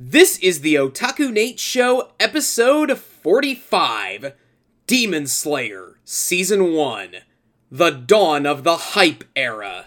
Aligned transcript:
This 0.00 0.38
is 0.38 0.60
the 0.60 0.76
Otaku 0.76 1.32
Nate 1.32 1.58
Show, 1.58 2.12
episode 2.20 2.96
45 2.96 4.32
Demon 4.86 5.26
Slayer, 5.26 5.98
Season 6.04 6.72
1 6.72 7.16
The 7.68 7.90
Dawn 7.90 8.46
of 8.46 8.62
the 8.62 8.76
Hype 8.76 9.24
Era. 9.34 9.86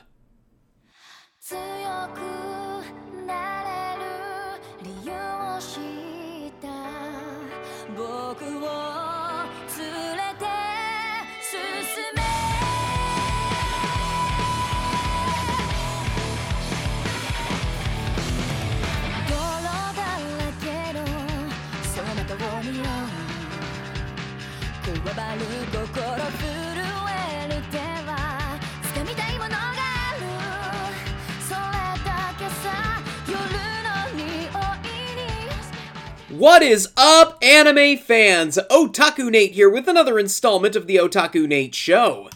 What 36.41 36.63
is 36.63 36.87
up, 36.97 37.37
anime 37.43 37.99
fans? 37.99 38.57
Otaku 38.71 39.29
Nate 39.29 39.51
here 39.51 39.69
with 39.69 39.87
another 39.87 40.17
installment 40.17 40.75
of 40.75 40.87
the 40.87 40.95
Otaku 40.95 41.47
Nate 41.47 41.75
Show, 41.75 42.31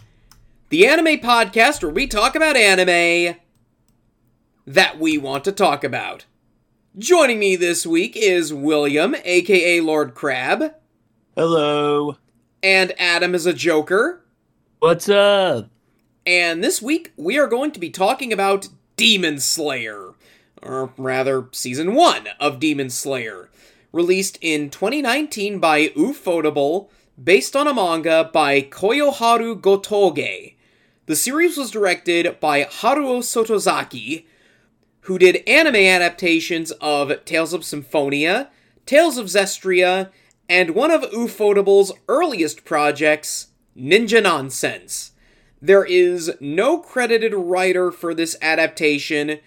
the 0.69 0.85
anime 0.85 1.17
podcast 1.17 1.81
where 1.81 1.91
we 1.91 2.05
talk 2.05 2.35
about 2.35 2.55
anime 2.55 3.35
that 4.67 4.99
we 4.99 5.17
want 5.17 5.43
to 5.45 5.51
talk 5.51 5.83
about. 5.83 6.25
Joining 6.95 7.39
me 7.39 7.55
this 7.55 7.87
week 7.87 8.15
is 8.15 8.53
William, 8.53 9.15
aka 9.23 9.81
Lord 9.81 10.13
Crab, 10.13 10.75
Hello. 11.35 12.17
and 12.61 12.93
Adam 12.99 13.33
is 13.33 13.47
a 13.47 13.53
Joker. 13.53 14.23
What's 14.77 15.09
up? 15.09 15.71
And 16.27 16.63
this 16.63 16.79
week 16.79 17.11
we 17.17 17.39
are 17.39 17.47
going 17.47 17.71
to 17.71 17.79
be 17.79 17.89
talking 17.89 18.31
about 18.31 18.69
Demon 18.97 19.39
Slayer, 19.39 20.11
or 20.61 20.93
rather, 20.95 21.47
season 21.53 21.95
1 21.95 22.27
of 22.39 22.59
Demon 22.59 22.91
Slayer, 22.91 23.49
released 23.95 24.37
in 24.41 24.69
2019 24.69 25.57
by 25.57 25.87
Ufotable, 25.87 26.89
based 27.23 27.55
on 27.55 27.65
a 27.65 27.73
manga 27.73 28.29
by 28.33 28.61
Koyoharu 28.61 29.61
Gotoge. 29.61 30.55
The 31.05 31.15
series 31.15 31.55
was 31.55 31.71
directed 31.71 32.37
by 32.41 32.65
Haruo 32.65 33.23
Sotozaki, 33.23 34.25
who 35.03 35.17
did 35.17 35.47
anime 35.47 35.77
adaptations 35.77 36.71
of 36.81 37.23
Tales 37.23 37.53
of 37.53 37.63
Symphonia, 37.63 38.49
Tales 38.85 39.17
of 39.17 39.27
Zestiria, 39.27 40.09
and 40.49 40.71
one 40.71 40.91
of 40.91 41.03
Ufotable's 41.03 41.93
earliest 42.09 42.65
projects, 42.65 43.47
Ninja 43.77 44.21
Nonsense. 44.21 45.13
There 45.61 45.85
is 45.85 46.33
no 46.41 46.79
credited 46.79 47.33
writer 47.33 47.91
for 47.93 48.13
this 48.13 48.35
adaptation. 48.41 49.39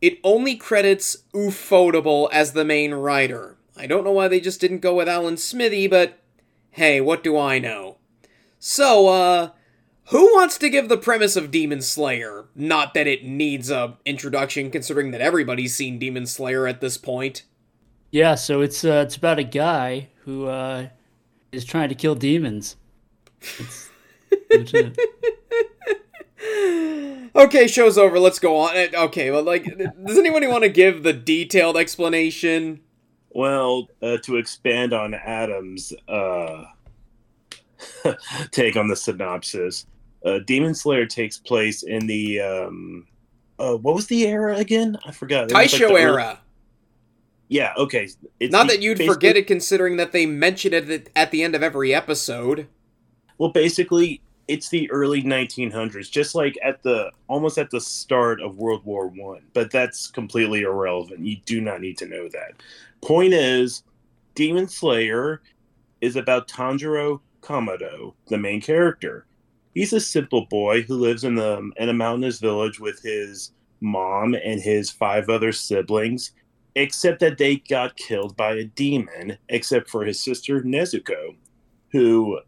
It 0.00 0.20
only 0.22 0.54
credits 0.54 1.24
Ufotable 1.34 2.28
as 2.30 2.52
the 2.52 2.64
main 2.64 2.94
writer. 2.94 3.56
I 3.76 3.86
don't 3.86 4.04
know 4.04 4.12
why 4.12 4.28
they 4.28 4.40
just 4.40 4.60
didn't 4.60 4.78
go 4.80 4.94
with 4.94 5.08
Alan 5.08 5.36
Smithee, 5.36 5.86
but 5.86 6.18
hey, 6.70 7.00
what 7.00 7.22
do 7.22 7.36
I 7.38 7.58
know? 7.58 7.98
So, 8.58 9.08
uh, 9.08 9.50
who 10.06 10.24
wants 10.34 10.56
to 10.58 10.70
give 10.70 10.88
the 10.88 10.96
premise 10.96 11.36
of 11.36 11.50
Demon 11.50 11.82
Slayer? 11.82 12.46
Not 12.54 12.94
that 12.94 13.06
it 13.06 13.24
needs 13.24 13.70
a 13.70 13.98
introduction, 14.04 14.70
considering 14.70 15.10
that 15.10 15.20
everybody's 15.20 15.74
seen 15.76 15.98
Demon 15.98 16.26
Slayer 16.26 16.66
at 16.66 16.80
this 16.80 16.96
point. 16.96 17.42
Yeah, 18.10 18.34
so 18.34 18.60
it's 18.60 18.84
uh, 18.84 19.04
it's 19.06 19.16
about 19.16 19.38
a 19.38 19.44
guy 19.44 20.08
who 20.24 20.46
uh, 20.46 20.88
is 21.52 21.64
trying 21.64 21.88
to 21.90 21.94
kill 21.94 22.14
demons. 22.14 22.76
Okay, 27.34 27.66
show's 27.66 27.98
over. 27.98 28.18
Let's 28.18 28.38
go 28.38 28.56
on. 28.56 28.74
Eh, 28.74 28.88
Okay, 28.94 29.30
well, 29.30 29.42
like, 29.42 29.64
does 30.06 30.16
anybody 30.16 30.46
want 30.46 30.62
to 30.64 30.70
give 30.70 31.02
the 31.02 31.12
detailed 31.12 31.76
explanation? 31.76 32.80
Well, 33.36 33.88
uh, 34.00 34.16
to 34.22 34.36
expand 34.36 34.94
on 34.94 35.12
Adam's 35.12 35.92
uh, 36.08 36.64
take 38.50 38.76
on 38.76 38.88
the 38.88 38.96
synopsis, 38.96 39.86
uh, 40.24 40.38
Demon 40.46 40.74
Slayer 40.74 41.04
takes 41.04 41.36
place 41.36 41.82
in 41.82 42.06
the 42.06 42.40
um, 42.40 43.06
uh, 43.58 43.74
what 43.74 43.94
was 43.94 44.06
the 44.06 44.26
era 44.26 44.56
again? 44.56 44.96
I 45.04 45.12
forgot. 45.12 45.44
Was 45.44 45.52
like 45.52 45.68
Taisho 45.68 45.90
early- 45.90 46.00
era. 46.00 46.40
Yeah. 47.48 47.74
Okay. 47.76 48.08
It's 48.40 48.50
Not 48.50 48.68
that 48.68 48.80
you'd 48.80 48.96
basically- 48.96 49.14
forget 49.14 49.36
it, 49.36 49.46
considering 49.46 49.98
that 49.98 50.12
they 50.12 50.24
mention 50.24 50.72
it 50.72 51.10
at 51.14 51.30
the 51.30 51.42
end 51.42 51.54
of 51.54 51.62
every 51.62 51.94
episode. 51.94 52.68
Well, 53.36 53.50
basically, 53.50 54.22
it's 54.48 54.68
the 54.68 54.90
early 54.90 55.22
1900s, 55.22 56.10
just 56.10 56.34
like 56.34 56.56
at 56.62 56.82
the 56.82 57.10
almost 57.28 57.58
at 57.58 57.70
the 57.70 57.80
start 57.80 58.40
of 58.40 58.56
World 58.56 58.84
War 58.84 59.08
One. 59.08 59.42
But 59.52 59.70
that's 59.70 60.06
completely 60.06 60.62
irrelevant. 60.62 61.20
You 61.20 61.36
do 61.44 61.60
not 61.60 61.80
need 61.80 61.98
to 61.98 62.06
know 62.06 62.28
that. 62.28 62.62
Point 63.02 63.34
is, 63.34 63.82
Demon 64.34 64.68
Slayer 64.68 65.42
is 66.00 66.16
about 66.16 66.48
Tanjiro 66.48 67.20
Kamado, 67.40 68.14
the 68.28 68.38
main 68.38 68.60
character. 68.60 69.26
He's 69.74 69.92
a 69.92 70.00
simple 70.00 70.46
boy 70.46 70.82
who 70.82 70.96
lives 70.96 71.24
in 71.24 71.34
the 71.34 71.70
in 71.76 71.88
a 71.88 71.94
mountainous 71.94 72.38
village 72.38 72.78
with 72.80 73.02
his 73.02 73.52
mom 73.80 74.34
and 74.34 74.60
his 74.60 74.90
five 74.90 75.28
other 75.28 75.52
siblings, 75.52 76.32
except 76.76 77.20
that 77.20 77.38
they 77.38 77.56
got 77.56 77.96
killed 77.96 78.36
by 78.36 78.52
a 78.52 78.64
demon, 78.64 79.38
except 79.48 79.90
for 79.90 80.04
his 80.04 80.22
sister 80.22 80.62
Nezuko, 80.62 81.36
who 81.90 82.40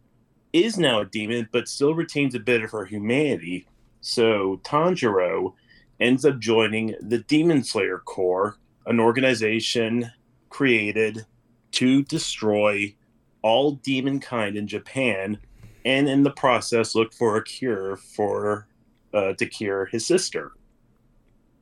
is 0.53 0.77
now 0.77 1.01
a 1.01 1.05
demon 1.05 1.47
but 1.51 1.67
still 1.67 1.93
retains 1.93 2.35
a 2.35 2.39
bit 2.39 2.63
of 2.63 2.71
her 2.71 2.85
humanity. 2.85 3.67
So 4.01 4.59
Tanjiro 4.63 5.53
ends 5.99 6.25
up 6.25 6.39
joining 6.39 6.95
the 7.01 7.19
Demon 7.19 7.63
Slayer 7.63 7.99
Corps, 7.99 8.57
an 8.85 8.99
organization 8.99 10.11
created 10.49 11.25
to 11.71 12.03
destroy 12.03 12.95
all 13.41 13.73
demon 13.73 14.19
kind 14.19 14.57
in 14.57 14.67
Japan, 14.67 15.37
and 15.85 16.09
in 16.09 16.23
the 16.23 16.31
process 16.31 16.95
look 16.95 17.13
for 17.13 17.37
a 17.37 17.43
cure 17.43 17.97
for 17.97 18.67
uh, 19.13 19.33
to 19.33 19.45
cure 19.45 19.85
his 19.85 20.05
sister. 20.05 20.53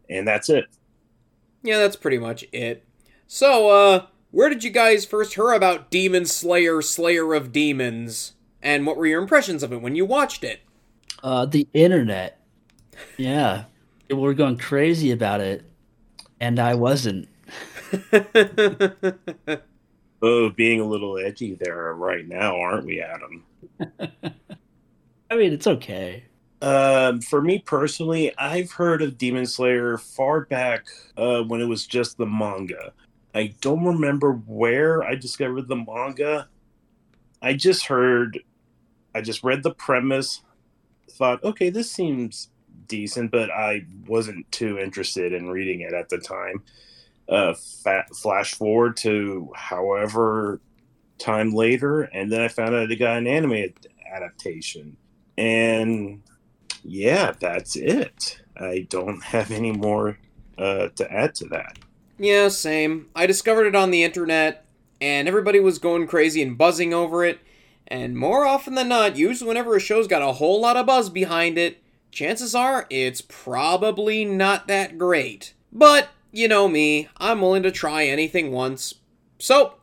And 0.09 0.27
that's 0.27 0.49
it. 0.49 0.65
Yeah, 1.63 1.79
that's 1.79 1.95
pretty 1.95 2.17
much 2.17 2.45
it. 2.51 2.85
So, 3.27 3.69
uh, 3.69 4.05
where 4.31 4.49
did 4.49 4.63
you 4.63 4.69
guys 4.69 5.05
first 5.05 5.33
hear 5.33 5.51
about 5.51 5.91
Demon 5.91 6.25
Slayer, 6.25 6.81
Slayer 6.81 7.33
of 7.33 7.51
Demons? 7.51 8.33
And 8.61 8.85
what 8.85 8.97
were 8.97 9.05
your 9.05 9.21
impressions 9.21 9.63
of 9.63 9.71
it 9.71 9.81
when 9.81 9.95
you 9.95 10.05
watched 10.05 10.43
it? 10.43 10.61
Uh, 11.23 11.45
the 11.45 11.67
internet. 11.73 12.39
Yeah, 13.17 13.65
people 14.07 14.23
were 14.23 14.33
going 14.33 14.57
crazy 14.57 15.11
about 15.11 15.41
it, 15.41 15.63
and 16.39 16.59
I 16.59 16.75
wasn't. 16.75 17.27
Oh, 20.21 20.49
being 20.49 20.81
a 20.81 20.85
little 20.85 21.17
edgy 21.17 21.55
there 21.59 21.93
right 21.93 22.27
now, 22.27 22.59
aren't 22.59 22.85
we, 22.85 23.01
Adam? 23.01 23.43
I 25.29 25.35
mean, 25.35 25.53
it's 25.53 25.67
okay. 25.67 26.23
Um, 26.61 27.21
for 27.21 27.39
me 27.41 27.59
personally, 27.59 28.35
I've 28.37 28.71
heard 28.71 29.03
of 29.03 29.17
Demon 29.17 29.45
Slayer 29.45 29.97
far 29.97 30.41
back 30.45 30.87
uh, 31.17 31.43
when 31.43 31.61
it 31.61 31.65
was 31.65 31.85
just 31.85 32.17
the 32.17 32.25
manga. 32.25 32.93
I 33.35 33.53
don't 33.61 33.85
remember 33.85 34.33
where 34.47 35.03
I 35.03 35.13
discovered 35.13 35.67
the 35.67 35.75
manga. 35.75 36.47
I 37.41 37.53
just 37.53 37.85
heard, 37.85 38.39
I 39.13 39.21
just 39.21 39.43
read 39.43 39.63
the 39.63 39.73
premise, 39.73 40.41
thought, 41.11 41.43
okay, 41.43 41.69
this 41.69 41.91
seems 41.91 42.49
decent, 42.87 43.31
but 43.31 43.51
I 43.51 43.85
wasn't 44.07 44.51
too 44.51 44.77
interested 44.79 45.33
in 45.33 45.49
reading 45.49 45.81
it 45.81 45.93
at 45.93 46.09
the 46.09 46.17
time. 46.17 46.63
Uh, 47.29 47.53
fa- 47.83 48.05
flash 48.15 48.53
forward 48.53 48.95
to 48.97 49.51
however 49.55 50.61
time 51.17 51.51
later, 51.51 52.03
and 52.03 52.31
then 52.31 52.41
I 52.41 52.47
found 52.47 52.75
out 52.75 52.91
it 52.91 52.95
got 52.97 53.17
an 53.17 53.27
anime 53.27 53.73
adaptation. 54.13 54.97
And 55.37 56.21
yeah, 56.83 57.33
that's 57.39 57.75
it. 57.75 58.41
I 58.55 58.87
don't 58.89 59.23
have 59.25 59.51
any 59.51 59.71
more 59.71 60.17
uh, 60.57 60.89
to 60.95 61.11
add 61.11 61.35
to 61.35 61.45
that. 61.49 61.77
yeah, 62.17 62.47
same. 62.47 63.07
I 63.15 63.25
discovered 63.25 63.65
it 63.65 63.75
on 63.75 63.91
the 63.91 64.03
internet, 64.03 64.66
and 64.99 65.27
everybody 65.27 65.59
was 65.59 65.79
going 65.79 66.07
crazy 66.07 66.41
and 66.41 66.57
buzzing 66.57 66.93
over 66.93 67.23
it. 67.23 67.39
And 67.87 68.17
more 68.17 68.45
often 68.45 68.75
than 68.75 68.89
not, 68.89 69.15
usually 69.15 69.47
whenever 69.47 69.75
a 69.75 69.79
show's 69.79 70.07
got 70.07 70.21
a 70.21 70.33
whole 70.33 70.59
lot 70.59 70.77
of 70.77 70.85
buzz 70.85 71.09
behind 71.09 71.57
it, 71.57 71.81
chances 72.11 72.53
are 72.53 72.85
it's 72.89 73.21
probably 73.21 74.25
not 74.25 74.67
that 74.67 74.97
great. 74.97 75.53
But, 75.71 76.09
you 76.31 76.47
know 76.47 76.67
me, 76.67 77.07
I'm 77.17 77.41
willing 77.41 77.63
to 77.63 77.71
try 77.71 78.05
anything 78.05 78.51
once. 78.51 78.95
So, 79.39 79.75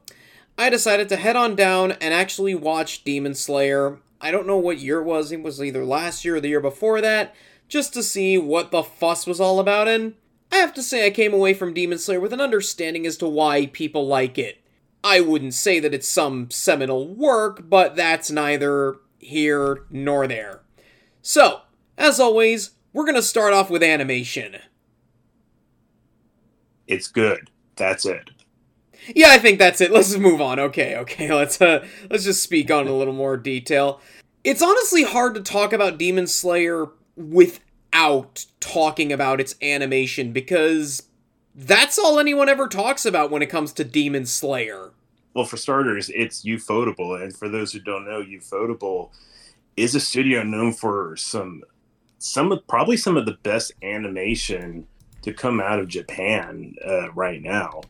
I 0.58 0.68
decided 0.70 1.08
to 1.08 1.16
head 1.16 1.36
on 1.36 1.56
down 1.56 1.92
and 1.92 2.12
actually 2.14 2.54
watch 2.54 3.04
Demon 3.04 3.34
Slayer. 3.34 3.98
I 4.20 4.30
don't 4.30 4.46
know 4.46 4.58
what 4.58 4.78
year 4.78 5.00
it 5.00 5.04
was, 5.04 5.32
it 5.32 5.42
was 5.42 5.62
either 5.62 5.84
last 5.84 6.24
year 6.24 6.36
or 6.36 6.40
the 6.40 6.48
year 6.48 6.60
before 6.60 7.00
that, 7.00 7.34
just 7.68 7.92
to 7.94 8.02
see 8.02 8.38
what 8.38 8.70
the 8.70 8.82
fuss 8.82 9.26
was 9.26 9.40
all 9.40 9.58
about, 9.58 9.88
and 9.88 10.14
I 10.52 10.56
have 10.58 10.74
to 10.74 10.82
say 10.82 11.04
I 11.04 11.10
came 11.10 11.34
away 11.34 11.54
from 11.54 11.74
Demon 11.74 11.98
Slayer 11.98 12.20
with 12.20 12.32
an 12.32 12.40
understanding 12.40 13.06
as 13.06 13.16
to 13.16 13.28
why 13.28 13.66
people 13.66 14.06
like 14.06 14.38
it. 14.38 14.60
I 15.04 15.20
wouldn't 15.20 15.52
say 15.52 15.80
that 15.80 15.92
it's 15.92 16.08
some 16.08 16.50
seminal 16.50 17.06
work, 17.06 17.68
but 17.68 17.94
that's 17.94 18.30
neither 18.30 18.96
here 19.18 19.84
nor 19.90 20.26
there. 20.26 20.62
So, 21.20 21.60
as 21.98 22.18
always, 22.18 22.70
we're 22.94 23.04
gonna 23.04 23.20
start 23.22 23.52
off 23.52 23.68
with 23.68 23.82
animation. 23.82 24.56
It's 26.86 27.06
good. 27.06 27.50
That's 27.76 28.06
it. 28.06 28.30
Yeah, 29.14 29.28
I 29.28 29.38
think 29.38 29.58
that's 29.58 29.82
it. 29.82 29.92
Let's 29.92 30.08
just 30.08 30.20
move 30.20 30.40
on. 30.40 30.58
Okay, 30.58 30.96
okay. 30.96 31.32
Let's 31.34 31.60
uh 31.60 31.86
let's 32.08 32.24
just 32.24 32.42
speak 32.42 32.70
on 32.70 32.88
a 32.88 32.96
little 32.96 33.14
more 33.14 33.36
detail. 33.36 34.00
It's 34.42 34.62
honestly 34.62 35.02
hard 35.02 35.34
to 35.34 35.42
talk 35.42 35.72
about 35.72 35.98
Demon 35.98 36.26
Slayer 36.26 36.86
without 37.16 38.46
talking 38.60 39.12
about 39.12 39.40
its 39.40 39.54
animation 39.60 40.32
because 40.32 41.02
that's 41.54 41.98
all 41.98 42.18
anyone 42.18 42.48
ever 42.48 42.68
talks 42.68 43.06
about 43.06 43.30
when 43.30 43.42
it 43.42 43.50
comes 43.50 43.72
to 43.74 43.84
Demon 43.84 44.26
Slayer. 44.26 44.92
Well, 45.34 45.44
for 45.44 45.56
starters, 45.56 46.10
it's 46.10 46.44
Ufotable, 46.44 47.20
and 47.20 47.36
for 47.36 47.48
those 47.48 47.72
who 47.72 47.80
don't 47.80 48.04
know, 48.04 48.22
Ufotable 48.22 49.10
is 49.76 49.94
a 49.94 50.00
studio 50.00 50.42
known 50.42 50.72
for 50.72 51.16
some 51.16 51.62
some 52.18 52.52
of 52.52 52.66
probably 52.66 52.96
some 52.96 53.16
of 53.16 53.26
the 53.26 53.38
best 53.42 53.72
animation 53.82 54.86
to 55.22 55.32
come 55.32 55.60
out 55.60 55.78
of 55.78 55.88
Japan 55.88 56.74
uh, 56.86 57.12
right 57.12 57.42
now. 57.42 57.82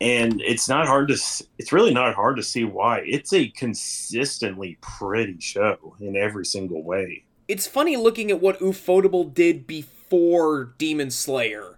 And 0.00 0.40
it's 0.42 0.68
not 0.68 0.86
hard 0.86 1.08
to 1.08 1.14
it's 1.58 1.72
really 1.72 1.92
not 1.92 2.14
hard 2.14 2.36
to 2.36 2.42
see 2.42 2.64
why. 2.64 3.02
It's 3.04 3.32
a 3.32 3.48
consistently 3.48 4.78
pretty 4.80 5.40
show 5.40 5.96
in 6.00 6.16
every 6.16 6.44
single 6.44 6.82
way. 6.82 7.24
It's 7.48 7.66
funny 7.66 7.96
looking 7.96 8.30
at 8.30 8.40
what 8.40 8.60
Ufotable 8.60 9.32
did 9.32 9.66
before 9.66 10.74
Demon 10.78 11.10
Slayer. 11.10 11.77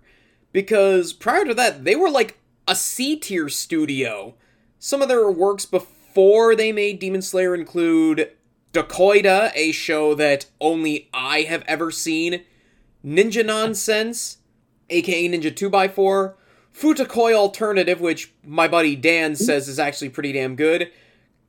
Because 0.53 1.13
prior 1.13 1.45
to 1.45 1.55
that, 1.55 1.85
they 1.85 1.97
were 1.97 2.11
like 2.11 2.39
a 2.67 2.75
C 2.75 3.17
tier 3.17 3.49
studio. 3.49 4.35
Some 4.79 5.03
of 5.03 5.09
their 5.09 5.31
works 5.31 5.67
before 5.67 6.57
they 6.57 6.73
made 6.73 6.99
Demon 6.99 7.23
Slayer 7.23 7.55
include 7.55 8.31
Dokkoida, 8.73 9.51
a 9.55 9.73
show 9.73 10.15
that 10.15 10.47
only 10.61 11.09
I 11.13 11.43
have 11.43 11.65
ever 11.67 11.91
seen, 11.91 12.45
Ninja 13.05 13.45
Nonsense, 13.45 14.39
aka 14.89 15.29
Ninja 15.29 15.53
2x4, 15.53 16.35
Futakoi 16.73 17.35
Alternative, 17.35 18.01
which 18.01 18.33
my 18.45 18.69
buddy 18.69 18.95
Dan 18.95 19.33
hmm? 19.33 19.37
says 19.37 19.69
is 19.69 19.79
actually 19.79 20.11
pretty 20.11 20.33
damn 20.33 20.55
good, 20.55 20.91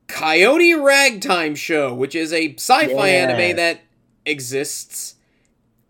Coyote 0.07 0.73
Ragtime 0.73 1.55
Show, 1.55 1.93
which 1.93 2.15
is 2.15 2.33
a 2.33 2.53
sci 2.55 2.87
fi 2.87 3.09
Yeah. 3.11 3.29
anime 3.29 3.55
that 3.55 3.81
exists, 4.25 5.15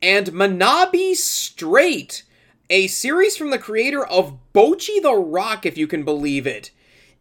and 0.02 0.28
Manabi 0.28 1.16
Straight, 1.16 2.24
a 2.72 2.88
series 2.88 3.36
from 3.36 3.50
the 3.50 3.60
creator 3.60 4.06
of 4.06 4.38
Bocchi 4.54 5.02
the 5.02 5.14
Rock, 5.14 5.66
if 5.66 5.78
you 5.78 5.88
can 5.88 6.06
believe 6.06 6.48
it. 6.48 6.72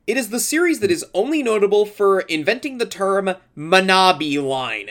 It 0.07 0.17
is 0.17 0.29
the 0.31 0.39
series 0.39 0.79
that 0.79 0.93
is 0.93 1.05
only 1.13 1.43
notable 1.43 1.85
for 1.85 2.21
inventing 2.21 2.79
the 2.79 2.87
term 2.87 3.35
Manabi 3.57 4.41
line, 4.41 4.91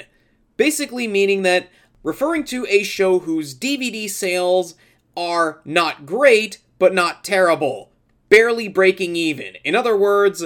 basically 0.58 1.08
meaning 1.08 1.44
that 1.44 1.70
referring 2.04 2.44
to 2.44 2.68
a 2.68 2.84
show 2.84 3.20
whose 3.20 3.58
DVD 3.58 4.10
sales 4.10 4.76
are 5.16 5.62
not 5.64 6.06
great, 6.06 6.60
but 6.78 6.94
not 6.94 7.24
terrible, 7.24 7.92
barely 8.28 8.68
breaking 8.68 9.16
even. 9.16 9.56
In 9.64 9.76
other 9.76 9.96
words, 9.96 10.44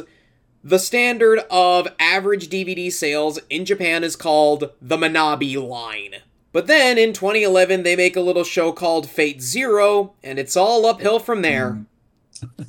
the 0.63 0.79
standard 0.79 1.39
of 1.49 1.87
average 1.97 2.49
DVD 2.49 2.91
sales 2.91 3.39
in 3.49 3.65
Japan 3.65 4.03
is 4.03 4.15
called 4.15 4.73
the 4.79 4.97
Manabi 4.97 5.55
line. 5.67 6.21
But 6.53 6.67
then 6.67 6.97
in 6.99 7.13
2011, 7.13 7.81
they 7.83 7.95
make 7.95 8.15
a 8.15 8.21
little 8.21 8.43
show 8.43 8.71
called 8.71 9.09
Fate 9.09 9.41
Zero, 9.41 10.13
and 10.23 10.37
it's 10.37 10.55
all 10.55 10.85
uphill 10.85 11.19
from 11.19 11.41
there. 11.41 11.83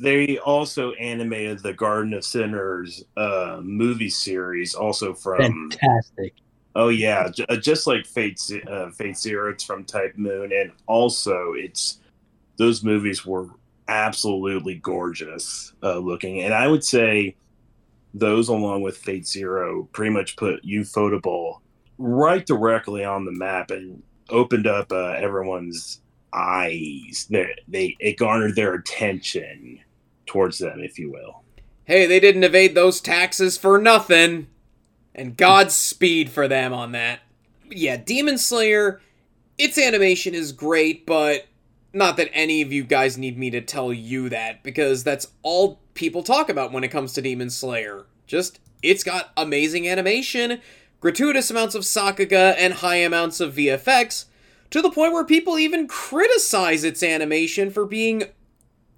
They 0.01 0.39
also 0.39 0.93
animated 0.93 1.63
the 1.63 1.75
Garden 1.75 2.15
of 2.15 2.25
Sinners 2.25 3.05
uh, 3.17 3.61
movie 3.63 4.09
series, 4.11 4.75
also 4.75 5.15
from 5.15 5.71
Fantastic. 5.71 6.35
Oh 6.77 6.89
yeah, 6.89 7.29
j- 7.29 7.47
uh, 7.49 7.57
just 7.57 7.87
like 7.87 8.07
Fate 8.07 8.39
Z- 8.41 8.63
uh, 8.63 8.91
Fate 8.91 9.17
Zero, 9.19 9.51
it's 9.51 9.65
from 9.65 9.85
Type 9.85 10.17
Moon, 10.17 10.53
and 10.53 10.73
also 10.87 11.53
it's 11.55 12.01
those 12.57 12.83
movies 12.83 13.27
were 13.27 13.49
absolutely 13.89 14.77
gorgeous 14.77 15.73
uh, 15.83 15.99
looking, 15.99 16.41
and 16.41 16.55
I 16.55 16.69
would 16.69 16.85
say 16.85 17.37
those 18.15 18.49
along 18.49 18.83
with 18.83 18.97
Fate 18.97 19.27
Zero 19.27 19.89
pretty 19.93 20.11
much 20.13 20.37
put 20.37 20.65
Ufotable 20.65 21.61
right 21.99 22.45
directly 22.45 23.05
on 23.05 23.25
the 23.25 23.33
map 23.33 23.71
and 23.71 24.03
opened 24.31 24.67
up 24.67 24.91
uh, 24.91 25.13
everyone's 25.13 26.01
eyes. 26.33 27.27
They, 27.31 27.55
they 27.69 27.97
it 28.01 28.19
garnered 28.19 28.57
their 28.57 28.75
attention 28.75 29.81
towards 30.27 30.59
them, 30.59 30.81
if 30.81 30.99
you 30.99 31.11
will. 31.11 31.43
Hey, 31.85 32.07
they 32.07 32.19
didn't 32.19 32.45
evade 32.45 32.75
those 32.75 33.01
taxes 33.01 33.59
for 33.59 33.79
nothing. 33.79 34.49
And 35.15 35.37
Godspeed 35.37 36.31
for 36.31 36.49
them 36.49 36.73
on 36.73 36.93
that. 36.93 37.21
Yeah, 37.71 37.97
Demon 37.97 38.39
Slayer, 38.39 39.01
its 39.59 39.79
animation 39.79 40.35
is 40.35 40.51
great, 40.51 41.07
but 41.07 41.47
not 41.93 42.17
that 42.17 42.31
any 42.33 42.63
of 42.63 42.73
you 42.73 42.83
guys 42.83 43.17
need 43.17 43.39
me 43.39 43.51
to 43.51 43.61
tell 43.61 43.93
you 43.93 44.29
that, 44.31 44.65
because 44.65 45.05
that's 45.05 45.29
all 45.43 45.79
people 45.95 46.25
talk 46.25 46.49
about 46.49 46.73
when 46.73 46.83
it 46.83 46.89
comes 46.89 47.13
to 47.13 47.23
Demon 47.23 47.51
Slayer. 47.51 48.07
Just, 48.27 48.59
it's 48.83 49.05
got 49.05 49.33
amazing 49.37 49.89
animation, 49.89 50.61
gratuitous 51.05 51.51
amounts 51.51 51.75
of 51.75 51.83
Sakuga, 51.83 52.55
and 52.57 52.73
high 52.73 52.97
amounts 52.97 53.39
of 53.39 53.53
VFX, 53.53 54.25
to 54.71 54.81
the 54.81 54.91
point 54.91 55.13
where 55.13 55.23
people 55.23 55.59
even 55.59 55.87
criticize 55.87 56.83
its 56.83 57.03
animation 57.03 57.69
for 57.69 57.85
being 57.85 58.23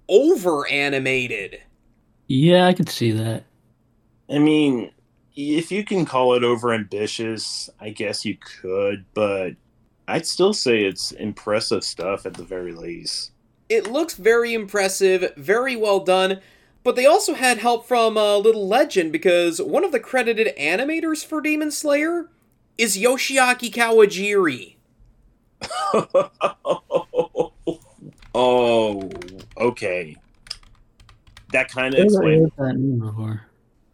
over 0.07 0.65
animated. 0.69 1.59
Yeah, 2.27 2.65
I 2.65 2.71
could 2.71 2.87
see 2.87 3.11
that. 3.11 3.43
I 4.29 4.39
mean, 4.39 4.91
if 5.35 5.69
you 5.69 5.83
can 5.83 6.05
call 6.05 6.33
it 6.33 6.45
over 6.45 6.73
ambitious, 6.73 7.69
I 7.77 7.89
guess 7.89 8.23
you 8.23 8.37
could, 8.37 9.03
but 9.13 9.55
I'd 10.07 10.25
still 10.25 10.53
say 10.53 10.85
it's 10.85 11.11
impressive 11.11 11.83
stuff 11.83 12.25
at 12.25 12.35
the 12.35 12.45
very 12.45 12.71
least. 12.71 13.31
It 13.67 13.91
looks 13.91 14.13
very 14.13 14.53
impressive, 14.53 15.33
very 15.35 15.75
well 15.75 15.99
done, 15.99 16.39
but 16.87 16.95
they 16.95 17.05
also 17.05 17.33
had 17.33 17.57
help 17.57 17.85
from 17.85 18.15
a 18.15 18.37
little 18.37 18.65
legend 18.65 19.11
because 19.11 19.61
one 19.61 19.83
of 19.83 19.91
the 19.91 19.99
credited 19.99 20.55
animators 20.55 21.25
for 21.25 21.41
Demon 21.41 21.69
Slayer 21.69 22.29
is 22.77 22.97
Yoshiaki 22.97 23.69
Kawajiri. 23.69 24.77
oh, 28.33 29.09
okay. 29.57 30.15
That 31.51 31.69
kind 31.69 31.93
of 31.93 31.99
I've 31.99 32.05
never 32.05 32.05
explains. 32.05 32.51
heard 32.55 32.69
that 32.69 32.79
name 32.79 32.99
before. 32.99 33.41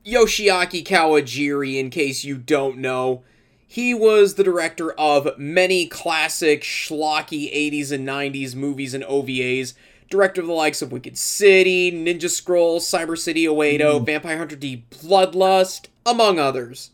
Yoshiaki 0.06 0.86
Kawajiri, 0.86 1.79
in 1.79 1.89
case 1.89 2.24
you 2.24 2.38
don't 2.38 2.77
know, 2.77 3.24
he 3.68 3.96
was 3.96 4.36
the 4.36 4.44
director 4.44 4.91
of 4.91 5.36
many 5.39 5.88
classic 5.88 6.62
schlocky 6.62 7.51
80s 7.51 7.91
and 7.91 8.08
90s 8.08 8.53
movies 8.53 8.94
and 8.94 9.03
OVAs. 9.06 9.74
Director 10.13 10.41
of 10.41 10.48
the 10.48 10.53
likes 10.53 10.84
of 10.84 10.91
Wicked 10.91 11.17
City, 11.17 11.91
Ninja 11.91 12.29
Scroll, 12.29 12.79
Cyber 12.79 13.17
City 13.17 13.46
Oedo, 13.46 13.98
hmm. 13.98 14.05
Vampire 14.05 14.38
Hunter 14.38 14.55
D 14.55 14.86
Bloodlust, 14.91 15.88
among 16.05 16.38
others. 16.38 16.91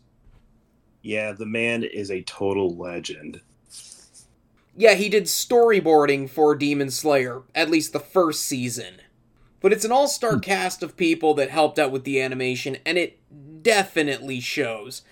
Yeah, 1.02 1.32
the 1.32 1.44
man 1.44 1.84
is 1.84 2.10
a 2.10 2.22
total 2.22 2.74
legend. 2.74 3.42
Yeah, 4.74 4.94
he 4.94 5.10
did 5.10 5.24
storyboarding 5.24 6.30
for 6.30 6.56
Demon 6.56 6.90
Slayer, 6.90 7.42
at 7.54 7.68
least 7.68 7.92
the 7.92 8.00
first 8.00 8.42
season. 8.44 9.02
But 9.60 9.74
it's 9.74 9.84
an 9.84 9.92
all 9.92 10.08
star 10.08 10.36
hmm. 10.36 10.40
cast 10.40 10.82
of 10.82 10.96
people 10.96 11.34
that 11.34 11.50
helped 11.50 11.78
out 11.78 11.92
with 11.92 12.04
the 12.04 12.22
animation, 12.22 12.78
and 12.86 12.96
it 12.96 13.18
definitely 13.62 14.40
shows. 14.40 15.02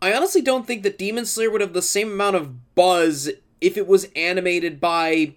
I 0.00 0.14
honestly 0.14 0.42
don't 0.42 0.64
think 0.64 0.84
that 0.84 0.96
Demon 0.96 1.26
Slayer 1.26 1.50
would 1.50 1.60
have 1.60 1.72
the 1.72 1.82
same 1.82 2.12
amount 2.12 2.36
of 2.36 2.76
buzz 2.76 3.30
if 3.60 3.76
it 3.76 3.88
was 3.88 4.06
animated 4.14 4.80
by. 4.80 5.34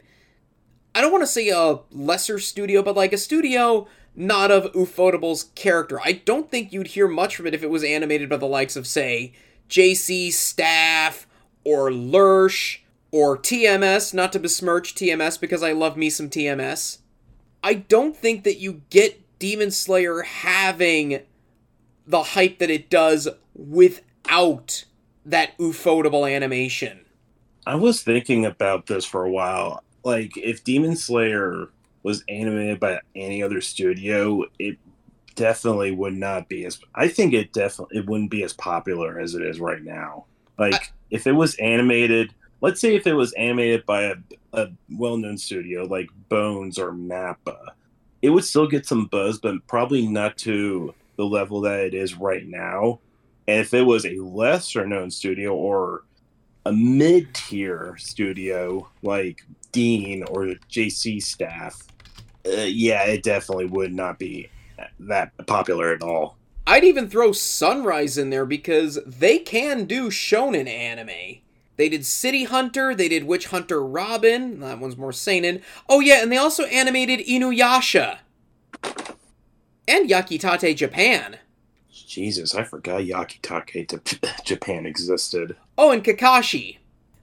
I 0.99 1.01
don't 1.01 1.13
want 1.13 1.21
to 1.21 1.27
say 1.27 1.47
a 1.47 1.79
lesser 1.93 2.39
studio, 2.39 2.83
but 2.83 2.93
like 2.97 3.13
a 3.13 3.17
studio 3.17 3.87
not 4.17 4.51
of 4.51 4.73
Ufotable's 4.73 5.43
character. 5.55 5.97
I 6.03 6.11
don't 6.11 6.51
think 6.51 6.73
you'd 6.73 6.87
hear 6.87 7.07
much 7.07 7.37
from 7.37 7.47
it 7.47 7.53
if 7.53 7.63
it 7.63 7.69
was 7.69 7.85
animated 7.85 8.27
by 8.27 8.35
the 8.35 8.45
likes 8.45 8.75
of, 8.75 8.85
say, 8.85 9.31
JC 9.69 10.29
Staff 10.29 11.25
or 11.63 11.89
Lerche 11.89 12.79
or 13.11 13.37
TMS, 13.37 14.13
not 14.13 14.33
to 14.33 14.39
besmirch 14.39 14.93
TMS 14.93 15.39
because 15.39 15.63
I 15.63 15.71
love 15.71 15.95
me 15.95 16.09
some 16.09 16.29
TMS. 16.29 16.97
I 17.63 17.75
don't 17.75 18.17
think 18.17 18.43
that 18.43 18.59
you 18.59 18.81
get 18.89 19.21
Demon 19.39 19.71
Slayer 19.71 20.23
having 20.23 21.21
the 22.05 22.23
hype 22.23 22.59
that 22.59 22.69
it 22.69 22.89
does 22.89 23.29
without 23.55 24.83
that 25.25 25.57
ufotable 25.59 26.29
animation. 26.29 27.05
I 27.65 27.75
was 27.75 28.03
thinking 28.03 28.45
about 28.45 28.87
this 28.87 29.05
for 29.05 29.23
a 29.23 29.31
while. 29.31 29.81
Like, 30.03 30.37
if 30.37 30.63
Demon 30.63 30.95
Slayer 30.95 31.69
was 32.03 32.23
animated 32.29 32.79
by 32.79 32.99
any 33.15 33.43
other 33.43 33.61
studio, 33.61 34.45
it 34.57 34.77
definitely 35.35 35.91
would 35.91 36.15
not 36.15 36.49
be 36.49 36.65
as. 36.65 36.79
I 36.95 37.07
think 37.07 37.33
it 37.33 37.53
definitely 37.53 37.97
it 37.97 38.05
wouldn't 38.05 38.31
be 38.31 38.43
as 38.43 38.53
popular 38.53 39.19
as 39.19 39.35
it 39.35 39.41
is 39.41 39.59
right 39.59 39.83
now. 39.83 40.25
Like, 40.57 40.91
if 41.11 41.27
it 41.27 41.33
was 41.33 41.55
animated 41.55 42.33
let's 42.61 42.81
say 42.81 42.95
if 42.95 43.07
it 43.07 43.13
was 43.13 43.33
animated 43.33 43.85
by 43.85 44.03
a, 44.03 44.15
a 44.53 44.69
well-known 44.97 45.37
studio 45.37 45.85
like 45.85 46.09
Bones 46.29 46.77
or 46.77 46.91
Mappa, 46.91 47.57
it 48.21 48.29
would 48.29 48.43
still 48.43 48.67
get 48.67 48.85
some 48.85 49.05
buzz, 49.05 49.39
but 49.39 49.65
probably 49.67 50.05
not 50.07 50.37
to 50.39 50.93
the 51.15 51.25
level 51.25 51.61
that 51.61 51.79
it 51.79 51.93
is 51.93 52.15
right 52.15 52.45
now. 52.45 52.99
And 53.47 53.59
if 53.59 53.73
it 53.73 53.81
was 53.81 54.05
a 54.05 54.19
lesser 54.19 54.85
known 54.85 55.09
studio 55.09 55.55
or 55.55 56.03
a 56.65 56.71
mid 56.71 57.33
tier 57.33 57.95
studio 57.97 58.89
like 59.01 59.43
Dean 59.71 60.23
or 60.23 60.55
JC 60.69 61.21
staff, 61.21 61.87
uh, 62.45 62.61
yeah, 62.61 63.03
it 63.03 63.23
definitely 63.23 63.65
would 63.67 63.93
not 63.93 64.19
be 64.19 64.49
that 64.99 65.31
popular 65.47 65.93
at 65.93 66.01
all. 66.01 66.37
I'd 66.65 66.83
even 66.83 67.09
throw 67.09 67.31
Sunrise 67.31 68.17
in 68.17 68.29
there 68.29 68.45
because 68.45 68.99
they 69.05 69.39
can 69.39 69.85
do 69.85 70.09
shonen 70.09 70.69
anime. 70.69 71.41
They 71.77 71.89
did 71.89 72.05
City 72.05 72.43
Hunter, 72.43 72.93
they 72.93 73.07
did 73.07 73.23
Witch 73.23 73.47
Hunter 73.47 73.83
Robin, 73.83 74.59
that 74.59 74.79
one's 74.79 74.97
more 74.97 75.13
seinen. 75.13 75.61
Oh 75.87 75.99
yeah, 75.99 76.21
and 76.21 76.31
they 76.31 76.37
also 76.37 76.65
animated 76.65 77.25
Inuyasha. 77.25 78.19
And 79.87 80.09
Yakitate 80.09 80.75
Japan. 80.75 81.39
Jesus, 82.09 82.55
I 82.55 82.63
forgot 82.63 83.01
Yakitate 83.01 83.87
to 83.89 84.33
Japan 84.43 84.87
existed. 84.87 85.55
Oh, 85.77 85.91
and 85.91 86.03
Kakashi. 86.03 86.79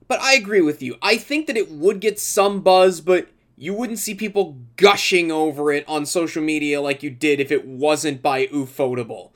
But 0.06 0.20
I 0.20 0.34
agree 0.34 0.60
with 0.60 0.80
you. 0.80 0.96
I 1.02 1.16
think 1.16 1.48
that 1.48 1.56
it 1.56 1.70
would 1.72 2.00
get 2.00 2.20
some 2.20 2.60
buzz, 2.60 3.00
but 3.00 3.26
you 3.56 3.74
wouldn't 3.74 3.98
see 3.98 4.14
people 4.14 4.56
gushing 4.76 5.32
over 5.32 5.72
it 5.72 5.84
on 5.88 6.06
social 6.06 6.40
media 6.40 6.80
like 6.80 7.02
you 7.02 7.10
did 7.10 7.40
if 7.40 7.50
it 7.50 7.66
wasn't 7.66 8.22
by 8.22 8.46
Ufotable. 8.46 9.32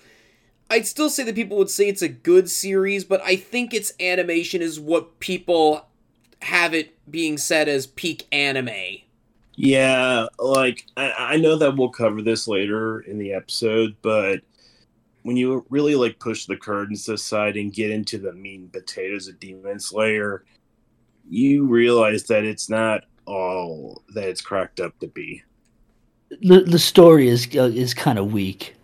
I'd 0.71 0.87
still 0.87 1.11
say 1.11 1.25
that 1.25 1.35
people 1.35 1.59
would 1.59 1.69
say 1.69 1.89
it's 1.89 2.01
a 2.01 2.09
good 2.09 2.49
series, 2.49 3.05
but 3.05 3.21
I 3.23 3.35
think 3.35 3.75
its 3.75 3.93
animation 3.99 4.63
is 4.63 4.79
what 4.79 5.19
people 5.19 5.89
have 6.43 6.73
it 6.75 6.97
being 7.11 7.39
said 7.39 7.69
as 7.69 7.89
peak 7.89 8.29
anime. 8.31 9.01
Yeah, 9.57 10.27
like 10.39 10.87
I, 10.97 11.13
I 11.19 11.37
know 11.39 11.57
that 11.57 11.77
we'll 11.77 11.89
cover 11.89 12.23
this 12.23 12.47
later 12.47 13.01
in 13.01 13.19
the 13.19 13.33
episode, 13.33 13.97
but 14.01 14.43
when 15.23 15.37
you 15.37 15.65
really 15.71 15.95
like 15.95 16.19
push 16.19 16.47
the 16.47 16.57
curtains 16.57 17.09
aside 17.09 17.57
and 17.57 17.73
get 17.73 17.91
into 17.91 18.19
the 18.19 18.33
meat 18.33 18.61
and 18.61 18.73
potatoes 18.73 19.29
of 19.29 19.39
Demon 19.41 19.79
Slayer, 19.79 20.45
you 21.29 21.67
realize 21.67 22.25
that 22.25 22.45
it's 22.45 22.69
not 22.69 23.05
all 23.27 24.03
that 24.15 24.29
it's 24.29 24.41
cracked 24.41 24.81
up 24.81 24.99
to 25.01 25.07
be. 25.09 25.43
The 26.41 26.61
the 26.61 26.79
story 26.79 27.29
is 27.29 27.49
uh, 27.55 27.65
is 27.65 27.95
kind 27.95 28.19
of 28.19 28.33
weak. 28.33 28.75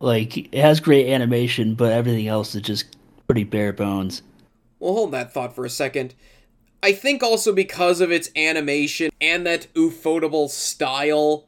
Like 0.00 0.36
it 0.36 0.54
has 0.54 0.80
great 0.80 1.08
animation, 1.08 1.74
but 1.74 1.92
everything 1.92 2.26
else 2.26 2.54
is 2.54 2.62
just 2.62 2.96
pretty 3.26 3.44
bare 3.44 3.72
bones. 3.72 4.22
Well, 4.78 4.94
hold 4.94 5.12
that 5.12 5.32
thought 5.32 5.54
for 5.54 5.64
a 5.64 5.70
second. 5.70 6.14
I 6.82 6.92
think 6.92 7.22
also 7.22 7.52
because 7.52 8.00
of 8.00 8.10
its 8.10 8.30
animation 8.34 9.10
and 9.20 9.46
that 9.46 9.72
ufotable 9.74 10.48
style, 10.48 11.46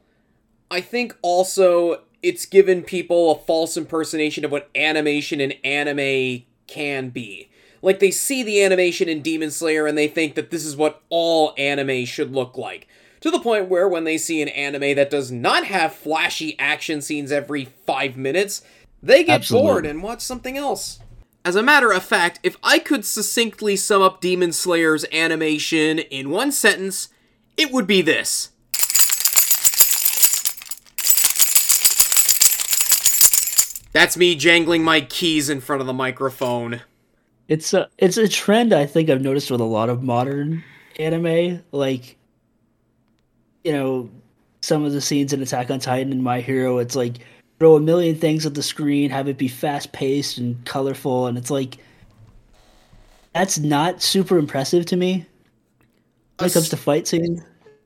I 0.70 0.80
think 0.80 1.16
also 1.22 2.02
it's 2.24 2.46
given 2.46 2.82
people 2.82 3.30
a 3.30 3.38
false 3.38 3.76
impersonation 3.76 4.46
of 4.46 4.50
what 4.50 4.70
animation 4.74 5.40
and 5.42 5.54
anime 5.62 6.42
can 6.66 7.10
be. 7.10 7.50
Like 7.82 7.98
they 8.00 8.10
see 8.10 8.42
the 8.42 8.62
animation 8.62 9.10
in 9.10 9.20
Demon 9.20 9.50
Slayer 9.50 9.86
and 9.86 9.96
they 9.96 10.08
think 10.08 10.34
that 10.34 10.50
this 10.50 10.64
is 10.64 10.74
what 10.74 11.02
all 11.10 11.52
anime 11.58 12.06
should 12.06 12.32
look 12.32 12.56
like. 12.56 12.88
To 13.20 13.30
the 13.30 13.38
point 13.38 13.68
where 13.68 13.86
when 13.86 14.04
they 14.04 14.16
see 14.16 14.40
an 14.40 14.48
anime 14.48 14.96
that 14.96 15.10
does 15.10 15.30
not 15.30 15.64
have 15.66 15.94
flashy 15.94 16.58
action 16.58 17.02
scenes 17.02 17.30
every 17.30 17.66
five 17.86 18.16
minutes, 18.16 18.62
they 19.02 19.22
get 19.22 19.34
Absolutely. 19.34 19.68
bored 19.68 19.86
and 19.86 20.02
watch 20.02 20.22
something 20.22 20.56
else. 20.56 21.00
As 21.44 21.56
a 21.56 21.62
matter 21.62 21.92
of 21.92 22.02
fact, 22.02 22.40
if 22.42 22.56
I 22.62 22.78
could 22.78 23.04
succinctly 23.04 23.76
sum 23.76 24.00
up 24.00 24.22
Demon 24.22 24.52
Slayer's 24.52 25.04
animation 25.12 25.98
in 25.98 26.30
one 26.30 26.52
sentence, 26.52 27.10
it 27.58 27.70
would 27.70 27.86
be 27.86 28.00
this. 28.00 28.48
That's 33.94 34.16
me 34.16 34.34
jangling 34.34 34.82
my 34.82 35.00
keys 35.00 35.48
in 35.48 35.60
front 35.60 35.80
of 35.80 35.86
the 35.86 35.92
microphone. 35.92 36.82
It's 37.46 37.72
a 37.72 37.88
it's 37.96 38.16
a 38.16 38.28
trend 38.28 38.74
I 38.74 38.86
think 38.86 39.08
I've 39.08 39.22
noticed 39.22 39.50
with 39.50 39.60
a 39.60 39.64
lot 39.64 39.88
of 39.88 40.02
modern 40.02 40.64
anime. 40.98 41.62
Like, 41.70 42.16
you 43.62 43.72
know, 43.72 44.10
some 44.60 44.84
of 44.84 44.92
the 44.92 45.00
scenes 45.00 45.32
in 45.32 45.40
Attack 45.40 45.70
on 45.70 45.78
Titan 45.78 46.10
and 46.10 46.24
My 46.24 46.40
Hero, 46.40 46.78
it's 46.78 46.96
like 46.96 47.18
throw 47.60 47.76
a 47.76 47.80
million 47.80 48.16
things 48.16 48.44
at 48.44 48.54
the 48.54 48.64
screen, 48.64 49.10
have 49.10 49.28
it 49.28 49.38
be 49.38 49.46
fast 49.46 49.92
paced 49.92 50.38
and 50.38 50.64
colorful, 50.64 51.28
and 51.28 51.38
it's 51.38 51.50
like 51.50 51.78
that's 53.32 53.58
not 53.58 54.02
super 54.02 54.38
impressive 54.38 54.86
to 54.86 54.96
me 54.96 55.26
when 56.38 56.50
it 56.50 56.52
comes 56.52 56.68
to 56.70 56.76
fight 56.76 57.06
scenes. 57.06 57.42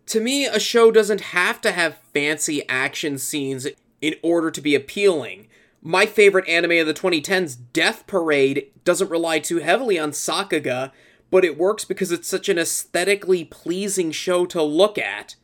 To 0.06 0.20
me, 0.20 0.46
a 0.46 0.58
show 0.58 0.90
doesn't 0.90 1.20
have 1.20 1.60
to 1.60 1.72
have 1.72 1.98
fancy 2.14 2.66
action 2.66 3.18
scenes 3.18 3.66
in 4.00 4.14
order 4.22 4.50
to 4.50 4.62
be 4.62 4.74
appealing. 4.74 5.48
My 5.88 6.04
favorite 6.04 6.46
anime 6.46 6.72
of 6.72 6.86
the 6.86 6.92
2010s, 6.92 7.56
Death 7.72 8.06
Parade, 8.06 8.70
doesn't 8.84 9.10
rely 9.10 9.38
too 9.38 9.56
heavily 9.56 9.98
on 9.98 10.10
Sakuga, 10.10 10.92
but 11.30 11.46
it 11.46 11.56
works 11.56 11.86
because 11.86 12.12
it's 12.12 12.28
such 12.28 12.50
an 12.50 12.58
aesthetically 12.58 13.46
pleasing 13.46 14.10
show 14.10 14.44
to 14.44 14.62
look 14.62 14.98
at. 14.98 15.36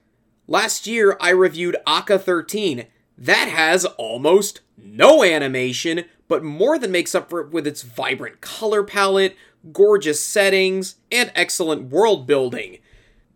Last 0.46 0.86
year, 0.86 1.16
I 1.18 1.30
reviewed 1.30 1.78
ACCA 1.86 2.20
13. 2.20 2.84
That 3.16 3.48
has 3.48 3.86
almost 3.86 4.60
no 4.76 5.24
animation, 5.24 6.04
but 6.28 6.44
more 6.44 6.78
than 6.78 6.92
makes 6.92 7.14
up 7.14 7.30
for 7.30 7.40
it 7.40 7.50
with 7.50 7.66
its 7.66 7.80
vibrant 7.80 8.42
color 8.42 8.82
palette, 8.82 9.36
gorgeous 9.72 10.20
settings, 10.20 10.96
and 11.10 11.32
excellent 11.34 11.90
world 11.90 12.26
building. 12.26 12.80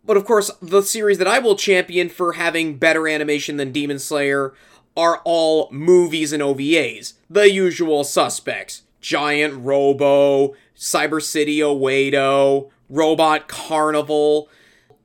But 0.05 0.15
of 0.15 0.25
course, 0.25 0.51
the 0.61 0.83
series 0.83 1.17
that 1.17 1.27
I 1.27 1.39
will 1.39 1.55
champion 1.55 2.09
for 2.09 2.33
having 2.33 2.77
better 2.77 3.07
animation 3.07 3.57
than 3.57 3.71
Demon 3.71 3.97
Slayer 3.97 4.53
are 4.99 5.21
all 5.23 5.69
movies 5.71 6.33
and 6.33 6.43
OVAs. 6.43 7.13
The 7.29 7.49
usual 7.49 8.03
suspects 8.03 8.83
Giant 8.99 9.63
Robo, 9.63 10.55
Cyber 10.75 11.21
City 11.21 11.59
Oedo, 11.59 12.69
Robot 12.89 13.47
Carnival, 13.47 14.49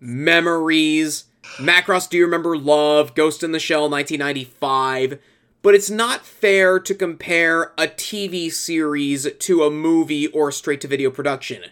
Memories, 0.00 1.26
Macross 1.58 2.10
Do 2.10 2.16
You 2.16 2.24
Remember 2.24 2.58
Love, 2.58 3.14
Ghost 3.14 3.44
in 3.44 3.52
the 3.52 3.60
Shell 3.60 3.88
1995. 3.88 5.20
But 5.62 5.76
it's 5.76 5.90
not 5.90 6.26
fair 6.26 6.80
to 6.80 6.94
compare 6.94 7.72
a 7.78 7.86
TV 7.86 8.52
series 8.52 9.30
to 9.32 9.62
a 9.62 9.70
movie 9.70 10.26
or 10.26 10.50
straight 10.50 10.80
to 10.80 10.88
video 10.88 11.10
production. 11.10 11.62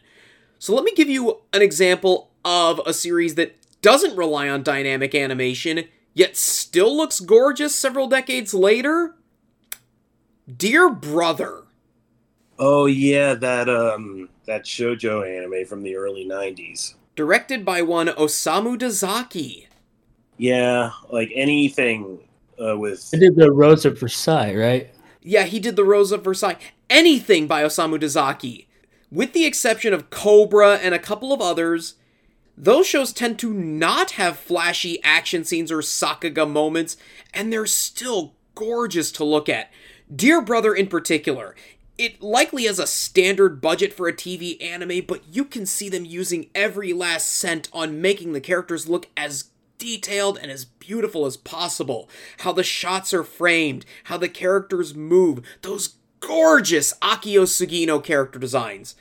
So 0.61 0.73
let 0.77 0.85
me 0.85 0.93
give 0.93 1.09
you 1.09 1.41
an 1.53 1.61
example 1.61 2.31
of 2.45 2.81
a 2.87 2.95
series 2.95 3.35
that 3.35 3.57
doesn't 3.83 4.17
rely 4.17 4.49
on 4.49 4.63
dynamic 4.63 5.13
animation, 5.13 5.89
yet 6.15 6.37
still 6.37 6.97
looks 6.97 7.21
gorgeous 7.21 7.75
several 7.75 8.09
decades 8.09 8.55
later. 8.55 9.15
Dear 10.57 10.91
Brother. 10.91 11.63
Oh 12.59 12.87
yeah, 12.87 13.35
that 13.35 13.69
um 13.69 14.29
that 14.47 14.65
shojo 14.65 15.27
anime 15.27 15.67
from 15.67 15.83
the 15.83 15.97
early 15.97 16.27
'90s. 16.27 16.95
Directed 17.15 17.65
by 17.65 17.83
one 17.83 18.09
Osamu 18.09 18.79
Dezaki. 18.79 19.67
Yeah, 20.39 20.91
like 21.11 21.31
anything 21.35 22.21
uh, 22.63 22.77
with 22.77 23.11
I 23.15 23.19
did 23.19 23.37
the 23.37 23.53
Rose 23.53 23.85
of 23.85 23.99
Versailles, 23.99 24.55
right? 24.55 24.91
Yeah, 25.23 25.45
he 25.45 25.61
did 25.61 25.77
the 25.77 25.85
Rose 25.85 26.13
of 26.13 26.25
Versailles. 26.25 26.59
Anything 26.91 27.47
by 27.47 27.63
Osamu 27.63 27.99
Dezaki. 28.01 28.67
With 29.11 29.33
the 29.35 29.45
exception 29.45 29.93
of 29.93 30.11
Cobra 30.11 30.77
and 30.77 30.95
a 30.95 30.99
couple 30.99 31.33
of 31.33 31.41
others, 31.41 31.95
those 32.57 32.87
shows 32.87 33.13
tend 33.13 33.39
to 33.41 33.53
not 33.53 34.13
have 34.13 34.39
flashy 34.39 35.03
action 35.03 35.45
scenes 35.45 35.73
or 35.73 35.79
Sakuga 35.79 36.49
moments, 36.49 36.97
and 37.33 37.53
they're 37.53 37.67
still 37.67 38.35
gorgeous 38.55 39.11
to 39.13 39.25
look 39.25 39.49
at. 39.49 39.71
Dear 40.15 40.43
Brother, 40.43 40.75
in 40.75 40.89
particular, 40.89 41.55
it 41.97 42.23
likely 42.23 42.65
has 42.65 42.79
a 42.79 42.87
standard 42.87 43.61
budget 43.61 43.93
for 43.93 44.09
a 44.09 44.13
TV 44.13 44.63
anime, 44.63 45.05
but 45.07 45.23
you 45.31 45.45
can 45.45 45.67
see 45.67 45.89
them 45.89 46.05
using 46.05 46.51
every 46.55 46.93
last 46.93 47.29
cent 47.29 47.69
on 47.73 48.01
making 48.01 48.33
the 48.33 48.41
characters 48.41 48.89
look 48.89 49.09
as 49.17 49.51
detailed 49.79 50.39
and 50.41 50.51
as 50.51 50.65
beautiful 50.65 51.27
as 51.27 51.37
possible. 51.37 52.09
How 52.39 52.53
the 52.53 52.63
shots 52.63 53.13
are 53.15 53.25
framed, 53.25 53.85
how 54.05 54.17
the 54.17 54.29
characters 54.29 54.95
move, 54.95 55.45
those 55.63 55.97
gorgeous 56.21 56.95
Akio 57.03 57.43
Sugino 57.43 58.03
character 58.03 58.39
designs. 58.39 58.95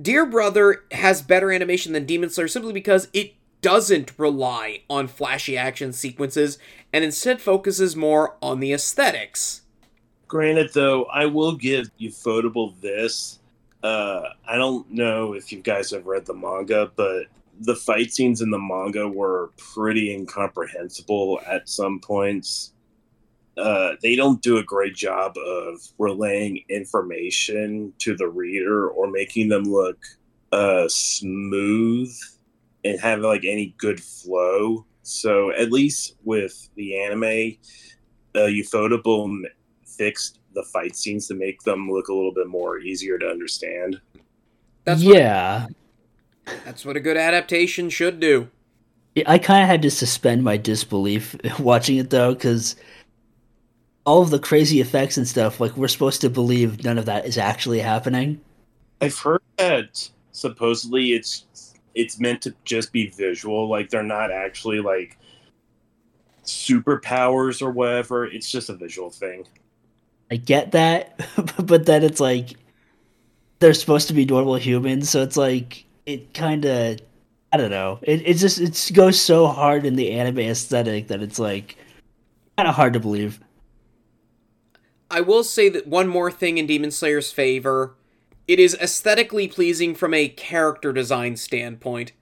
Dear 0.00 0.26
Brother 0.26 0.84
has 0.92 1.22
better 1.22 1.50
animation 1.50 1.92
than 1.92 2.06
Demon 2.06 2.30
Slayer 2.30 2.46
simply 2.46 2.72
because 2.72 3.08
it 3.12 3.34
doesn't 3.60 4.16
rely 4.16 4.82
on 4.88 5.08
flashy 5.08 5.56
action 5.56 5.92
sequences 5.92 6.58
and 6.92 7.02
instead 7.02 7.40
focuses 7.40 7.96
more 7.96 8.36
on 8.40 8.60
the 8.60 8.72
aesthetics. 8.72 9.62
Granted, 10.28 10.70
though, 10.72 11.04
I 11.06 11.26
will 11.26 11.56
give 11.56 11.90
you 11.96 12.10
Ufotable 12.10 12.80
this. 12.80 13.40
Uh, 13.82 14.22
I 14.46 14.56
don't 14.56 14.88
know 14.90 15.32
if 15.32 15.50
you 15.50 15.60
guys 15.60 15.90
have 15.90 16.06
read 16.06 16.26
the 16.26 16.34
manga, 16.34 16.92
but 16.94 17.24
the 17.60 17.74
fight 17.74 18.12
scenes 18.12 18.40
in 18.40 18.50
the 18.50 18.58
manga 18.58 19.08
were 19.08 19.50
pretty 19.56 20.12
incomprehensible 20.14 21.40
at 21.46 21.68
some 21.68 21.98
points. 21.98 22.72
Uh, 23.58 23.96
they 24.02 24.14
don't 24.14 24.40
do 24.42 24.58
a 24.58 24.62
great 24.62 24.94
job 24.94 25.36
of 25.36 25.80
relaying 25.98 26.64
information 26.68 27.92
to 27.98 28.16
the 28.16 28.28
reader 28.28 28.88
or 28.88 29.10
making 29.10 29.48
them 29.48 29.64
look 29.64 29.98
uh 30.52 30.88
smooth 30.88 32.10
and 32.84 33.00
have 33.00 33.20
like 33.20 33.44
any 33.44 33.74
good 33.78 34.02
flow. 34.02 34.84
So 35.02 35.52
at 35.52 35.72
least 35.72 36.16
with 36.24 36.68
the 36.76 36.98
anime, 36.98 37.56
uh, 38.34 38.48
Ufotable 38.48 39.24
m- 39.24 39.44
fixed 39.84 40.38
the 40.54 40.62
fight 40.64 40.96
scenes 40.96 41.28
to 41.28 41.34
make 41.34 41.62
them 41.62 41.90
look 41.90 42.08
a 42.08 42.14
little 42.14 42.32
bit 42.32 42.46
more 42.46 42.78
easier 42.78 43.18
to 43.18 43.26
understand. 43.26 44.00
That's 44.84 45.04
what, 45.04 45.16
yeah. 45.16 45.66
that's 46.64 46.84
what 46.84 46.96
a 46.96 47.00
good 47.00 47.16
adaptation 47.16 47.90
should 47.90 48.20
do. 48.20 48.48
I 49.26 49.38
kind 49.38 49.62
of 49.62 49.68
had 49.68 49.82
to 49.82 49.90
suspend 49.90 50.44
my 50.44 50.56
disbelief 50.56 51.36
watching 51.58 51.96
it 51.96 52.10
though, 52.10 52.34
because 52.34 52.76
all 54.08 54.22
of 54.22 54.30
the 54.30 54.38
crazy 54.38 54.80
effects 54.80 55.18
and 55.18 55.28
stuff, 55.28 55.60
like 55.60 55.76
we're 55.76 55.86
supposed 55.86 56.22
to 56.22 56.30
believe 56.30 56.82
none 56.82 56.96
of 56.96 57.04
that 57.04 57.26
is 57.26 57.36
actually 57.36 57.78
happening. 57.78 58.40
I've 59.02 59.18
heard 59.18 59.42
that 59.58 60.08
supposedly 60.32 61.12
it's 61.12 61.74
it's 61.94 62.18
meant 62.18 62.40
to 62.40 62.54
just 62.64 62.90
be 62.90 63.08
visual, 63.08 63.68
like 63.68 63.90
they're 63.90 64.02
not 64.02 64.32
actually 64.32 64.80
like 64.80 65.18
superpowers 66.42 67.60
or 67.60 67.70
whatever. 67.70 68.24
It's 68.24 68.50
just 68.50 68.70
a 68.70 68.76
visual 68.76 69.10
thing. 69.10 69.46
I 70.30 70.36
get 70.36 70.72
that, 70.72 71.20
but 71.66 71.84
then 71.84 72.02
it's 72.02 72.18
like 72.18 72.54
they're 73.58 73.74
supposed 73.74 74.08
to 74.08 74.14
be 74.14 74.24
normal 74.24 74.54
humans, 74.54 75.10
so 75.10 75.22
it's 75.22 75.36
like 75.36 75.84
it 76.06 76.32
kind 76.32 76.64
of 76.64 76.98
I 77.52 77.58
don't 77.58 77.70
know. 77.70 77.98
It 78.00 78.26
it 78.26 78.34
just 78.38 78.58
it 78.58 78.90
goes 78.94 79.20
so 79.20 79.48
hard 79.48 79.84
in 79.84 79.96
the 79.96 80.12
anime 80.12 80.38
aesthetic 80.38 81.08
that 81.08 81.20
it's 81.20 81.38
like 81.38 81.76
kind 82.56 82.66
of 82.66 82.74
hard 82.74 82.94
to 82.94 83.00
believe. 83.00 83.38
I 85.10 85.20
will 85.20 85.44
say 85.44 85.68
that 85.70 85.86
one 85.86 86.08
more 86.08 86.30
thing 86.30 86.58
in 86.58 86.66
Demon 86.66 86.90
Slayer's 86.90 87.32
favor. 87.32 87.94
It 88.46 88.58
is 88.58 88.74
aesthetically 88.80 89.48
pleasing 89.48 89.94
from 89.94 90.14
a 90.14 90.28
character 90.28 90.92
design 90.92 91.36
standpoint. 91.36 92.12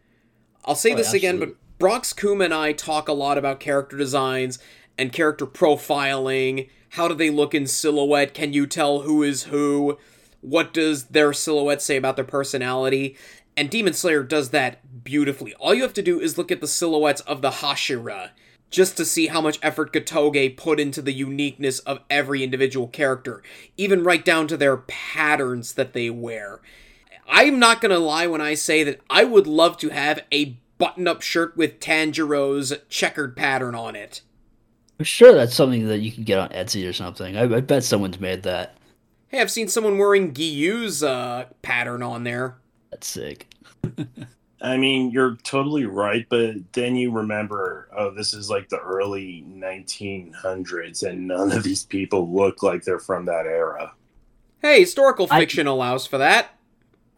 I'll 0.64 0.74
say 0.74 0.92
Oh, 0.92 0.96
this 0.96 1.12
again, 1.12 1.38
but 1.38 1.54
Brox 1.78 2.12
Kuma 2.12 2.44
and 2.44 2.54
I 2.54 2.72
talk 2.72 3.08
a 3.08 3.12
lot 3.12 3.38
about 3.38 3.60
character 3.60 3.96
designs 3.96 4.58
and 4.98 5.12
character 5.12 5.46
profiling. 5.46 6.68
How 6.90 7.08
do 7.08 7.14
they 7.14 7.30
look 7.30 7.54
in 7.54 7.66
silhouette? 7.66 8.34
Can 8.34 8.52
you 8.52 8.66
tell 8.66 9.02
who 9.02 9.22
is 9.22 9.44
who? 9.44 9.98
What 10.40 10.72
does 10.72 11.06
their 11.06 11.32
silhouette 11.32 11.82
say 11.82 11.96
about 11.96 12.16
their 12.16 12.24
personality? 12.24 13.16
And 13.56 13.70
Demon 13.70 13.94
Slayer 13.94 14.22
does 14.22 14.50
that 14.50 15.04
beautifully. 15.04 15.54
All 15.54 15.74
you 15.74 15.82
have 15.82 15.94
to 15.94 16.02
do 16.02 16.20
is 16.20 16.36
look 16.38 16.52
at 16.52 16.60
the 16.60 16.66
silhouettes 16.68 17.20
of 17.22 17.42
the 17.42 17.50
Hashira 17.50 18.30
just 18.70 18.96
to 18.96 19.04
see 19.04 19.28
how 19.28 19.40
much 19.40 19.58
effort 19.62 19.92
Gotoge 19.92 20.56
put 20.56 20.80
into 20.80 21.00
the 21.00 21.12
uniqueness 21.12 21.78
of 21.80 22.00
every 22.10 22.42
individual 22.42 22.88
character, 22.88 23.42
even 23.76 24.02
right 24.04 24.24
down 24.24 24.48
to 24.48 24.56
their 24.56 24.76
patterns 24.76 25.74
that 25.74 25.92
they 25.92 26.10
wear. 26.10 26.60
I'm 27.28 27.58
not 27.58 27.80
gonna 27.80 27.98
lie 27.98 28.26
when 28.26 28.40
I 28.40 28.54
say 28.54 28.84
that 28.84 29.00
I 29.10 29.24
would 29.24 29.46
love 29.46 29.76
to 29.78 29.88
have 29.88 30.22
a 30.32 30.56
button 30.78 31.08
up 31.08 31.22
shirt 31.22 31.56
with 31.56 31.80
Tanjiro's 31.80 32.74
checkered 32.88 33.36
pattern 33.36 33.74
on 33.74 33.96
it. 33.96 34.22
I'm 34.98 35.04
sure 35.04 35.34
that's 35.34 35.54
something 35.54 35.86
that 35.88 35.98
you 35.98 36.10
can 36.10 36.24
get 36.24 36.38
on 36.38 36.48
Etsy 36.50 36.88
or 36.88 36.92
something. 36.92 37.36
I, 37.36 37.42
I 37.42 37.60
bet 37.60 37.84
someone's 37.84 38.20
made 38.20 38.42
that. 38.44 38.76
Hey, 39.28 39.40
I've 39.40 39.50
seen 39.50 39.68
someone 39.68 39.98
wearing 39.98 40.32
Giyu's 40.32 41.02
uh, 41.02 41.46
pattern 41.62 42.02
on 42.02 42.24
there. 42.24 42.56
That's 42.90 43.06
sick. 43.06 43.48
I 44.60 44.76
mean, 44.78 45.10
you're 45.10 45.36
totally 45.42 45.84
right, 45.84 46.26
but 46.28 46.56
then 46.72 46.96
you 46.96 47.10
remember, 47.12 47.88
oh, 47.96 48.10
this 48.10 48.32
is 48.32 48.48
like 48.48 48.68
the 48.68 48.78
early 48.78 49.44
1900s, 49.48 51.02
and 51.02 51.28
none 51.28 51.52
of 51.52 51.62
these 51.62 51.84
people 51.84 52.32
look 52.32 52.62
like 52.62 52.82
they're 52.82 52.98
from 52.98 53.26
that 53.26 53.46
era. 53.46 53.92
Hey, 54.62 54.80
historical 54.80 55.26
I- 55.30 55.40
fiction 55.40 55.66
allows 55.66 56.06
for 56.06 56.18
that. 56.18 56.50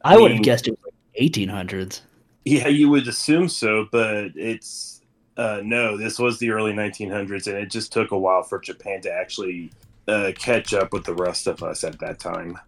I 0.05 0.17
would 0.17 0.31
have 0.33 0.43
guessed 0.43 0.69
it 0.69 0.79
was 0.83 0.93
like 0.93 1.31
1800s. 1.33 2.03
Yeah, 2.45 2.69
you 2.69 2.89
would 2.89 3.07
assume 3.09 3.49
so, 3.49 3.89
but 3.91 4.31
it's 4.37 5.03
uh, 5.37 5.61
no. 5.63 5.97
This 5.97 6.19
was 6.19 6.39
the 6.39 6.51
early 6.51 6.73
1900s, 6.73 7.47
and 7.47 7.57
it 7.57 7.71
just 7.71 7.93
took 7.93 8.13
a 8.13 8.19
while 8.19 8.43
for 8.43 8.59
Japan 8.61 9.01
to 9.03 9.13
actually 9.13 9.71
uh, 10.07 10.33
catch 10.39 10.73
up 10.73 10.93
with 10.93 11.05
the 11.05 11.15
rest 11.15 11.47
of 11.47 11.63
us 11.63 11.85
at 11.85 11.99
that 11.99 12.21
time. 12.21 12.59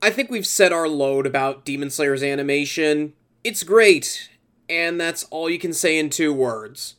I 0.00 0.10
think 0.10 0.30
we've 0.30 0.46
said 0.46 0.72
our 0.72 0.88
load 0.88 1.26
about 1.26 1.64
Demon 1.64 1.90
Slayer's 1.90 2.22
animation. 2.22 3.12
It's 3.44 3.62
great, 3.62 4.30
and 4.68 5.00
that's 5.00 5.24
all 5.24 5.48
you 5.48 5.58
can 5.58 5.72
say 5.72 5.98
in 5.98 6.10
two 6.10 6.32
words. 6.32 6.96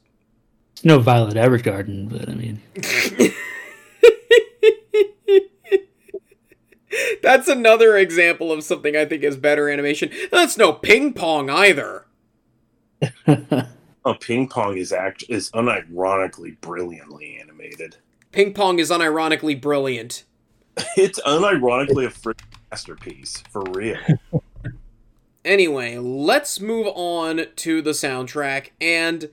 It's 0.73 0.86
no 0.86 0.99
Violet 0.99 1.36
Evergarden, 1.36 2.10
but 2.10 2.30
I 2.30 2.34
mean, 2.34 2.62
That's 7.21 7.47
another 7.47 7.97
example 7.97 8.52
of 8.52 8.63
something 8.63 8.95
I 8.95 9.06
think 9.06 9.23
is 9.23 9.38
better 9.38 9.69
animation. 9.69 10.10
That's 10.32 10.58
no 10.58 10.73
ping 10.73 11.13
pong 11.13 11.49
either. 11.49 12.06
Oh, 14.06 14.13
ping 14.13 14.47
pong 14.47 14.78
is 14.78 14.93
act 14.93 15.25
is 15.28 15.52
unironically 15.52 16.60
brilliantly 16.62 17.38
animated. 17.38 17.97
Ping 18.32 18.54
pong 18.54 18.80
is 18.80 18.89
unironically 18.89 19.60
brilliant. 19.60 20.23
It's 20.95 21.19
unironically 21.21 22.06
a 22.06 22.10
freaking 22.10 22.45
masterpiece 22.71 23.43
for 23.52 23.62
real. 23.71 23.97
Anyway, 25.49 25.97
let's 25.97 26.59
move 26.59 26.85
on 26.93 27.47
to 27.55 27.81
the 27.81 27.89
soundtrack. 27.89 28.69
And 28.79 29.31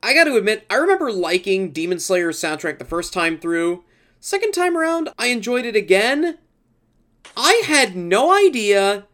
I 0.00 0.14
gotta 0.14 0.36
admit, 0.36 0.64
I 0.70 0.76
remember 0.76 1.10
liking 1.10 1.72
Demon 1.72 1.98
Slayer's 1.98 2.38
soundtrack 2.40 2.78
the 2.78 2.84
first 2.84 3.12
time 3.12 3.36
through. 3.36 3.82
Second 4.20 4.52
time 4.52 4.76
around, 4.76 5.08
I 5.18 5.26
enjoyed 5.26 5.64
it 5.64 5.74
again. 5.74 6.38
I 7.36 7.62
had 7.64 7.96
no 7.96 8.32
idea 8.32 9.08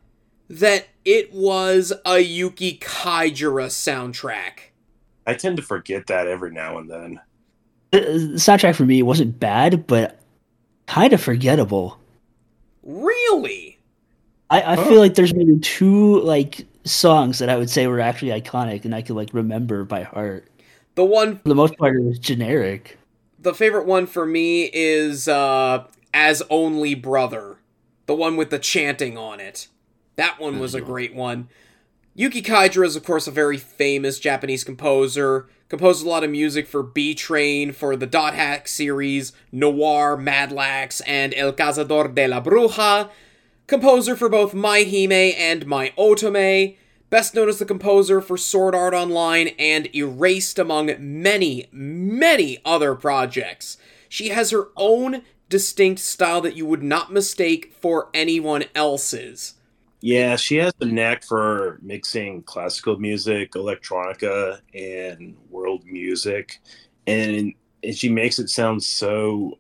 that 0.51 0.89
it 1.07 1.33
was 1.33 1.95
a 2.05 2.19
Yuki 2.19 2.77
Kajiura 2.81 3.69
soundtrack. 3.69 4.73
I 5.27 5.33
tend 5.33 5.57
to 5.57 5.63
forget 5.63 6.07
that 6.09 6.27
every 6.27 6.51
now 6.53 6.77
and 6.77 6.91
then. 6.91 7.21
the, 7.93 8.01
the 8.01 8.39
soundtrack 8.39 8.75
for 8.75 8.85
me 8.85 9.03
wasn't 9.03 9.41
bad, 9.41 9.87
but 9.87 10.21
kind 10.87 11.15
of 11.15 11.21
forgettable. 11.23 11.99
Really? 12.83 13.76
I, 14.51 14.63
I 14.75 14.77
Huh. 14.77 14.85
feel 14.89 15.01
like 15.01 15.15
there's 15.15 15.35
maybe 15.35 15.59
two 15.59 16.21
like 16.21 16.67
songs 16.85 17.39
that 17.41 17.49
I 17.49 17.57
would 17.57 17.71
say 17.71 17.87
were 17.87 18.01
actually 18.01 18.39
iconic 18.41 18.85
and 18.85 18.95
I 18.95 19.03
could 19.03 19.17
like 19.17 19.31
remember 19.35 19.85
by 19.85 20.03
heart. 20.05 20.49
The 20.95 21.05
one 21.05 21.39
For 21.39 21.49
the 21.49 21.55
most 21.55 21.77
part, 21.79 21.97
it 21.97 22.03
was 22.05 22.19
generic. 22.19 22.99
the 23.39 23.55
favorite 23.55 23.87
one 23.87 24.07
for 24.07 24.27
me 24.27 24.71
is 24.73 25.29
uh 25.29 25.85
as 26.15 26.43
only 26.51 26.95
brother 26.95 27.57
the 28.07 28.15
one 28.15 28.37
with 28.37 28.51
the 28.51 28.59
chanting 28.59 29.19
on 29.19 29.41
it 29.41 29.69
that 30.17 30.39
one 30.41 30.59
was 30.59 30.75
a 30.75 30.81
great 30.81 31.15
one 31.15 31.49
yuki 32.15 32.43
kajiura 32.43 32.87
is 32.87 32.97
of 32.97 33.05
course 33.05 33.27
a 33.27 33.31
very 33.31 33.59
famous 33.59 34.19
japanese 34.19 34.65
composer 34.65 35.49
composed 35.69 36.05
a 36.05 36.09
lot 36.09 36.25
of 36.25 36.31
music 36.31 36.67
for 36.67 36.83
b 36.83 37.15
train 37.15 37.73
for 37.73 37.97
the 37.97 38.07
dot 38.07 38.35
hack 38.35 38.67
series 38.69 39.33
noir 39.53 40.17
madlax 40.17 41.01
and 41.03 41.35
el 41.35 41.53
cazador 41.53 42.15
de 42.15 42.27
la 42.29 42.41
bruja 42.41 43.11
composer 43.67 44.17
for 44.17 44.29
both 44.29 44.55
my 44.55 44.85
hime 44.85 45.13
and 45.13 45.67
my 45.67 45.93
otome 45.99 46.77
Best 47.09 47.37
known 47.37 47.49
as 47.49 47.61
the 47.61 47.65
composer 47.65 48.21
for 48.21 48.37
Sword 48.37 48.75
Art 48.75 48.93
Online 48.93 49.49
and 49.61 49.89
Erased, 49.95 50.59
among 50.59 50.93
many, 50.99 51.69
many 51.71 52.59
other 52.65 52.97
projects. 52.97 53.77
She 54.09 54.31
has 54.31 54.51
her 54.51 54.69
own 54.77 55.23
distinct 55.49 56.01
style 56.01 56.41
that 56.41 56.57
you 56.57 56.67
would 56.67 56.83
not 56.83 57.13
mistake 57.13 57.73
for 57.81 58.11
anyone 58.13 58.65
else's. 58.75 59.55
Yeah, 60.01 60.35
she 60.35 60.57
has 60.57 60.73
a 60.81 60.85
knack 60.85 61.23
for 61.23 61.79
mixing 61.81 62.43
classical 62.43 62.99
music, 62.99 63.53
electronica, 63.53 64.61
and 64.75 65.37
world 65.49 65.85
music, 65.85 66.61
and, 67.07 67.55
and 67.85 67.97
she 67.97 68.09
makes 68.09 68.41
it 68.41 68.51
sound 68.51 68.83
so 68.83 69.59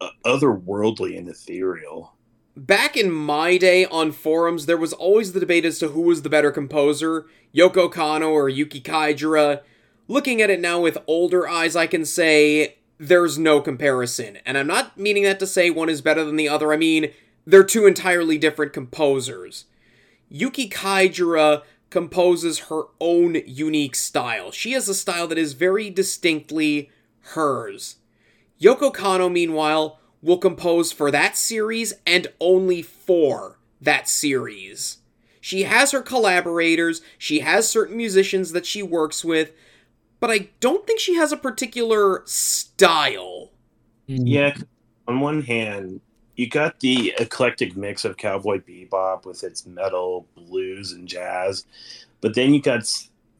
uh, 0.00 0.08
otherworldly 0.24 1.18
and 1.18 1.28
ethereal. 1.28 2.15
Back 2.56 2.96
in 2.96 3.10
my 3.12 3.58
day 3.58 3.84
on 3.84 4.12
forums, 4.12 4.64
there 4.64 4.78
was 4.78 4.94
always 4.94 5.34
the 5.34 5.40
debate 5.40 5.66
as 5.66 5.78
to 5.80 5.88
who 5.88 6.00
was 6.00 6.22
the 6.22 6.30
better 6.30 6.50
composer, 6.50 7.26
Yoko 7.54 7.92
Kanno 7.92 8.30
or 8.30 8.48
Yuki 8.48 8.80
Kajiura. 8.80 9.60
Looking 10.08 10.40
at 10.40 10.48
it 10.48 10.60
now 10.60 10.80
with 10.80 10.96
older 11.06 11.46
eyes, 11.46 11.76
I 11.76 11.86
can 11.86 12.06
say 12.06 12.76
there's 12.96 13.36
no 13.36 13.60
comparison. 13.60 14.38
And 14.46 14.56
I'm 14.56 14.66
not 14.66 14.96
meaning 14.96 15.24
that 15.24 15.38
to 15.40 15.46
say 15.46 15.68
one 15.68 15.90
is 15.90 16.00
better 16.00 16.24
than 16.24 16.36
the 16.36 16.48
other, 16.48 16.72
I 16.72 16.78
mean, 16.78 17.12
they're 17.46 17.62
two 17.62 17.84
entirely 17.84 18.38
different 18.38 18.72
composers. 18.72 19.66
Yuki 20.30 20.66
Kajiura 20.70 21.62
composes 21.90 22.60
her 22.70 22.84
own 23.00 23.36
unique 23.46 23.94
style. 23.94 24.50
She 24.50 24.72
has 24.72 24.88
a 24.88 24.94
style 24.94 25.28
that 25.28 25.36
is 25.36 25.52
very 25.52 25.90
distinctly 25.90 26.90
hers. 27.20 27.96
Yoko 28.58 28.90
Kanno, 28.94 29.30
meanwhile, 29.30 30.00
will 30.22 30.38
compose 30.38 30.92
for 30.92 31.10
that 31.10 31.36
series 31.36 31.92
and 32.06 32.26
only 32.40 32.82
for 32.82 33.58
that 33.80 34.08
series. 34.08 34.98
She 35.40 35.62
has 35.62 35.92
her 35.92 36.02
collaborators, 36.02 37.02
she 37.18 37.40
has 37.40 37.68
certain 37.68 37.96
musicians 37.96 38.52
that 38.52 38.66
she 38.66 38.82
works 38.82 39.24
with, 39.24 39.52
but 40.18 40.30
I 40.30 40.48
don't 40.60 40.86
think 40.86 40.98
she 40.98 41.14
has 41.14 41.30
a 41.30 41.36
particular 41.36 42.22
style. 42.24 43.52
Yeah, 44.06 44.56
on 45.06 45.20
one 45.20 45.42
hand, 45.42 46.00
you 46.34 46.48
got 46.48 46.80
the 46.80 47.14
eclectic 47.18 47.76
mix 47.76 48.04
of 48.04 48.16
cowboy 48.16 48.60
bebop 48.60 49.24
with 49.24 49.44
its 49.44 49.66
metal, 49.66 50.26
blues, 50.34 50.92
and 50.92 51.06
jazz, 51.06 51.64
but 52.20 52.34
then 52.34 52.52
you 52.52 52.60
got 52.60 52.82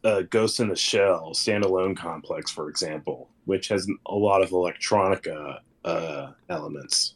uh, 0.04 0.22
Ghost 0.30 0.60
in 0.60 0.68
the 0.68 0.76
Shell 0.76 1.32
standalone 1.34 1.96
complex, 1.96 2.50
for 2.50 2.68
example, 2.68 3.28
which 3.44 3.68
has 3.68 3.88
a 4.06 4.14
lot 4.14 4.42
of 4.42 4.50
electronica 4.50 5.58
uh, 5.86 6.32
elements. 6.48 7.14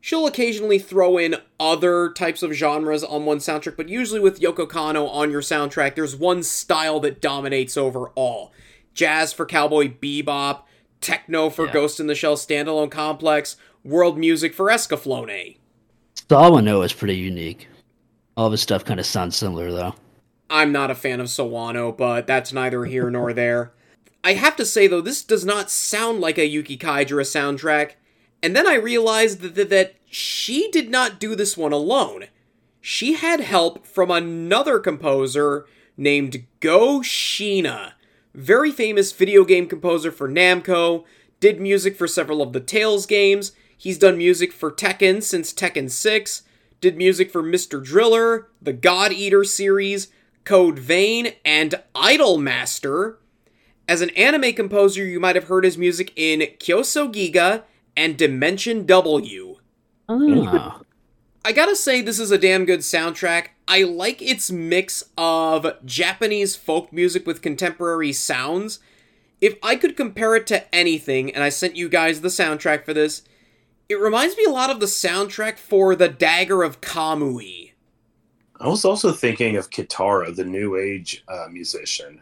She'll 0.00 0.26
occasionally 0.26 0.78
throw 0.78 1.18
in 1.18 1.36
other 1.60 2.10
types 2.12 2.42
of 2.42 2.52
genres 2.52 3.04
on 3.04 3.24
one 3.24 3.38
soundtrack, 3.38 3.76
but 3.76 3.88
usually 3.88 4.20
with 4.20 4.40
Yoko 4.40 4.66
Kanno 4.66 5.08
on 5.10 5.30
your 5.30 5.42
soundtrack, 5.42 5.94
there's 5.94 6.16
one 6.16 6.42
style 6.42 7.00
that 7.00 7.20
dominates 7.20 7.76
over 7.76 8.08
all. 8.10 8.52
Jazz 8.94 9.32
for 9.32 9.44
Cowboy 9.44 9.88
Bebop, 9.88 10.62
techno 11.00 11.50
for 11.50 11.66
Yeah. 11.66 11.72
Ghost 11.72 12.00
in 12.00 12.06
the 12.06 12.14
Shell 12.14 12.36
standalone 12.36 12.90
complex, 12.90 13.56
world 13.84 14.16
music 14.18 14.54
for 14.54 14.66
Escaflowne. 14.68 15.56
Sawano 16.28 16.84
is 16.84 16.92
pretty 16.92 17.16
unique. 17.16 17.68
All 18.36 18.46
of 18.46 18.52
his 18.52 18.60
stuff 18.62 18.84
kind 18.84 19.00
of 19.00 19.06
sounds 19.06 19.36
similar, 19.36 19.70
though. 19.72 19.94
I'm 20.48 20.72
not 20.72 20.90
a 20.90 20.94
fan 20.94 21.20
of 21.20 21.26
Sawano, 21.26 21.94
but 21.94 22.26
that's 22.26 22.52
neither 22.52 22.84
here 22.84 23.10
nor 23.10 23.32
there. 23.32 23.72
I 24.22 24.34
have 24.34 24.56
to 24.56 24.66
say 24.66 24.86
though, 24.86 25.00
this 25.00 25.22
does 25.22 25.44
not 25.44 25.70
sound 25.70 26.20
like 26.20 26.38
a 26.38 26.46
Yuki 26.46 26.76
Kajiura 26.76 27.22
soundtrack. 27.22 27.92
And 28.42 28.54
then 28.54 28.66
I 28.66 28.74
realized 28.74 29.40
that, 29.40 29.54
that, 29.56 29.70
that 29.70 29.94
she 30.06 30.70
did 30.70 30.90
not 30.90 31.18
do 31.20 31.34
this 31.34 31.56
one 31.56 31.72
alone. 31.72 32.26
She 32.80 33.14
had 33.14 33.40
help 33.40 33.86
from 33.86 34.10
another 34.10 34.78
composer 34.78 35.66
named 35.96 36.46
Go 36.60 37.00
Shiina, 37.00 37.92
very 38.34 38.70
famous 38.70 39.12
video 39.12 39.44
game 39.44 39.66
composer 39.66 40.12
for 40.12 40.28
Namco, 40.28 41.04
did 41.40 41.60
music 41.60 41.96
for 41.96 42.06
several 42.06 42.40
of 42.40 42.52
the 42.52 42.60
Tales 42.60 43.04
games. 43.04 43.52
He's 43.76 43.98
done 43.98 44.16
music 44.16 44.52
for 44.52 44.70
Tekken 44.70 45.22
since 45.22 45.52
Tekken 45.52 45.90
6, 45.90 46.42
did 46.80 46.96
music 46.96 47.30
for 47.30 47.42
Mr. 47.42 47.82
Driller, 47.82 48.48
the 48.62 48.72
God 48.72 49.12
Eater 49.12 49.44
series, 49.44 50.08
Code 50.44 50.78
Vein, 50.78 51.34
and 51.44 51.82
Idol 51.94 52.38
Master. 52.38 53.18
As 53.88 54.02
an 54.02 54.10
anime 54.10 54.52
composer, 54.52 55.02
you 55.02 55.18
might 55.18 55.34
have 55.34 55.48
heard 55.48 55.64
his 55.64 55.78
music 55.78 56.12
in 56.14 56.40
Kyousogiga 56.40 57.62
and 57.96 58.18
Dimension 58.18 58.84
W. 58.84 59.56
Oh. 60.10 60.82
I 61.42 61.52
gotta 61.52 61.74
say, 61.74 62.02
this 62.02 62.18
is 62.18 62.30
a 62.30 62.36
damn 62.36 62.66
good 62.66 62.80
soundtrack. 62.80 63.48
I 63.66 63.84
like 63.84 64.20
its 64.20 64.50
mix 64.50 65.04
of 65.16 65.66
Japanese 65.86 66.54
folk 66.54 66.92
music 66.92 67.26
with 67.26 67.40
contemporary 67.40 68.12
sounds. 68.12 68.78
If 69.40 69.56
I 69.62 69.74
could 69.76 69.96
compare 69.96 70.36
it 70.36 70.46
to 70.48 70.74
anything, 70.74 71.34
and 71.34 71.42
I 71.42 71.48
sent 71.48 71.76
you 71.76 71.88
guys 71.88 72.20
the 72.20 72.28
soundtrack 72.28 72.84
for 72.84 72.92
this, 72.92 73.22
it 73.88 73.98
reminds 73.98 74.36
me 74.36 74.44
a 74.44 74.50
lot 74.50 74.68
of 74.68 74.80
the 74.80 74.86
soundtrack 74.86 75.56
for 75.56 75.96
The 75.96 76.08
Dagger 76.10 76.62
of 76.62 76.82
Kamui. 76.82 77.72
I 78.60 78.68
was 78.68 78.84
also 78.84 79.12
thinking 79.12 79.56
of 79.56 79.70
Kitaro, 79.70 80.34
the 80.34 80.44
new 80.44 80.76
age 80.76 81.24
uh, 81.26 81.46
musician. 81.50 82.20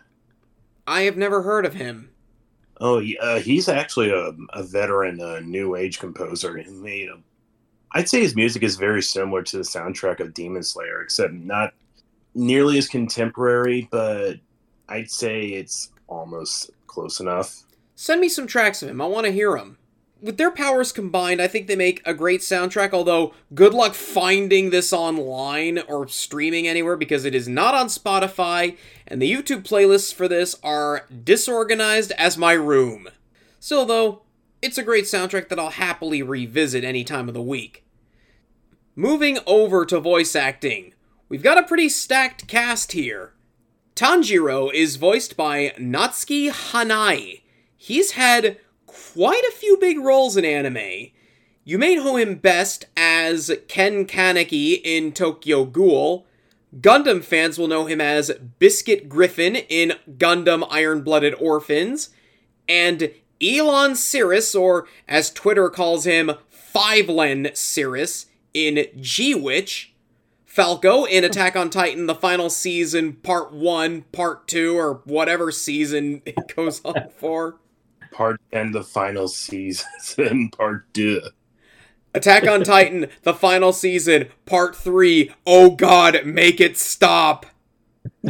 I 0.87 1.03
have 1.03 1.17
never 1.17 1.43
heard 1.43 1.67
of 1.67 1.75
him. 1.75 2.11
Oh, 2.81 3.03
uh, 3.21 3.41
he's 3.41 3.69
actually 3.69 4.11
a, 4.11 4.33
a 4.53 4.63
veteran 4.63 5.21
uh, 5.21 5.41
new 5.41 5.77
age 5.77 5.99
composer. 5.99 6.57
He 6.59 6.71
made 6.71 7.09
a, 7.09 7.19
I'd 7.93 8.09
say 8.09 8.21
his 8.21 8.37
music 8.37 8.63
is 8.63 8.77
very 8.77 9.03
similar 9.03 9.43
to 9.43 9.57
the 9.57 9.63
soundtrack 9.63 10.21
of 10.21 10.35
Demon 10.35 10.63
Slayer, 10.63 11.01
except 11.01 11.33
not 11.33 11.73
nearly 12.35 12.77
as 12.77 12.87
contemporary, 12.87 13.89
but 13.91 14.37
I'd 14.89 15.11
say 15.11 15.47
it's 15.47 15.91
almost 16.07 16.71
close 16.87 17.19
enough. 17.21 17.63
Send 17.95 18.21
me 18.21 18.29
some 18.29 18.47
tracks 18.47 18.83
of 18.83 18.91
him. 18.91 19.01
I 19.01 19.07
want 19.07 19.25
to 19.25 19.33
hear 19.33 19.57
them. 19.57 19.79
With 20.23 20.39
their 20.39 20.51
powers 20.51 20.93
combined, 20.93 21.43
I 21.43 21.47
think 21.47 21.67
they 21.67 21.77
make 21.77 22.01
a 22.07 22.15
great 22.15 22.41
soundtrack, 22.41 22.95
although 22.95 23.35
good 23.55 23.75
luck 23.75 23.95
finding 23.95 24.71
this 24.71 24.93
online 24.93 25.79
or 25.79 26.09
streaming 26.09 26.67
anywhere 26.67 26.97
because 26.97 27.27
it 27.27 27.35
is 27.35 27.47
not 27.47 27.75
on 27.75 27.89
Spotify, 27.89 28.79
and 29.07 29.21
the 29.21 29.31
YouTube 29.31 29.63
playlists 29.63 30.15
for 30.15 30.27
this 30.27 30.57
are 30.63 31.07
disorganized 31.23 32.13
as 32.13 32.39
my 32.39 32.53
room. 32.55 33.09
Still, 33.61 33.85
though, 33.85 34.23
it's 34.63 34.79
a 34.79 34.83
great 34.83 35.05
soundtrack 35.05 35.49
that 35.49 35.59
I'll 35.59 35.71
happily 35.71 36.23
revisit 36.23 36.83
any 36.83 37.05
time 37.05 37.29
of 37.29 37.35
the 37.35 37.43
week. 37.43 37.85
Moving 38.95 39.39
over 39.47 39.85
to 39.85 40.01
voice 40.01 40.35
acting, 40.35 40.95
we've 41.29 41.43
got 41.43 41.59
a 41.59 41.63
pretty 41.63 41.91
stacked 41.91 42.49
cast 42.49 42.93
here. 42.93 43.35
Tanjiro 43.95 44.73
is 44.73 44.97
voiced 44.97 45.37
by 45.37 45.75
Natsuki 45.79 46.51
Hanae. 46.51 47.43
He's 47.77 48.13
had 48.13 48.59
quite 49.17 49.45
a 49.49 49.53
few 49.53 49.79
big 49.79 49.99
roles 49.99 50.37
in 50.37 50.45
anime. 50.45 51.09
You 51.65 51.79
may 51.79 51.95
know 51.95 52.17
him 52.17 52.35
best 52.35 52.85
as 52.99 53.51
Ken 53.67 54.05
Kaneki 54.05 54.79
in 54.85 55.13
Tokyo 55.13 55.65
Ghoul. 55.65 56.27
Gundam 56.83 57.25
fans 57.25 57.59
will 57.59 57.67
know 57.67 57.87
him 57.87 57.99
as 57.99 58.31
Biscuit 58.59 59.09
Griffin 59.09 59.57
in 59.57 59.95
Gundam 60.19 60.69
Iron 60.71 61.01
Blooded 61.01 61.35
Orphans. 61.41 62.11
And 62.69 63.11
Elan 63.41 63.97
Ceres, 63.97 64.55
or 64.55 64.87
as 65.09 65.31
Twitter 65.31 65.71
calls 65.71 66.05
him, 66.05 66.33
Fivelen 66.51 67.49
Ceres, 67.55 68.27
in 68.53 68.87
G 69.01 69.35
Witch. 69.35 69.95
Falco 70.45 71.05
in 71.05 71.25
Attack 71.25 71.57
on 71.57 71.71
Titan, 71.71 72.05
the 72.05 72.15
final 72.15 72.51
season, 72.51 73.15
part 73.15 73.51
one, 73.51 74.03
part 74.13 74.47
two, 74.47 74.79
or 74.79 75.01
whatever 75.05 75.51
season 75.51 76.21
it 76.27 76.55
goes 76.55 76.83
on 76.85 77.09
for. 77.17 77.57
Part 78.13 78.41
and 78.53 78.75
the 78.75 78.83
final 78.83 79.29
season, 79.29 80.51
part 80.57 80.93
two. 80.93 81.21
Attack 82.15 82.47
on 82.49 82.65
Titan, 82.65 83.09
the 83.23 83.35
final 83.35 83.73
season, 83.73 84.29
part 84.47 84.75
three. 84.75 85.33
Oh 85.47 85.71
god, 85.73 86.25
make 86.25 86.61
it 86.61 86.77
stop. 86.79 87.47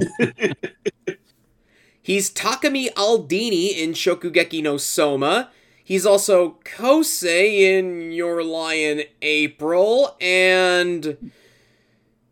He's 2.02 2.32
Takumi 2.32 2.92
Aldini 2.94 3.76
in 3.76 3.92
Shokugeki 3.92 4.62
no 4.62 4.76
Soma. 4.76 5.50
He's 5.82 6.04
also 6.04 6.58
Kosei 6.64 7.60
in 7.60 8.12
Your 8.12 8.42
Lie 8.42 8.74
in 8.74 9.04
April, 9.22 10.16
and. 10.20 11.30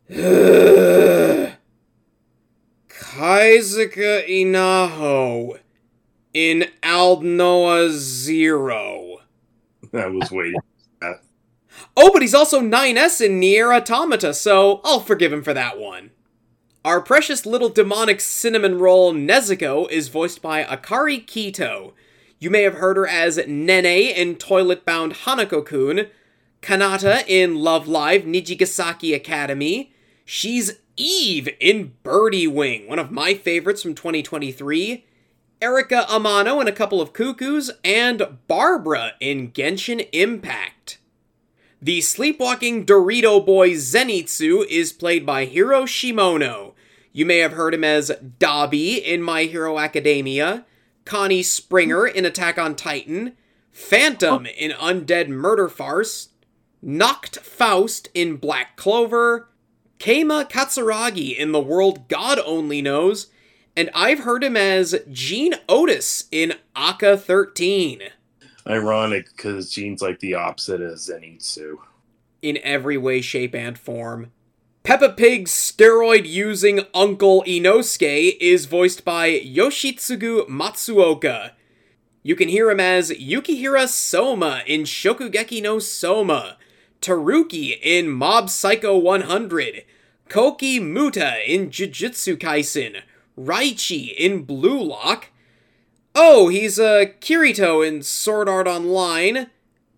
Kaizuka 3.15 4.27
Inaho 4.27 5.57
in 6.35 6.65
Aldnoah 6.83 7.91
Zero. 7.91 9.19
I 9.93 10.07
was 10.07 10.29
waiting. 10.31 10.59
Oh, 11.95 12.11
but 12.11 12.21
he's 12.21 12.33
also 12.33 12.59
9S 12.59 13.25
in 13.25 13.39
Nier 13.39 13.71
Automata, 13.71 14.33
so 14.33 14.81
I'll 14.83 14.99
forgive 14.99 15.31
him 15.31 15.43
for 15.43 15.53
that 15.53 15.79
one. 15.79 16.11
Our 16.83 16.99
precious 16.99 17.45
little 17.45 17.69
demonic 17.69 18.19
cinnamon 18.19 18.79
roll 18.79 19.13
Nezuko 19.13 19.89
is 19.89 20.09
voiced 20.09 20.41
by 20.41 20.65
Akari 20.65 21.25
Kito. 21.25 21.93
You 22.37 22.49
may 22.49 22.63
have 22.63 22.75
heard 22.75 22.97
her 22.97 23.07
as 23.07 23.37
Nene 23.47 23.85
in 23.85 24.35
Toilet 24.35 24.85
Bound 24.85 25.13
Hanako-kun, 25.13 26.07
Kanata 26.61 27.23
in 27.27 27.55
Love 27.55 27.87
Live 27.87 28.23
Nijigasaki 28.23 29.15
Academy. 29.15 29.93
She's 30.25 30.79
Eve 30.97 31.47
in 31.61 31.93
Birdie 32.03 32.47
Wing, 32.47 32.89
one 32.89 32.99
of 32.99 33.09
my 33.09 33.35
favorites 33.35 33.81
from 33.81 33.95
2023. 33.95 35.05
Erika 35.65 36.05
Amano 36.07 36.61
in 36.61 36.67
a 36.67 36.71
couple 36.71 37.01
of 37.01 37.11
cuckoos, 37.11 37.71
and 37.83 38.37
Barbara 38.47 39.13
in 39.19 39.51
Genshin 39.51 40.07
Impact. 40.11 40.99
The 41.81 42.01
sleepwalking 42.01 42.85
Dorito 42.85 43.43
boy 43.43 43.71
Zenitsu 43.71 44.63
is 44.67 44.93
played 44.93 45.25
by 45.25 45.45
Hiro 45.45 45.85
Shimono. 45.85 46.73
You 47.11 47.25
may 47.25 47.39
have 47.39 47.53
heard 47.53 47.73
him 47.73 47.83
as 47.83 48.11
Dabi 48.37 49.01
in 49.03 49.23
My 49.23 49.45
Hero 49.45 49.79
Academia, 49.79 50.67
Connie 51.03 51.41
Springer 51.41 52.05
in 52.05 52.25
Attack 52.25 52.59
on 52.59 52.75
Titan, 52.75 53.35
Phantom 53.71 54.45
oh. 54.45 54.49
in 54.55 54.69
Undead 54.69 55.29
Murder 55.29 55.67
Farce, 55.67 56.29
Noct 56.85 57.39
Faust 57.39 58.09
in 58.13 58.37
Black 58.37 58.75
Clover, 58.75 59.49
Keima 59.97 60.47
Katsuragi 60.47 61.35
in 61.35 61.53
The 61.53 61.59
World 61.59 62.07
God 62.07 62.37
Only 62.45 62.83
Knows, 62.83 63.31
and 63.77 63.89
I've 63.93 64.19
heard 64.19 64.43
him 64.43 64.55
as 64.57 64.95
Gene 65.11 65.53
Otus 65.67 66.25
in 66.31 66.53
ACCA 66.75 67.19
13. 67.19 68.01
Ironic 68.67 69.27
because 69.35 69.71
Gene's 69.71 70.01
like 70.01 70.19
the 70.19 70.33
opposite 70.33 70.81
of 70.81 70.93
Zenitsu. 70.97 71.77
in 72.41 72.57
every 72.63 72.97
way, 72.97 73.21
shape, 73.21 73.55
and 73.55 73.77
form. 73.77 74.31
Peppa 74.83 75.09
Pig's 75.09 75.51
steroid 75.51 76.27
using 76.27 76.81
Uncle 76.93 77.43
Inosuke 77.47 78.37
is 78.39 78.65
voiced 78.67 79.03
by 79.03 79.29
Yoshitsugu 79.39 80.47
Matsuoka. 80.47 81.51
You 82.21 82.35
can 82.35 82.49
hear 82.49 82.69
him 82.69 82.79
as 82.79 83.09
Yukihira 83.11 83.87
Soma 83.87 84.61
in 84.67 84.81
Shokugeki 84.83 85.61
no 85.61 85.79
Soma, 85.79 86.57
Teruki 87.01 87.79
in 87.81 88.09
Mob 88.09 88.49
Psycho 88.49 88.97
100, 88.97 89.85
Koki 90.29 90.79
Muta 90.79 91.37
in 91.51 91.69
Jujutsu 91.69 92.35
Kaisen, 92.37 93.01
Raichi 93.37 94.13
in 94.15 94.43
Blue 94.43 94.81
Lock. 94.81 95.27
Oh, 96.13 96.47
he's 96.47 96.79
uh, 96.79 97.05
Kirito 97.19 97.85
in 97.85 98.01
Sword 98.01 98.47
Art 98.47 98.67
Online, 98.67 99.47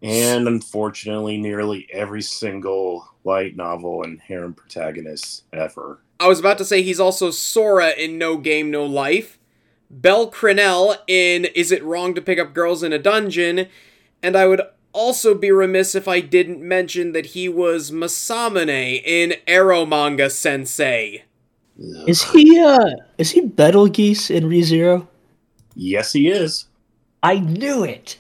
And 0.02 0.48
unfortunately, 0.48 1.38
nearly 1.38 1.88
every 1.92 2.22
single 2.22 3.08
light 3.24 3.56
novel 3.56 4.04
and 4.04 4.20
harem 4.22 4.54
protagonist 4.54 5.44
ever. 5.54 6.00
I 6.20 6.28
was 6.28 6.40
about 6.40 6.58
to 6.58 6.66
say 6.66 6.82
he's 6.82 7.00
also 7.00 7.30
Sora 7.30 7.90
in 7.90 8.18
No 8.18 8.38
Game 8.38 8.72
No 8.72 8.86
Life, 8.86 9.38
Bell 9.92 10.32
Cranel 10.32 10.98
in 11.08 11.46
Is 11.46 11.72
It 11.72 11.84
Wrong 11.84 12.16
to 12.16 12.22
Pick 12.22 12.40
Up 12.40 12.54
Girls 12.54 12.82
in 12.82 12.92
a 12.92 12.98
Dungeon, 13.00 13.68
and 14.24 14.36
I 14.36 14.48
would 14.48 14.62
also 14.94 15.36
be 15.36 15.52
remiss 15.52 15.94
if 15.94 16.08
I 16.08 16.22
didn't 16.22 16.62
mention 16.68 17.12
that 17.12 17.28
he 17.28 17.48
was 17.48 17.92
Masamune 17.92 19.04
in 19.06 19.36
Eromanga 19.48 20.32
Sensei. 20.32 21.24
Ugh. 21.80 22.10
Is 22.10 22.24
he 22.24 22.60
uh 22.60 22.90
is 23.18 23.32
he 23.32 23.42
Betelgeuse 23.42 24.30
in 24.30 24.46
ReZero? 24.46 25.08
Yes, 25.76 26.14
he 26.14 26.30
is. 26.30 26.66
I 27.22 27.40
knew 27.40 27.84
it. 27.84 28.18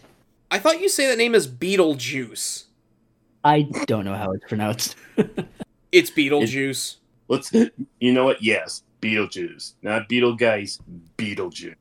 I 0.52 0.60
thought 0.60 0.80
you 0.80 0.90
say 0.90 1.08
that 1.08 1.18
name 1.18 1.36
is 1.36 1.48
Beetlejuice. 1.48 2.66
I 3.44 3.64
don't 3.86 4.06
know 4.06 4.16
how 4.16 4.32
it's 4.32 4.46
pronounced. 4.48 4.96
It's 5.90 6.12
Beetlejuice. 6.12 6.98
Let's. 7.30 7.52
You 7.54 8.14
know 8.14 8.26
what? 8.26 8.44
Yes, 8.44 8.84
Beetlejuice, 9.02 9.74
not 9.82 10.10
Beetlegeist. 10.10 10.82
Beetlejuice. 11.18 11.76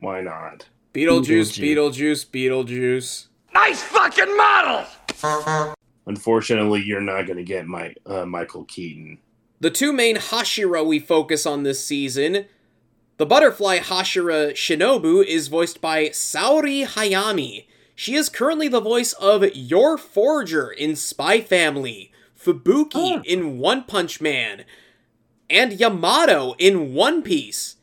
Why 0.00 0.20
not? 0.20 0.66
Beetlejuice, 0.92 1.56
Beetlejuice. 1.58 2.26
Beetlejuice, 2.26 3.28
Nice 3.54 3.82
fucking 3.82 4.36
model. 4.36 4.84
Unfortunately, 6.06 6.82
you're 6.82 7.00
not 7.00 7.26
going 7.26 7.38
to 7.38 7.44
get 7.44 7.66
my 7.66 7.94
uh, 8.04 8.26
Michael 8.26 8.64
Keaton. 8.64 9.18
The 9.60 9.70
two 9.70 9.92
main 9.92 10.16
Hashira 10.16 10.84
we 10.84 10.98
focus 10.98 11.46
on 11.46 11.62
this 11.62 11.84
season. 11.84 12.44
The 13.16 13.26
butterfly 13.26 13.78
Hashira 13.78 14.52
Shinobu 14.52 15.24
is 15.24 15.48
voiced 15.48 15.80
by 15.80 16.06
Saori 16.10 16.84
Hayami. 16.86 17.64
She 17.94 18.14
is 18.14 18.28
currently 18.28 18.68
the 18.68 18.80
voice 18.82 19.14
of 19.14 19.42
Yor 19.54 19.96
Forger 19.96 20.70
in 20.70 20.94
Spy 20.96 21.40
Family, 21.40 22.12
Fubuki 22.38 22.90
Oh. 23.18 23.22
in 23.24 23.58
One 23.58 23.84
Punch 23.84 24.20
Man, 24.20 24.66
and 25.48 25.80
Yamato 25.80 26.54
in 26.58 26.92
One 26.92 27.22
Piece. 27.22 27.76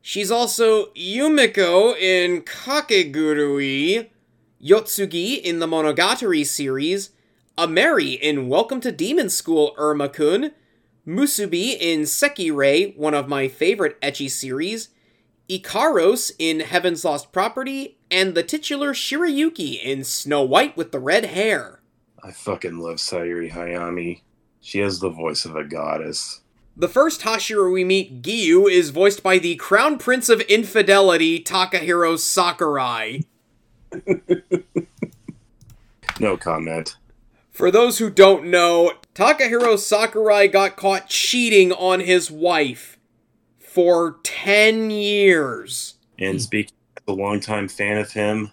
She's 0.00 0.30
also 0.30 0.86
Yumiko 0.92 1.98
in 1.98 2.42
Kakegurui, 2.42 4.08
Yotsugi 4.64 5.42
in 5.42 5.58
the 5.58 5.66
Monogatari 5.66 6.46
series, 6.46 7.10
Ameri 7.58 8.16
in 8.20 8.48
Welcome 8.48 8.80
to 8.82 8.92
Demon 8.92 9.28
School 9.28 9.74
Iruma-kun, 9.76 10.52
Musubi 11.08 11.74
in 11.80 12.02
Sekirei, 12.02 12.94
one 12.94 13.14
of 13.14 13.28
my 13.28 13.48
favorite 13.48 13.98
ecchi 14.02 14.30
series, 14.30 14.90
Ikaros 15.48 16.30
in 16.38 16.60
Heaven's 16.60 17.02
Lost 17.02 17.32
Property, 17.32 17.96
and 18.10 18.34
the 18.34 18.42
titular 18.42 18.92
Shirayuki 18.92 19.82
in 19.82 20.04
Snow 20.04 20.42
White 20.42 20.76
with 20.76 20.92
the 20.92 20.98
Red 20.98 21.24
Hair. 21.24 21.80
I 22.22 22.30
fucking 22.30 22.78
love 22.78 22.96
Sayuri 22.96 23.50
Hayami. 23.50 24.20
She 24.60 24.80
has 24.80 25.00
the 25.00 25.08
voice 25.08 25.46
of 25.46 25.56
a 25.56 25.64
goddess. 25.64 26.42
The 26.76 26.88
first 26.88 27.22
Hashira 27.22 27.72
we 27.72 27.84
meet, 27.84 28.20
Giyu, 28.20 28.70
is 28.70 28.90
voiced 28.90 29.22
by 29.22 29.38
the 29.38 29.56
Crown 29.56 29.96
Prince 29.96 30.28
of 30.28 30.42
Infidelity, 30.42 31.42
Takahiro 31.42 32.18
Sakurai. 32.18 33.24
No 36.20 36.36
comment. 36.36 36.96
For 37.58 37.72
those 37.72 37.98
who 37.98 38.08
don't 38.08 38.44
know, 38.44 38.92
Takahiro 39.16 39.76
Sakurai 39.76 40.46
got 40.46 40.76
caught 40.76 41.08
cheating 41.08 41.72
on 41.72 41.98
his 41.98 42.30
wife 42.30 43.00
for 43.58 44.20
10 44.22 44.90
years. 44.92 45.94
And 46.20 46.40
speaking 46.40 46.76
as 46.96 47.02
a 47.08 47.12
longtime 47.18 47.66
fan 47.66 47.98
of 47.98 48.12
him, 48.12 48.52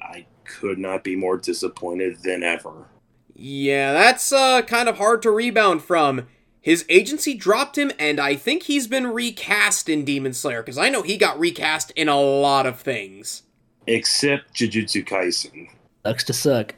I 0.00 0.26
could 0.42 0.80
not 0.80 1.04
be 1.04 1.14
more 1.14 1.36
disappointed 1.36 2.24
than 2.24 2.42
ever. 2.42 2.88
Yeah, 3.32 3.92
that's 3.92 4.32
uh, 4.32 4.62
kind 4.62 4.88
of 4.88 4.98
hard 4.98 5.22
to 5.22 5.30
rebound 5.30 5.84
from. 5.84 6.26
His 6.60 6.84
agency 6.88 7.34
dropped 7.34 7.78
him, 7.78 7.92
and 7.96 8.18
I 8.18 8.34
think 8.34 8.64
he's 8.64 8.88
been 8.88 9.06
recast 9.06 9.88
in 9.88 10.04
Demon 10.04 10.32
Slayer, 10.32 10.62
because 10.62 10.78
I 10.78 10.88
know 10.88 11.02
he 11.02 11.16
got 11.16 11.38
recast 11.38 11.92
in 11.92 12.08
a 12.08 12.20
lot 12.20 12.66
of 12.66 12.80
things. 12.80 13.44
Except 13.86 14.52
Jujutsu 14.52 15.06
Kaisen. 15.06 15.68
Sucks 16.04 16.24
to 16.24 16.32
suck. 16.32 16.74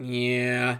Yeah. 0.00 0.78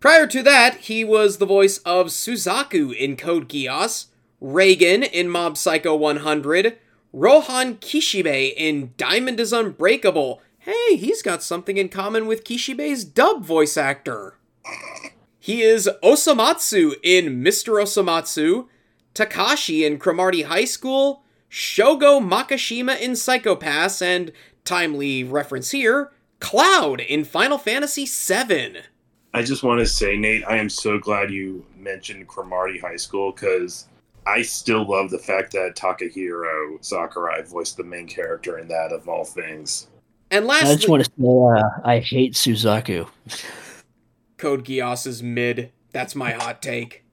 Prior 0.00 0.26
to 0.28 0.42
that, 0.42 0.76
he 0.78 1.04
was 1.04 1.36
the 1.36 1.46
voice 1.46 1.76
of 1.84 2.06
Suzaku 2.06 2.96
in 2.96 3.18
Code 3.18 3.50
Geass, 3.50 4.06
Reigen 4.42 5.06
in 5.06 5.28
Mob 5.28 5.58
Psycho 5.58 5.94
100, 5.94 6.78
Rohan 7.12 7.76
Kishibe 7.76 8.54
in 8.56 8.94
Diamond 8.96 9.38
is 9.38 9.52
Unbreakable. 9.52 10.40
Hey, 10.60 10.96
he's 10.96 11.20
got 11.20 11.42
something 11.42 11.76
in 11.76 11.90
common 11.90 12.26
with 12.26 12.44
Kishibe's 12.44 13.04
dub 13.04 13.44
voice 13.44 13.76
actor. 13.76 14.38
He 15.38 15.60
is 15.60 15.90
Osomatsu 16.02 16.94
in 17.02 17.44
Mr. 17.44 17.82
Osomatsu, 17.82 18.68
Takashi 19.14 19.86
in 19.86 19.98
Cromartie 19.98 20.42
High 20.42 20.64
School, 20.64 21.24
Shogo 21.50 22.26
Makishima 22.26 22.98
in 22.98 23.16
Psycho-Pass, 23.16 24.00
and, 24.00 24.32
timely 24.64 25.24
reference 25.24 25.72
here, 25.72 26.10
Cloud 26.38 27.00
in 27.00 27.24
Final 27.24 27.58
Fantasy 27.58 28.06
VII. 28.06 28.78
I 29.32 29.42
just 29.42 29.62
want 29.62 29.78
to 29.78 29.86
say, 29.86 30.16
Nate, 30.16 30.44
I 30.46 30.56
am 30.56 30.68
so 30.68 30.98
glad 30.98 31.30
you 31.30 31.64
mentioned 31.76 32.26
Cromartie 32.26 32.80
High 32.80 32.96
School 32.96 33.32
because 33.32 33.86
I 34.26 34.42
still 34.42 34.88
love 34.88 35.10
the 35.10 35.18
fact 35.18 35.52
that 35.52 35.76
Takahiro 35.76 36.84
Sakurai 36.84 37.42
voiced 37.42 37.76
the 37.76 37.84
main 37.84 38.08
character 38.08 38.58
in 38.58 38.66
that 38.68 38.92
of 38.92 39.08
all 39.08 39.24
things. 39.24 39.88
And 40.32 40.46
last, 40.46 40.66
I 40.66 40.74
just 40.74 40.88
want 40.88 41.04
to 41.04 41.10
say 41.10 41.62
uh, 41.62 41.68
I 41.84 41.98
hate 42.00 42.34
Suzaku. 42.34 43.08
Code 44.36 44.64
Geass 44.64 45.06
is 45.06 45.22
mid. 45.22 45.72
That's 45.92 46.14
my 46.14 46.32
hot 46.32 46.62
take. 46.62 47.04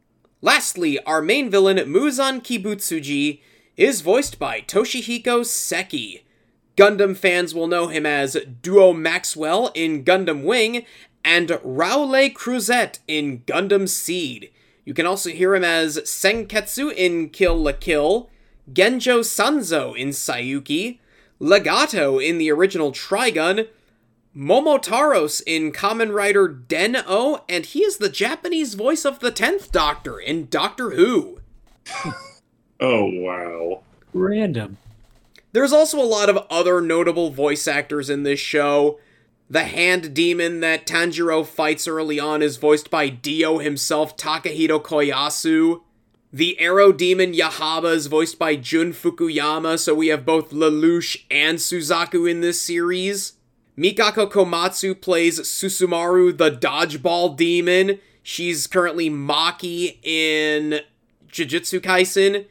Lastly, 0.41 0.99
our 1.03 1.21
main 1.21 1.49
villain, 1.49 1.77
Muzan 1.77 2.41
Kibutsuji, 2.41 3.41
is 3.75 4.01
voiced 4.01 4.39
by 4.39 4.61
Toshihiko 4.61 5.45
Seki. 5.45 6.23
Gundam 6.77 7.17
fans 7.17 7.55
will 7.55 7.65
know 7.65 7.87
him 7.87 8.05
as 8.05 8.37
Duo 8.61 8.93
Maxwell 8.93 9.71
in 9.73 10.03
Gundam 10.03 10.43
Wing 10.43 10.85
and 11.27 11.59
Rau 11.61 12.03
Le 12.03 12.29
Creuset 12.29 12.99
in 13.05 13.39
Gundam 13.39 13.89
Seed. 13.89 14.49
You 14.85 14.93
can 14.93 15.05
also 15.05 15.29
hear 15.29 15.55
him 15.55 15.63
as 15.65 15.97
Senketsu 15.97 16.93
in 16.95 17.31
Kill 17.31 17.61
la 17.61 17.73
Kill, 17.73 18.29
Genjo 18.71 19.19
Sanzo 19.19 19.93
in 19.93 20.09
Saiyuki, 20.09 20.99
Legato 21.37 22.17
in 22.17 22.37
the 22.37 22.49
original 22.49 22.93
Trigun, 22.93 23.67
Momotaros 24.33 25.41
in 25.45 25.73
Kamen 25.73 26.13
Rider 26.13 26.47
Den-O, 26.47 27.43
and 27.49 27.65
he 27.65 27.83
is 27.83 27.97
the 27.97 28.07
Japanese 28.07 28.75
voice 28.75 29.03
of 29.03 29.19
the 29.19 29.31
10th 29.31 29.69
Doctor 29.71 30.17
in 30.19 30.47
Doctor 30.47 30.91
Who. 30.91 31.41
Oh, 32.79 33.05
wow. 33.05 33.81
Random. 34.13 34.77
There's 35.51 35.73
also 35.73 35.99
a 35.99 36.05
lot 36.05 36.29
of 36.29 36.45
other 36.47 36.79
notable 36.79 37.31
voice 37.31 37.67
actors 37.67 38.07
in 38.07 38.21
this 38.21 38.39
show. 38.39 38.99
The 39.49 39.63
hand 39.63 40.13
demon 40.13 40.59
that 40.59 40.85
Tanjiro 40.85 41.45
fights 41.45 41.87
early 41.87 42.19
on 42.19 42.41
is 42.41 42.57
voiced 42.57 42.91
by 42.91 43.07
Dio 43.07 43.59
himself, 43.59 44.17
Takehito 44.17 44.81
Koyasu. 44.81 45.81
The 46.33 46.59
arrow 46.59 46.91
demon 46.91 47.31
Yahaba 47.31 47.95
is 47.95 48.07
voiced 48.07 48.37
by 48.37 48.57
Jun 48.57 48.91
Fukuyama, 48.91 49.79
so 49.79 49.95
we 49.95 50.07
have 50.07 50.25
both 50.25 50.51
Lelouch 50.51 51.23
and 51.31 51.59
Suzaku 51.59 52.29
in 52.29 52.41
this 52.41 52.61
series. 52.61 53.33
Mikako 53.77 54.29
Komatsu 54.29 54.99
plays 54.99 55.39
Susamaru 55.39 56.37
the 56.37 56.51
dodgeball 56.51 57.37
demon. 57.37 57.99
She's 58.21 58.67
currently 58.67 59.09
Maki 59.09 60.03
in 60.03 60.81
Jujutsu 61.31 61.79
Kaisen. 61.79 62.47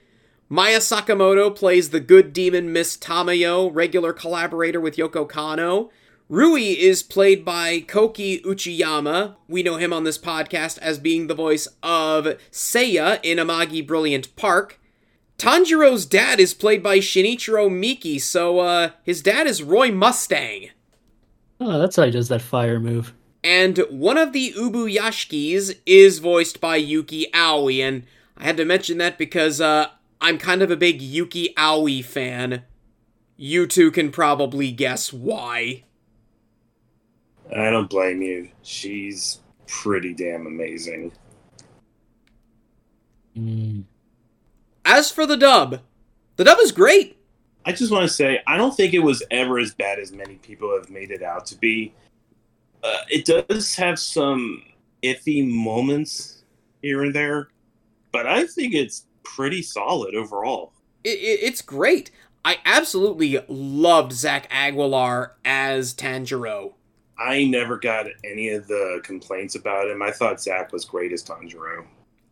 Maya 0.49 0.79
Sakamoto 0.79 1.55
plays 1.55 1.91
the 1.91 2.01
good 2.01 2.33
demon 2.33 2.73
Miss 2.73 2.97
Tamayo, 2.97 3.71
regular 3.75 4.15
collaborator 4.15 4.81
with 4.81 4.97
Yoko 4.97 5.29
Kanno. 5.29 5.91
Rui 6.29 6.73
is 6.73 7.05
played 7.05 7.45
by 7.45 7.79
Koki 7.81 8.41
Uchiyama. 8.41 9.37
We 9.47 9.63
know 9.63 9.77
him 9.77 9.93
on 9.93 10.03
this 10.03 10.19
podcast 10.19 10.77
as 10.79 10.99
being 10.99 11.29
the 11.29 11.35
voice 11.35 11.69
of 11.85 12.37
Seiya 12.51 13.21
in 13.23 13.39
Amagi 13.39 13.87
Brilliant 13.87 14.35
Park. 14.35 14.81
Tanjiro's 15.39 16.05
dad 16.05 16.41
is 16.41 16.53
played 16.53 16.83
by 16.83 16.99
Shinichiro 16.99 17.71
Miki, 17.71 18.19
so 18.19 18.59
uh, 18.59 18.91
his 19.05 19.23
dad 19.23 19.47
is 19.47 19.63
Roy 19.63 19.93
Mustang. 19.93 20.71
Oh, 21.61 21.79
that's 21.79 21.95
how 21.95 22.05
he 22.05 22.11
does 22.11 22.29
that 22.29 22.43
fire 22.43 22.81
move. 22.81 23.13
And 23.45 23.79
one 23.89 24.19
of 24.19 24.33
the 24.33 24.53
Ubuyashikis 24.55 25.79
is 25.87 26.19
voiced 26.19 26.61
by 26.61 26.75
Yuki 26.75 27.29
Aoi, 27.33 27.81
and 27.81 28.03
I 28.37 28.43
had 28.43 28.57
to 28.57 28.65
mention 28.65 28.99
that 28.99 29.17
because 29.17 29.61
uh, 29.61 29.91
I'm 30.21 30.39
kind 30.39 30.61
of 30.61 30.73
a 30.73 30.77
big 30.77 31.01
Yuki 31.01 31.55
Aoi 31.57 32.03
fan. 32.03 32.65
You 33.37 33.69
two 33.69 33.93
can 33.93 34.11
probably 34.11 34.73
guess 34.73 35.13
why. 35.13 35.85
I 37.55 37.71
don't 37.71 37.91
blame 37.91 38.23
you. 38.23 38.49
She's 38.63 39.41
pretty 39.67 40.15
damn 40.15 40.47
amazing. 40.47 41.13
Mm. 43.37 43.85
As 44.85 45.11
for 45.11 45.27
the 45.27 45.37
dub, 45.37 45.81
the 46.37 46.45
dub 46.45 46.59
is 46.61 46.73
great. 46.73 47.19
I 47.65 47.73
just 47.73 47.91
want 47.91 48.05
to 48.05 48.09
say, 48.09 48.41
I 48.47 48.57
don't 48.57 48.77
think 48.77 48.95
it 48.95 49.01
was 49.01 49.23
ever 49.31 49.59
as 49.59 49.75
bad 49.75 49.99
as 49.99 50.13
many 50.13 50.37
people 50.37 50.73
have 50.77 50.89
made 50.89 51.11
it 51.11 51.23
out 51.23 51.47
to 51.47 51.59
be. 51.59 51.93
Uh, 52.83 52.99
it 53.11 53.25
does 53.25 53.75
have 53.75 53.99
some 53.99 54.63
iffy 55.03 55.47
moments 55.47 56.45
here 56.83 57.03
and 57.03 57.15
there, 57.15 57.49
but 58.13 58.27
I 58.27 58.47
think 58.47 58.75
it's 58.75 59.07
pretty 59.25 59.63
solid 59.63 60.15
overall. 60.15 60.73
It, 61.03 61.19
it, 61.19 61.41
it's 61.43 61.63
great. 61.63 62.13
I 62.45 62.59
absolutely 62.65 63.41
loved 63.49 64.13
Zach 64.13 64.47
Aguilar 64.51 65.35
as 65.45 65.93
Tanjiro. 65.93 66.75
I 67.19 67.45
never 67.45 67.79
got 67.79 68.07
any 68.25 68.51
of 68.51 68.67
the 68.69 69.01
complaints 69.03 69.55
about 69.55 69.89
him. 69.89 70.03
I 70.03 70.11
thought 70.11 70.41
Zach 70.41 70.73
was 70.73 70.85
great 70.85 71.13
as 71.13 71.23
Tanjiro. 71.25 71.85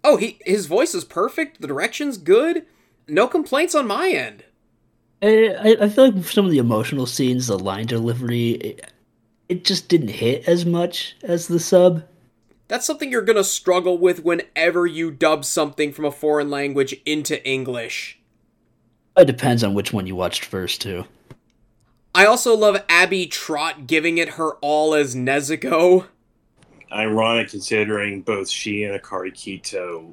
Oh, 0.02 0.16
he 0.16 0.38
his 0.44 0.66
voice 0.66 0.94
is 0.94 1.04
perfect. 1.04 1.60
The 1.60 1.66
direction's 1.66 2.18
good. 2.18 2.66
No 3.08 3.26
complaints 3.26 3.74
on 3.74 3.86
my 3.86 4.08
end. 4.10 4.44
I, 5.22 5.54
I- 5.58 5.84
I 5.84 5.88
feel 5.88 6.10
like 6.10 6.24
some 6.26 6.44
of 6.44 6.50
the 6.50 6.58
emotional 6.58 7.06
scenes, 7.06 7.46
the 7.46 7.58
line 7.58 7.86
delivery, 7.86 8.50
it, 8.52 8.90
it 9.48 9.64
just 9.64 9.88
didn't 9.88 10.08
hit 10.08 10.46
as 10.48 10.66
much 10.66 11.16
as 11.22 11.48
the 11.48 11.58
sub. 11.60 12.04
That's 12.68 12.86
something 12.86 13.10
you're 13.10 13.22
gonna 13.22 13.44
struggle 13.44 13.96
with 13.98 14.24
whenever 14.24 14.86
you 14.86 15.10
dub 15.10 15.44
something 15.44 15.92
from 15.92 16.04
a 16.06 16.10
foreign 16.10 16.50
language 16.50 16.94
into 17.06 17.42
English. 17.48 18.18
It 19.16 19.26
depends 19.26 19.62
on 19.62 19.74
which 19.74 19.92
one 19.92 20.06
you 20.06 20.16
watched 20.16 20.44
first, 20.44 20.80
too. 20.82 21.04
I 22.16 22.26
also 22.26 22.56
love 22.56 22.82
Abby 22.88 23.26
Trott 23.26 23.88
giving 23.88 24.18
it 24.18 24.30
her 24.30 24.52
all 24.56 24.94
as 24.94 25.16
Nezuko. 25.16 26.06
Ironic 26.92 27.48
considering 27.48 28.22
both 28.22 28.48
she 28.48 28.84
and 28.84 29.00
Akari 29.00 29.32
Kito 29.32 30.12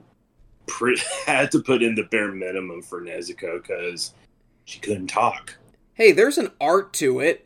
pre- 0.66 1.00
had 1.28 1.52
to 1.52 1.60
put 1.62 1.84
in 1.84 1.94
the 1.94 2.04
bare 2.04 2.32
minimum 2.32 2.82
for 2.82 3.02
Nezuko 3.02 3.62
because 3.62 4.16
she 4.66 4.80
couldn't 4.80 5.08
talk. 5.08 5.58
Hey, 5.94 6.12
there's 6.12 6.40
an 6.40 6.52
art 6.60 6.92
to 6.94 7.20
it. 7.20 7.46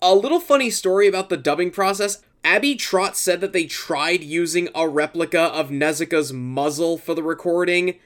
A 0.00 0.14
little 0.14 0.40
funny 0.40 0.70
story 0.70 1.08
about 1.08 1.28
the 1.28 1.36
dubbing 1.36 1.72
process. 1.72 2.22
Abby 2.44 2.76
Trott 2.76 3.16
said 3.16 3.40
that 3.40 3.52
they 3.52 3.66
tried 3.66 4.22
using 4.22 4.68
a 4.72 4.88
replica 4.88 5.40
of 5.40 5.70
Nezuko's 5.70 6.32
muzzle 6.32 6.96
for 6.96 7.14
the 7.14 7.24
recording, 7.24 7.96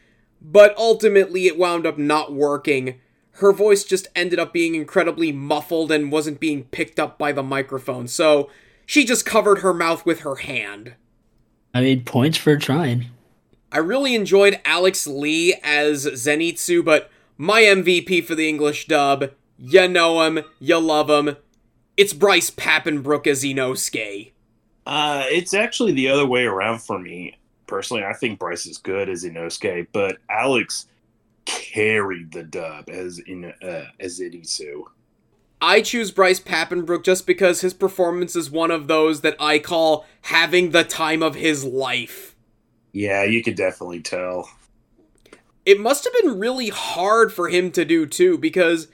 but 0.41 0.75
ultimately 0.79 1.47
it 1.47 1.59
wound 1.59 1.87
up 1.87 1.99
not 1.99 2.33
working. 2.33 3.01
Her 3.39 3.53
voice 3.53 3.85
just 3.85 4.07
ended 4.15 4.39
up 4.39 4.53
being 4.53 4.75
incredibly 4.75 5.33
muffled 5.33 5.91
and 5.91 6.13
wasn't 6.13 6.39
being 6.39 6.65
picked 6.65 7.01
up 7.01 7.19
by 7.19 7.33
the 7.33 7.43
microphone, 7.43 8.07
so 8.07 8.49
she 8.87 9.05
just 9.05 9.27
covered 9.27 9.59
her 9.59 9.75
mouth 9.75 10.07
with 10.07 10.21
her 10.21 10.37
hand. 10.37 10.95
I 11.75 11.81
mean, 11.81 12.05
points 12.05 12.39
for 12.39 12.57
trying. 12.57 13.07
I 13.73 13.79
really 13.79 14.15
enjoyed 14.15 14.61
Aleks 14.65 15.09
Le 15.09 15.59
as 15.65 16.07
Zenitsu, 16.07 16.85
but 16.85 17.11
my 17.37 17.63
MVP 17.63 18.25
for 18.25 18.37
the 18.37 18.49
English 18.49 18.87
dub, 18.87 19.33
you 19.59 19.89
know 19.89 20.23
him, 20.23 20.45
you 20.61 20.79
love 20.79 21.11
him. 21.11 21.37
It's 21.97 22.13
Bryce 22.13 22.51
Papenbrook 22.51 23.27
as 23.27 23.43
Inosuke. 23.43 24.31
Uh, 24.87 25.25
it's 25.27 25.55
actually 25.55 25.93
the 25.93 26.09
other 26.09 26.27
way 26.27 26.45
around 26.45 26.81
for 26.81 27.01
me. 27.01 27.37
Personally, 27.67 28.05
I 28.05 28.13
think 28.13 28.39
Bryce 28.39 28.67
is 28.67 28.79
good 28.79 29.09
as 29.09 29.25
Inosuke, 29.25 29.89
but 29.93 30.19
Aleks 30.31 30.87
carried 31.45 32.33
the 32.33 32.43
dub 32.43 32.89
as 32.89 33.19
in 33.19 33.53
uh, 33.63 33.87
as 34.01 34.21
Zenitsu. 34.21 34.85
I 35.61 35.81
choose 35.81 36.11
Bryce 36.11 36.41
Papenbrook 36.41 37.05
just 37.05 37.27
because 37.27 37.63
his 37.63 37.73
performance 37.73 38.37
is 38.37 38.51
one 38.51 38.71
of 38.71 38.87
those 38.87 39.23
that 39.23 39.37
I 39.41 39.59
call 39.59 40.05
having 40.23 40.71
the 40.71 40.85
time 40.85 41.23
of 41.23 41.37
his 41.37 41.65
life. 41.65 42.37
Yeah, 42.93 43.25
you 43.25 43.43
could 43.43 43.57
definitely 43.57 44.01
tell. 44.01 44.49
It 45.65 45.81
must 45.81 46.05
have 46.05 46.13
been 46.13 46.39
really 46.39 46.69
hard 46.69 47.33
for 47.33 47.49
him 47.49 47.71
to 47.73 47.85
do 47.85 48.05
too, 48.05 48.37
because 48.37 48.89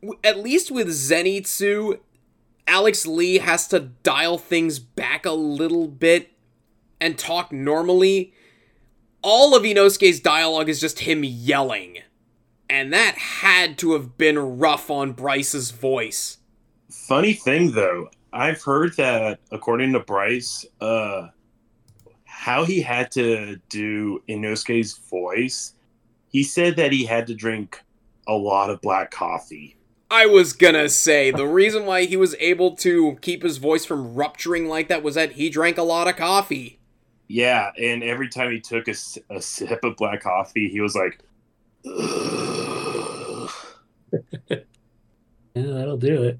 w- 0.00 0.18
at 0.24 0.40
least 0.40 0.72
with 0.72 0.88
Zenitsu, 0.88 2.00
Aleks 2.66 3.06
Le 3.06 3.40
has 3.40 3.68
to 3.68 3.80
dial 4.02 4.38
things 4.38 4.78
back 4.80 5.24
a 5.24 5.32
little 5.32 5.86
bit 5.86 6.32
and 7.00 7.16
talk 7.16 7.52
normally. 7.52 8.34
All 9.22 9.54
of 9.54 9.62
Inosuke's 9.62 10.18
dialogue 10.18 10.68
is 10.68 10.80
just 10.80 11.00
him 11.00 11.22
yelling. 11.22 11.98
And 12.68 12.92
that 12.92 13.16
had 13.16 13.78
to 13.78 13.92
have 13.92 14.18
been 14.18 14.58
rough 14.58 14.90
on 14.90 15.12
Bryce's 15.12 15.70
voice. 15.70 16.38
Funny 16.90 17.32
thing 17.32 17.72
though, 17.72 18.10
I've 18.32 18.62
heard 18.62 18.96
that 18.96 19.38
according 19.50 19.92
to 19.92 20.00
Bryce, 20.00 20.66
uh, 20.80 21.28
how 22.24 22.64
he 22.64 22.80
had 22.80 23.10
to 23.12 23.60
do 23.68 24.22
Inosuke's 24.28 24.98
voice, 24.98 25.74
he 26.30 26.42
said 26.42 26.76
that 26.76 26.92
he 26.92 27.04
had 27.04 27.26
to 27.28 27.34
drink 27.34 27.82
a 28.26 28.34
lot 28.34 28.70
of 28.70 28.80
black 28.80 29.10
coffee. 29.10 29.76
I 30.10 30.26
was 30.26 30.52
gonna 30.52 30.88
say, 30.88 31.30
the 31.30 31.46
reason 31.46 31.86
why 31.86 32.06
he 32.06 32.16
was 32.16 32.34
able 32.40 32.74
to 32.76 33.18
keep 33.20 33.42
his 33.42 33.58
voice 33.58 33.84
from 33.84 34.14
rupturing 34.14 34.66
like 34.68 34.88
that 34.88 35.02
was 35.02 35.14
that 35.14 35.32
he 35.32 35.48
drank 35.48 35.78
a 35.78 35.82
lot 35.82 36.08
of 36.08 36.16
coffee. 36.16 36.78
Yeah, 37.28 37.70
and 37.80 38.02
every 38.02 38.28
time 38.28 38.50
he 38.50 38.60
took 38.60 38.88
a 38.88 38.94
sip 38.94 39.84
of 39.84 39.96
black 39.96 40.22
coffee, 40.22 40.68
he 40.68 40.80
was 40.80 40.94
like, 40.94 41.20
"Ugh." 41.86 43.50
Yeah, 45.54 45.66
that'll 45.66 45.98
do 45.98 46.22
it. 46.22 46.38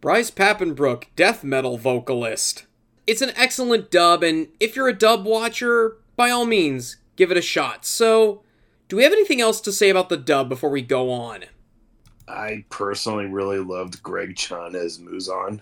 Bryce 0.00 0.30
Papenbrook, 0.30 1.04
death 1.16 1.44
metal 1.44 1.76
vocalist. 1.76 2.66
It's 3.06 3.22
an 3.22 3.32
excellent 3.36 3.90
dub, 3.90 4.22
and 4.22 4.48
if 4.58 4.74
you're 4.74 4.88
a 4.88 4.96
dub 4.96 5.26
watcher, 5.26 5.98
by 6.16 6.30
all 6.30 6.46
means, 6.46 6.96
give 7.16 7.30
it 7.30 7.36
a 7.36 7.42
shot. 7.42 7.84
So, 7.84 8.42
do 8.88 8.96
we 8.96 9.02
have 9.02 9.12
anything 9.12 9.40
else 9.40 9.60
to 9.62 9.72
say 9.72 9.90
about 9.90 10.08
the 10.08 10.16
dub 10.16 10.48
before 10.48 10.70
we 10.70 10.80
go 10.80 11.10
on? 11.10 11.44
I 12.26 12.64
personally 12.70 13.26
really 13.26 13.58
loved 13.58 14.02
Greg 14.02 14.36
Chun 14.36 14.74
as 14.74 14.98
Muzan. 14.98 15.60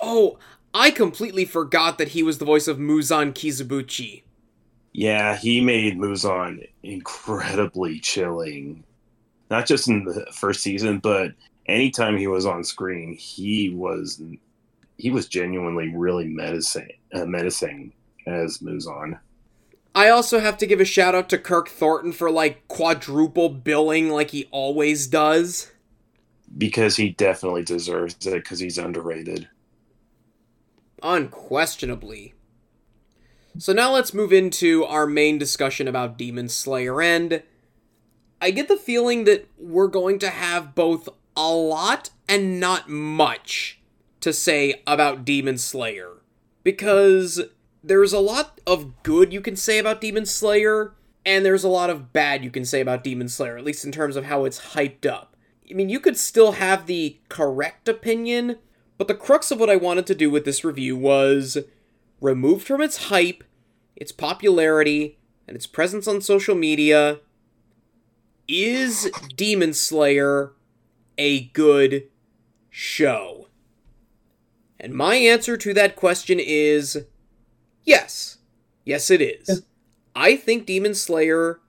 Oh, 0.00 0.38
I 0.74 0.90
completely 0.90 1.44
forgot 1.44 1.98
that 1.98 2.08
he 2.08 2.22
was 2.22 2.38
the 2.38 2.44
voice 2.44 2.68
of 2.68 2.78
Muzan 2.78 3.32
Kizabuchi. 3.34 4.22
Yeah, 4.92 5.36
he 5.36 5.60
made 5.60 5.98
Muzan 5.98 6.66
incredibly 6.82 8.00
chilling. 8.00 8.84
Not 9.50 9.66
just 9.66 9.88
in 9.88 10.04
the 10.04 10.26
first 10.32 10.62
season, 10.62 10.98
but 10.98 11.32
anytime 11.66 12.16
he 12.16 12.26
was 12.28 12.46
on 12.46 12.64
screen, 12.64 13.14
he 13.14 13.70
was 13.70 14.22
he 14.98 15.10
was 15.10 15.28
genuinely 15.28 15.88
really 15.94 16.28
menacing, 16.28 16.90
uh, 17.14 17.24
menacing 17.26 17.92
as 18.26 18.58
Muzan. 18.58 19.18
I 19.94 20.08
also 20.10 20.40
have 20.40 20.56
to 20.58 20.66
give 20.66 20.80
a 20.80 20.84
shout 20.84 21.14
out 21.14 21.28
to 21.30 21.38
Kirk 21.38 21.68
Thornton 21.68 22.12
for 22.12 22.30
like 22.30 22.66
quadruple 22.68 23.48
billing 23.48 24.10
like 24.10 24.30
he 24.30 24.46
always 24.52 25.06
does. 25.08 25.72
because 26.56 26.96
he 26.96 27.10
definitely 27.10 27.62
deserves 27.62 28.14
it 28.26 28.34
because 28.34 28.58
he's 28.60 28.78
underrated. 28.78 29.48
Unquestionably. 31.02 32.34
So 33.58 33.72
now 33.72 33.92
let's 33.92 34.14
move 34.14 34.32
into 34.32 34.84
our 34.84 35.06
main 35.06 35.38
discussion 35.38 35.88
about 35.88 36.16
Demon 36.16 36.48
Slayer, 36.48 37.02
and 37.02 37.42
I 38.40 38.52
get 38.52 38.68
the 38.68 38.76
feeling 38.76 39.24
that 39.24 39.48
we're 39.58 39.88
going 39.88 40.18
to 40.20 40.30
have 40.30 40.74
both 40.74 41.08
a 41.36 41.50
lot 41.52 42.10
and 42.28 42.60
not 42.60 42.88
much 42.88 43.80
to 44.20 44.32
say 44.32 44.82
about 44.86 45.24
Demon 45.24 45.58
Slayer. 45.58 46.22
Because 46.62 47.40
there's 47.82 48.12
a 48.12 48.20
lot 48.20 48.60
of 48.66 49.02
good 49.02 49.32
you 49.32 49.40
can 49.40 49.56
say 49.56 49.78
about 49.78 50.00
Demon 50.00 50.26
Slayer, 50.26 50.94
and 51.24 51.44
there's 51.44 51.64
a 51.64 51.68
lot 51.68 51.90
of 51.90 52.12
bad 52.12 52.44
you 52.44 52.50
can 52.50 52.64
say 52.64 52.80
about 52.80 53.04
Demon 53.04 53.28
Slayer, 53.28 53.56
at 53.58 53.64
least 53.64 53.84
in 53.84 53.92
terms 53.92 54.16
of 54.16 54.26
how 54.26 54.44
it's 54.44 54.74
hyped 54.74 55.06
up. 55.06 55.36
I 55.70 55.74
mean, 55.74 55.88
you 55.88 56.00
could 56.00 56.16
still 56.16 56.52
have 56.52 56.86
the 56.86 57.18
correct 57.28 57.88
opinion, 57.88 58.58
but 59.00 59.08
the 59.08 59.14
crux 59.14 59.50
of 59.50 59.58
what 59.58 59.70
I 59.70 59.76
wanted 59.76 60.06
to 60.08 60.14
do 60.14 60.28
with 60.28 60.44
this 60.44 60.62
review 60.62 60.94
was 60.94 61.56
removed 62.20 62.66
from 62.66 62.82
its 62.82 63.04
hype, 63.04 63.42
its 63.96 64.12
popularity, 64.12 65.18
and 65.48 65.56
its 65.56 65.66
presence 65.66 66.06
on 66.06 66.20
social 66.20 66.54
media, 66.54 67.20
is 68.46 69.10
Demon 69.34 69.72
Slayer 69.72 70.52
a 71.16 71.44
good 71.44 72.08
show? 72.68 73.48
And 74.78 74.92
my 74.92 75.14
answer 75.14 75.56
to 75.56 75.72
that 75.72 75.96
question 75.96 76.38
is 76.38 77.06
yes. 77.82 78.36
Yes, 78.84 79.10
it 79.10 79.22
is. 79.22 79.62
I 80.14 80.36
think 80.36 80.66
Demon 80.66 80.94
Slayer 80.94 81.60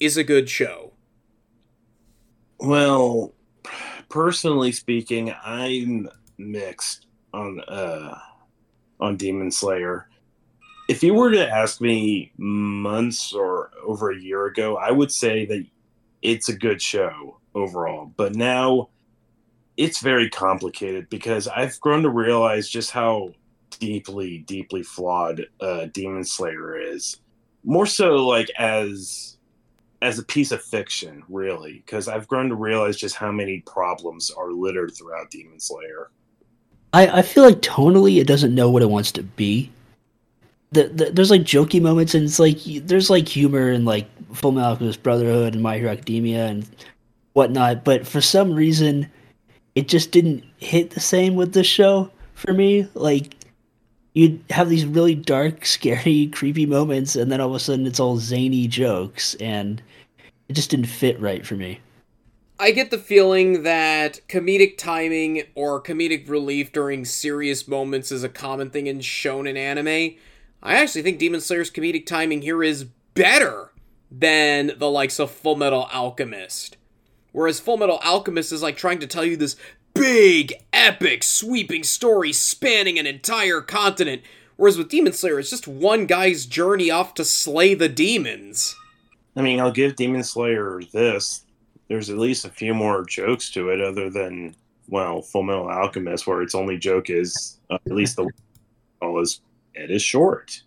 is 0.00 0.16
a 0.16 0.24
good 0.24 0.50
show. 0.50 0.94
Well, 2.58 3.34
personally 4.08 4.72
speaking, 4.72 5.32
I'm 5.44 6.08
mixed 6.38 7.06
on 7.32 7.60
uh 7.68 8.18
on 9.00 9.16
Demon 9.16 9.50
Slayer. 9.50 10.08
If 10.88 11.02
you 11.02 11.14
were 11.14 11.30
to 11.30 11.48
ask 11.48 11.80
me 11.80 12.32
months 12.38 13.32
or 13.32 13.70
over 13.84 14.10
a 14.10 14.20
year 14.20 14.46
ago, 14.46 14.76
I 14.76 14.90
would 14.90 15.10
say 15.10 15.44
that 15.46 15.66
it's 16.22 16.48
a 16.48 16.56
good 16.56 16.80
show 16.80 17.40
overall. 17.54 18.12
But 18.16 18.34
now 18.36 18.88
it's 19.76 20.00
very 20.00 20.30
complicated 20.30 21.08
because 21.10 21.48
I've 21.48 21.78
grown 21.80 22.02
to 22.02 22.10
realize 22.10 22.68
just 22.68 22.90
how 22.90 23.30
deeply, 23.78 24.38
deeply 24.38 24.82
flawed 24.82 25.46
uh, 25.60 25.86
Demon 25.92 26.24
Slayer 26.24 26.78
is. 26.78 27.20
More 27.64 27.86
so, 27.86 28.26
like 28.26 28.50
as 28.58 29.38
as 30.02 30.18
a 30.18 30.24
piece 30.24 30.52
of 30.52 30.62
fiction, 30.62 31.22
really, 31.28 31.82
because 31.84 32.06
I've 32.06 32.28
grown 32.28 32.48
to 32.50 32.54
realize 32.54 32.96
just 32.96 33.16
how 33.16 33.32
many 33.32 33.60
problems 33.66 34.30
are 34.30 34.52
littered 34.52 34.92
throughout 34.94 35.30
Demon 35.30 35.58
Slayer. 35.58 36.10
I, 36.96 37.18
I 37.18 37.22
feel 37.22 37.44
like 37.44 37.60
tonally 37.60 38.22
it 38.22 38.26
doesn't 38.26 38.54
know 38.54 38.70
what 38.70 38.80
it 38.80 38.88
wants 38.88 39.12
to 39.12 39.22
be. 39.22 39.70
The, 40.72 40.84
the, 40.84 41.10
there's 41.10 41.30
like 41.30 41.42
jokey 41.42 41.80
moments 41.80 42.14
and 42.14 42.24
it's 42.24 42.38
like 42.38 42.58
there's 42.86 43.10
like 43.10 43.28
humor 43.28 43.68
and 43.68 43.84
like 43.84 44.08
Full 44.32 44.52
Metal 44.52 44.70
Alchemist 44.70 45.02
Brotherhood 45.02 45.52
and 45.52 45.62
My 45.62 45.76
Hero 45.76 45.92
Academia 45.92 46.46
and 46.46 46.66
whatnot, 47.34 47.84
but 47.84 48.06
for 48.06 48.22
some 48.22 48.54
reason 48.54 49.10
it 49.74 49.88
just 49.88 50.10
didn't 50.10 50.42
hit 50.56 50.88
the 50.90 51.00
same 51.00 51.34
with 51.34 51.52
this 51.52 51.66
show 51.66 52.10
for 52.32 52.54
me. 52.54 52.88
Like 52.94 53.34
you'd 54.14 54.42
have 54.48 54.70
these 54.70 54.86
really 54.86 55.14
dark, 55.14 55.66
scary, 55.66 56.28
creepy 56.28 56.64
moments, 56.64 57.14
and 57.14 57.30
then 57.30 57.42
all 57.42 57.50
of 57.50 57.54
a 57.56 57.60
sudden 57.60 57.86
it's 57.86 58.00
all 58.00 58.16
zany 58.16 58.66
jokes, 58.66 59.34
and 59.34 59.82
it 60.48 60.54
just 60.54 60.70
didn't 60.70 60.86
fit 60.86 61.20
right 61.20 61.46
for 61.46 61.56
me. 61.56 61.78
I 62.58 62.70
get 62.70 62.90
the 62.90 62.98
feeling 62.98 63.64
that 63.64 64.20
comedic 64.28 64.78
timing 64.78 65.42
or 65.54 65.82
comedic 65.82 66.28
relief 66.28 66.72
during 66.72 67.04
serious 67.04 67.68
moments 67.68 68.10
is 68.10 68.24
a 68.24 68.30
common 68.30 68.70
thing 68.70 68.86
in 68.86 69.00
shonen 69.00 69.58
anime. 69.58 70.16
I 70.62 70.76
actually 70.76 71.02
think 71.02 71.18
Demon 71.18 71.42
Slayer's 71.42 71.70
comedic 71.70 72.06
timing 72.06 72.40
here 72.40 72.62
is 72.62 72.84
better 73.12 73.72
than 74.10 74.72
the 74.78 74.90
likes 74.90 75.18
of 75.18 75.30
Full 75.30 75.56
Metal 75.56 75.86
Alchemist. 75.92 76.78
Whereas 77.32 77.60
Full 77.60 77.76
Metal 77.76 78.00
Alchemist 78.02 78.52
is 78.52 78.62
like 78.62 78.78
trying 78.78 79.00
to 79.00 79.06
tell 79.06 79.24
you 79.24 79.36
this 79.36 79.56
big, 79.92 80.54
epic, 80.72 81.24
sweeping 81.24 81.82
story 81.82 82.32
spanning 82.32 82.98
an 82.98 83.06
entire 83.06 83.60
continent. 83.60 84.22
Whereas 84.56 84.78
with 84.78 84.88
Demon 84.88 85.12
Slayer, 85.12 85.38
it's 85.38 85.50
just 85.50 85.68
one 85.68 86.06
guy's 86.06 86.46
journey 86.46 86.90
off 86.90 87.12
to 87.14 87.24
slay 87.24 87.74
the 87.74 87.90
demons. 87.90 88.74
I 89.36 89.42
mean, 89.42 89.60
I'll 89.60 89.70
give 89.70 89.96
Demon 89.96 90.24
Slayer 90.24 90.80
this. 90.90 91.42
There's 91.88 92.10
at 92.10 92.18
least 92.18 92.44
a 92.44 92.50
few 92.50 92.74
more 92.74 93.04
jokes 93.04 93.50
to 93.52 93.70
it, 93.70 93.80
other 93.80 94.10
than 94.10 94.54
well, 94.88 95.22
Full 95.22 95.42
Metal 95.42 95.68
Alchemist, 95.68 96.26
where 96.26 96.42
its 96.42 96.54
only 96.54 96.76
joke 96.78 97.10
is 97.10 97.58
uh, 97.70 97.78
at 97.86 97.92
least 97.92 98.16
the 98.16 98.28
all 99.02 99.20
is 99.20 99.40
it 99.74 99.90
is 99.90 100.02
short. 100.02 100.62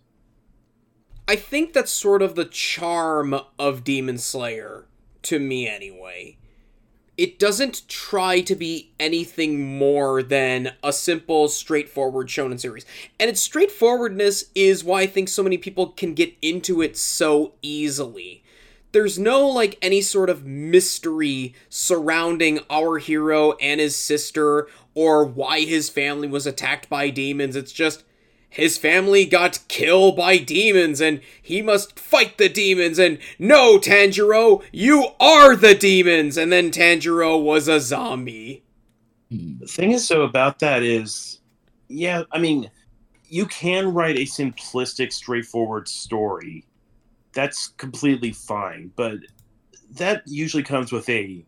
I 1.26 1.36
think 1.36 1.72
that's 1.72 1.92
sort 1.92 2.22
of 2.22 2.34
the 2.34 2.44
charm 2.44 3.40
of 3.58 3.84
Demon 3.84 4.18
Slayer, 4.18 4.86
to 5.22 5.38
me 5.38 5.68
anyway. 5.68 6.38
It 7.16 7.38
doesn't 7.38 7.86
try 7.86 8.40
to 8.40 8.56
be 8.56 8.92
anything 8.98 9.76
more 9.78 10.22
than 10.22 10.72
a 10.82 10.92
simple, 10.92 11.48
straightforward 11.48 12.28
shonen 12.28 12.58
series. 12.58 12.86
And 13.18 13.28
its 13.28 13.40
straightforwardness 13.40 14.46
is 14.54 14.82
why 14.82 15.02
I 15.02 15.06
think 15.06 15.28
so 15.28 15.42
many 15.42 15.58
people 15.58 15.88
can 15.88 16.14
get 16.14 16.34
into 16.40 16.80
it 16.80 16.96
so 16.96 17.54
easily. 17.60 18.39
There's 18.92 19.18
no, 19.18 19.46
like, 19.48 19.78
any 19.82 20.00
sort 20.02 20.30
of 20.30 20.44
mystery 20.44 21.54
surrounding 21.68 22.60
our 22.70 22.98
hero 22.98 23.52
and 23.54 23.80
his 23.80 23.96
sister, 23.96 24.68
or 24.94 25.24
why 25.24 25.60
his 25.60 25.88
family 25.88 26.28
was 26.28 26.46
attacked 26.46 26.88
by 26.88 27.10
demons. 27.10 27.56
It's 27.56 27.72
just, 27.72 28.04
his 28.50 28.76
family 28.78 29.26
got 29.26 29.60
killed 29.68 30.16
by 30.16 30.38
demons 30.38 31.00
and 31.00 31.20
he 31.40 31.62
must 31.62 31.98
fight 31.98 32.36
the 32.38 32.48
demons 32.48 32.98
and 32.98 33.18
no 33.38 33.78
Tanjiro 33.78 34.62
you 34.72 35.08
are 35.20 35.54
the 35.56 35.74
demons 35.74 36.36
and 36.36 36.52
then 36.52 36.72
Tanjiro 36.72 37.40
was 37.42 37.68
a 37.68 37.80
zombie 37.80 38.64
The 39.30 39.66
thing 39.66 39.92
is, 39.92 40.06
so 40.06 40.22
about 40.22 40.58
that 40.60 40.82
is, 40.82 41.40
yeah, 41.88 42.24
I 42.32 42.38
mean, 42.38 42.70
you 43.28 43.46
can 43.46 43.94
write 43.94 44.16
a 44.18 44.22
simplistic, 44.22 45.12
straightforward 45.12 45.88
story. 45.88 46.64
That's 47.32 47.68
completely 47.68 48.32
fine, 48.32 48.90
but 48.96 49.18
that 49.92 50.22
usually 50.26 50.62
comes 50.62 50.92
with 50.92 51.08
a 51.08 51.44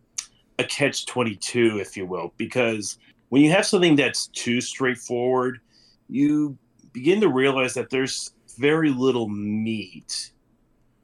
a 0.59 0.65
catch 0.65 1.07
twenty 1.07 1.37
two, 1.37 1.79
if 1.81 1.97
you 1.97 2.07
will, 2.07 2.33
because 2.37 2.99
when 3.31 3.43
you 3.43 3.51
have 3.51 3.67
something 3.67 3.97
that's 3.97 4.27
too 4.29 4.61
straightforward, 4.61 5.61
you 6.09 6.57
begin 6.93 7.21
to 7.21 7.29
realize 7.29 7.75
that 7.75 7.91
there's 7.91 8.33
very 8.59 8.91
little 8.91 9.29
meat, 9.29 10.33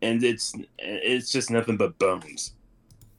and 0.02 0.22
it's 0.22 0.54
it's 0.78 1.32
just 1.32 1.50
nothing 1.50 1.76
but 1.76 1.98
bones. 1.98 2.52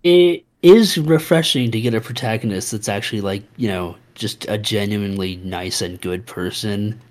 It 0.04 0.46
is 0.62 0.98
refreshing 0.98 1.72
to 1.72 1.82
get 1.82 1.94
a 1.94 2.02
protagonist 2.02 2.72
that's 2.72 2.90
actually 2.90 3.22
like, 3.22 3.44
you 3.58 3.68
know, 3.68 3.98
just 4.16 4.46
a 4.48 4.58
genuinely 4.58 5.38
nice 5.38 5.82
and 5.82 6.00
good 6.00 6.26
person 6.26 7.02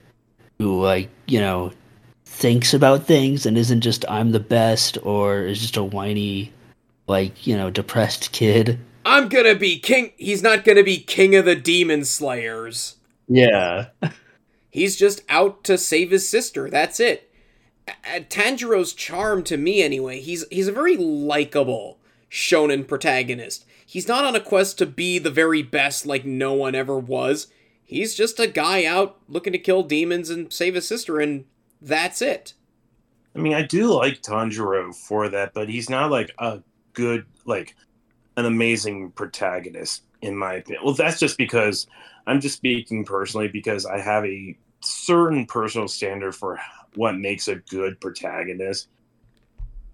who 0.59 0.81
like, 0.81 1.11
you 1.27 1.41
know, 1.41 1.73
thinks 2.39 2.73
about 2.73 3.03
things 3.05 3.45
and 3.47 3.59
isn't 3.59 3.81
just 3.81 4.05
I'm 4.09 4.31
the 4.31 4.39
best 4.41 4.97
or 5.03 5.43
is 5.43 5.61
just 5.61 5.77
a 5.77 5.83
whiny 5.83 6.53
like, 7.09 7.47
you 7.47 7.57
know, 7.57 7.69
depressed 7.69 8.31
kid. 8.33 8.79
I'm 9.05 9.29
gonna 9.29 9.57
be 9.57 9.79
king 9.81 10.13
he's 10.17 10.43
not 10.43 10.65
gonna 10.65 10.85
be 10.85 10.99
king 10.99 11.35
of 11.35 11.45
the 11.47 11.57
demon 11.57 12.05
slayers 12.05 12.97
Yeah. 13.27 13.87
he's 14.71 14.97
just 14.97 15.23
out 15.29 15.65
to 15.65 15.77
save 15.79 16.11
his 16.13 16.29
sister 16.29 16.69
that's 16.71 17.01
it 17.01 17.29
A- 17.89 18.21
Tanjiro's 18.21 18.93
charm 18.93 19.43
to 19.45 19.57
me 19.57 19.83
anyway 19.83 20.21
he's 20.21 20.45
he's 20.51 20.69
a 20.69 20.73
very 20.73 20.97
likable 20.97 21.99
shonen 22.31 22.87
protagonist 22.87 23.65
he's 23.87 24.07
not 24.09 24.25
on 24.25 24.37
a 24.37 24.41
quest 24.41 24.77
to 24.79 24.87
be 24.87 25.19
the 25.19 25.31
very 25.31 25.63
best 25.63 26.05
like 26.07 26.25
no 26.27 26.53
one 26.53 26.75
ever 26.75 26.99
was 26.99 27.47
he's 27.83 28.15
just 28.15 28.39
a 28.39 28.47
guy 28.47 28.85
out 28.85 29.17
looking 29.27 29.55
to 29.55 29.59
kill 29.59 29.83
demons 29.83 30.29
and 30.29 30.53
save 30.53 30.75
his 30.75 30.87
sister 30.87 31.19
and 31.19 31.47
that's 31.81 32.23
it 32.23 32.55
I 33.39 33.41
mean, 33.41 33.55
I 33.55 33.63
do 33.63 33.93
like 33.93 34.21
Tanjiro 34.21 34.93
for 34.93 35.29
that, 35.29 35.55
but 35.55 35.69
he's 35.69 35.89
not 35.89 36.11
like 36.11 36.35
a 36.39 36.61
good, 36.93 37.25
like 37.45 37.77
an 38.37 38.47
amazing 38.47 39.13
protagonist, 39.13 40.03
in 40.23 40.37
my 40.37 40.55
opinion. 40.55 40.85
Well, 40.85 40.95
that's 40.95 41.21
just 41.21 41.39
because 41.39 41.87
I'm 42.27 42.41
just 42.41 42.57
speaking 42.57 43.05
personally 43.05 43.47
because 43.47 43.87
I 43.87 44.01
have 44.01 44.25
a 44.25 44.57
certain 44.81 45.47
personal 45.47 45.87
standard 45.87 46.35
for 46.35 46.59
what 46.97 47.17
makes 47.17 47.47
a 47.47 47.57
good 47.57 48.01
protagonist, 48.01 48.89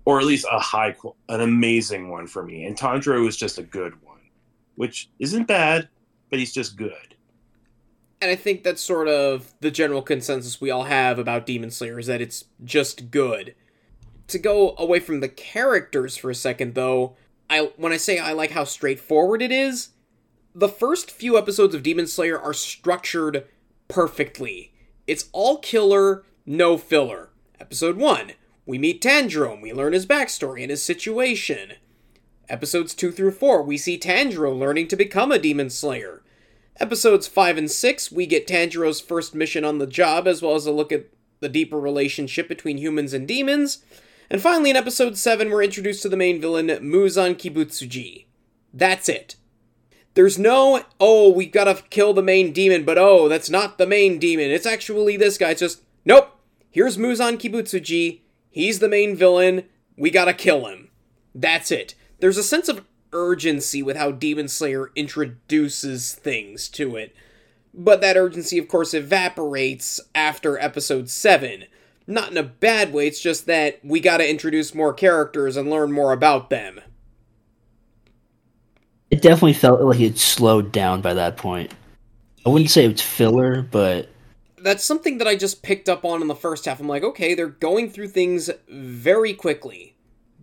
or 0.07 0.21
at 0.21 0.25
least 0.25 0.47
a 0.51 0.59
high, 0.59 0.97
an 1.29 1.43
amazing 1.43 2.09
one 2.09 2.27
for 2.27 2.43
me. 2.43 2.65
And 2.65 2.79
Tanjiro 2.79 3.29
is 3.29 3.37
just 3.37 3.59
a 3.59 3.63
good 3.63 4.03
one, 4.03 4.21
which 4.77 5.11
isn't 5.19 5.45
bad, 5.45 5.91
but 6.31 6.39
he's 6.39 6.55
just 6.55 6.79
good. 6.79 7.14
And 8.25 8.31
I 8.31 8.37
think 8.37 8.65
that's 8.65 8.81
sort 8.81 9.07
of 9.07 9.53
the 9.61 9.71
general 9.71 10.01
consensus 10.01 10.59
we 10.59 10.71
all 10.71 10.85
have 10.85 11.19
about 11.19 11.45
Demon 11.45 11.71
Slayer 11.71 11.99
is 11.99 12.07
that 12.07 12.23
it's 12.23 12.47
just 12.65 13.11
good. 13.11 13.55
To 14.29 14.39
go 14.39 14.75
away 14.79 14.99
from 14.99 15.21
the 15.21 15.29
characters 15.29 16.17
for 16.17 16.31
a 16.31 16.35
second, 16.35 16.75
though, 16.75 17.17
I 17.51 17.73
when 17.77 17.93
I 17.93 17.99
say 17.99 18.19
I 18.19 18.33
like 18.33 18.53
how 18.53 18.65
straightforward 18.65 19.43
it 19.43 19.53
is, 19.53 19.91
the 20.55 20.71
first 20.71 21.11
few 21.11 21.37
episodes 21.37 21.75
of 21.75 21.83
Demon 21.83 22.07
Slayer 22.07 22.41
are 22.41 22.55
structured 22.55 23.47
perfectly. 23.89 24.73
It's 25.07 25.29
all 25.33 25.59
killer, 25.59 26.25
no 26.47 26.79
filler. 26.79 27.29
Episode 27.61 27.99
1, 27.99 28.33
we 28.65 28.79
meet 28.79 29.03
Tanjiro 29.03 29.53
and 29.53 29.63
we 29.63 29.75
learn 29.75 29.93
his 29.93 30.07
backstory 30.07 30.63
and 30.63 30.71
his 30.71 30.83
situation. 30.83 31.75
Episodes 32.49 32.95
2 32.95 33.13
through 33.13 33.33
4, 33.33 33.63
we 33.63 33.77
see 33.77 33.99
Tanjiro 33.99 34.59
learning 34.59 34.89
to 34.89 34.97
become 34.97 35.31
a 35.31 35.39
Demon 35.39 35.69
Slayer. 35.69 36.23
Episodes 36.81 37.29
5 37.29 37.57
and 37.57 37.71
6, 37.71 38.11
we 38.11 38.27
get 38.27 38.49
Tanjiro's 38.49 39.01
first 39.01 39.35
mission 39.35 39.65
on 39.65 39.79
the 39.79 39.87
job, 39.87 40.27
as 40.27 40.43
well 40.43 40.57
as 40.57 40.67
a 40.67 40.73
look 40.73 40.91
at 40.91 41.07
the 41.39 41.49
deeper 41.49 41.79
relationship 41.79 42.49
between 42.49 42.79
humans 42.79 43.13
and 43.13 43.29
demons. 43.29 43.85
And 44.29 44.41
finally, 44.41 44.71
in 44.71 44.77
episode 44.77 45.17
7, 45.17 45.51
we're 45.51 45.63
introduced 45.63 46.03
to 46.03 46.09
the 46.09 46.17
main 46.17 46.41
villain, 46.41 46.67
Muzan 46.67 47.37
Kibutsuji. 47.37 48.27
That's 48.73 49.09
it. 49.09 49.37
There's 50.15 50.39
no, 50.39 50.83
oh, 50.99 51.31
we 51.31 51.47
gotta 51.47 51.83
kill 51.91 52.13
the 52.13 52.23
main 52.23 52.53
demon, 52.53 52.85
but 52.85 52.99
oh, 52.99 53.29
that's 53.29 53.51
not 53.51 53.79
the 53.79 53.87
main 53.87 54.19
demon. 54.19 54.51
It's 54.51 54.67
actually 54.67 55.17
this 55.17 55.39
guy. 55.39 55.51
It's 55.51 55.61
just, 55.61 55.83
nope, 56.05 56.37
here's 56.71 56.97
Muzan 56.97 57.39
Kibutsuji. 57.39 58.21
He's 58.51 58.81
the 58.81 58.89
main 58.89 59.15
villain. 59.17 59.65
We 59.97 60.11
gotta 60.11 60.35
kill 60.35 60.67
him. 60.67 60.91
That's 61.35 61.71
it. 61.71 61.95
There's 62.19 62.39
a 62.39 62.45
sense 62.45 62.69
of 62.69 62.85
urgency 63.15 63.83
with 63.83 63.97
how 63.97 64.11
Demon 64.11 64.49
Slayer 64.49 64.91
introduces 64.95 66.13
things 66.15 66.69
to 66.71 66.97
it. 66.97 67.15
But 67.73 68.01
that 68.03 68.17
urgency, 68.17 68.59
of 68.59 68.69
course, 68.69 68.93
evaporates 68.95 70.01
after 70.15 70.59
episode 70.59 71.09
7. 71.09 71.65
Not 72.07 72.31
in 72.31 72.37
a 72.37 72.43
bad 72.43 72.93
way, 72.93 73.07
it's 73.07 73.21
just 73.21 73.47
that 73.47 73.81
we 73.83 73.99
gotta 74.01 74.29
introduce 74.29 74.75
more 74.75 74.93
characters 74.93 75.57
and 75.57 75.71
learn 75.71 75.91
more 75.91 76.13
about 76.13 76.51
them. 76.51 76.81
It 79.11 79.23
definitely 79.23 79.55
felt 79.55 79.81
like 79.81 80.01
it 80.01 80.19
slowed 80.19 80.73
down 80.73 81.01
by 81.01 81.15
that 81.15 81.37
point. 81.37 81.73
I 82.45 82.51
wouldn't 82.51 82.71
say 82.71 82.85
it's 82.85 83.01
filler, 83.01 83.63
but 83.63 84.09
That's 84.59 84.85
something 84.85 85.19
that 85.19 85.29
I 85.29 85.37
just 85.37 85.63
picked 85.63 85.89
up 85.89 86.05
on 86.05 86.23
in 86.23 86.29
the 86.29 86.35
first 86.35 86.65
half. 86.65 86.81
I'm 86.81 86.89
like, 86.89 87.03
okay, 87.05 87.35
they're 87.35 87.49
going 87.49 87.91
through 87.91 88.09
things 88.09 88.51
very 88.69 89.35
quickly. 89.35 89.94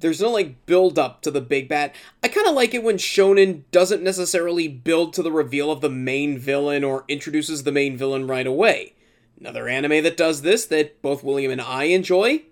There's 0.01 0.21
no 0.21 0.29
like 0.31 0.65
build 0.65 0.99
up 0.99 1.21
to 1.21 1.31
the 1.31 1.41
big 1.41 1.69
bad. 1.69 1.93
I 2.23 2.27
kind 2.27 2.47
of 2.47 2.55
like 2.55 2.73
it 2.73 2.83
when 2.83 2.97
shonen 2.97 3.63
doesn't 3.71 4.03
necessarily 4.03 4.67
build 4.67 5.13
to 5.13 5.23
the 5.23 5.31
reveal 5.31 5.71
of 5.71 5.81
the 5.81 5.89
main 5.89 6.37
villain 6.37 6.83
or 6.83 7.05
introduces 7.07 7.63
the 7.63 7.71
main 7.71 7.97
villain 7.97 8.27
right 8.27 8.47
away. 8.47 8.93
Another 9.39 9.67
anime 9.67 10.03
that 10.03 10.17
does 10.17 10.41
this 10.41 10.65
that 10.65 11.01
both 11.01 11.23
William 11.23 11.51
and 11.51 11.61
I 11.61 11.85
enjoy, 11.85 12.43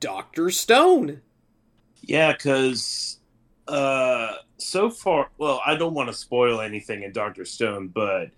Doctor 0.00 0.50
Stone. 0.50 1.22
Yeah, 2.02 2.32
because 2.32 3.18
uh, 3.68 4.34
so 4.58 4.90
far, 4.90 5.30
well, 5.38 5.60
I 5.64 5.76
don't 5.76 5.94
want 5.94 6.08
to 6.08 6.14
spoil 6.14 6.60
anything 6.60 7.02
in 7.02 7.12
Doctor 7.12 7.44
Stone, 7.44 7.88
but 7.88 8.30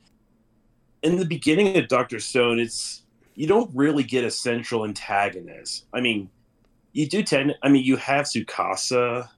in 1.02 1.16
the 1.16 1.24
beginning 1.24 1.76
of 1.76 1.88
Doctor 1.88 2.20
Stone, 2.20 2.58
it's 2.58 3.02
you 3.34 3.46
don't 3.46 3.70
really 3.74 4.02
get 4.02 4.24
a 4.24 4.30
central 4.30 4.84
antagonist. 4.84 5.86
I 5.92 6.00
mean, 6.00 6.28
you 6.92 7.08
do 7.08 7.22
tend. 7.22 7.54
I 7.62 7.68
mean, 7.68 7.84
you 7.84 7.96
have 7.96 8.26
Tsukasa 8.26 9.28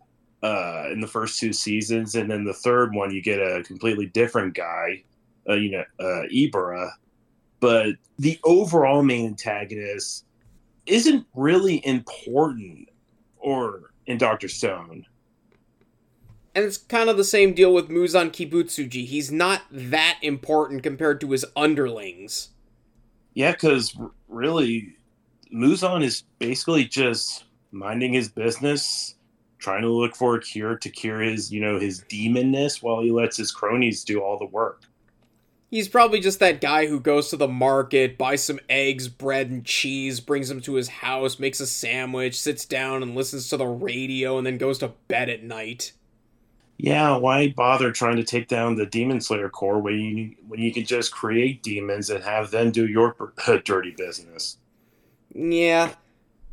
uh, 0.43 0.85
in 0.91 1.01
the 1.01 1.07
first 1.07 1.39
two 1.39 1.53
seasons, 1.53 2.15
and 2.15 2.31
then 2.31 2.45
the 2.45 2.55
third 2.55 2.95
one 2.95 3.11
you 3.11 3.23
get 3.23 3.39
a 3.39 3.63
completely 3.63 4.07
different 4.07 4.55
guy, 4.55 5.03
uh, 5.49 5.55
you 5.55 5.71
know, 5.73 5.85
uh, 5.99 6.27
Ibara. 6.33 6.91
But 7.61 7.97
the 8.19 8.39
overall 8.45 9.03
main 9.03 9.27
antagonist 9.27 10.25
isn't 10.87 11.27
really 11.35 11.85
important, 11.87 12.89
or 13.37 13.93
in 14.07 14.19
Doctor 14.19 14.49
Stone. 14.49 15.07
And 16.55 16.65
it's 16.65 16.79
kind 16.79 17.09
of 17.09 17.17
the 17.17 17.25
same 17.25 17.55
deal 17.55 17.73
with 17.73 17.89
Muzan 17.89 18.31
Kibutsuji. 18.31 19.07
He's 19.07 19.31
not 19.31 19.63
that 19.71 20.19
important 20.23 20.83
compared 20.83 21.21
to 21.21 21.31
his 21.31 21.45
underlings. 21.55 22.49
Yeah, 23.35 23.53
because 23.53 23.97
really, 24.27 24.97
Muzan 25.53 26.05
is 26.05 26.25
basically 26.39 26.85
just 26.85 27.45
minding 27.73 28.13
his 28.13 28.29
business, 28.29 29.17
trying 29.59 29.83
to 29.83 29.89
look 29.89 30.17
for 30.17 30.37
a 30.37 30.41
cure 30.41 30.77
to 30.77 30.91
cure 30.91 31.21
his, 31.21 31.53
you 31.53 31.61
know, 31.61 31.79
his 31.79 32.03
demonness 32.05 32.83
while 32.83 33.01
he 33.03 33.11
lets 33.11 33.37
his 33.37 33.53
cronies 33.53 34.05
do 34.05 34.21
all 34.21 34.39
the 34.39 34.47
work. 34.47 34.83
He's 35.71 35.89
probably 35.89 36.19
just 36.19 36.41
that 36.41 36.61
guy 36.61 36.87
who 36.87 36.99
goes 36.99 37.29
to 37.31 37.37
the 37.37 37.47
market, 37.47 38.19
buys 38.19 38.43
some 38.43 38.59
eggs, 38.69 39.07
bread, 39.07 39.51
and 39.51 39.65
cheese, 39.65 40.19
brings 40.19 40.49
them 40.49 40.61
to 40.63 40.75
his 40.75 40.89
house, 40.89 41.39
makes 41.39 41.61
a 41.61 41.67
sandwich, 41.67 42.41
sits 42.41 42.65
down 42.65 43.05
and 43.05 43.15
listens 43.15 43.49
to 43.49 43.57
the 43.57 43.69
radio, 43.69 44.37
and 44.37 44.45
then 44.45 44.59
goes 44.59 44.79
to 44.79 44.95
bed 45.07 45.29
at 45.29 45.45
night. 45.45 45.93
Yeah, 46.77 47.17
why 47.19 47.49
bother 47.49 47.93
trying 47.93 48.17
to 48.17 48.25
take 48.25 48.49
down 48.49 48.75
the 48.75 48.87
Demon 48.87 49.21
Slayer 49.21 49.51
Corps 49.51 49.79
when 49.79 49.95
you 49.95 50.35
when 50.49 50.61
you 50.61 50.73
can 50.73 50.85
just 50.85 51.13
create 51.13 51.63
demons 51.63 52.11
and 52.11 52.25
have 52.25 52.51
them 52.51 52.73
do 52.73 52.87
your 52.89 53.15
dirty 53.65 53.91
business? 53.93 54.57
Yeah, 55.35 55.95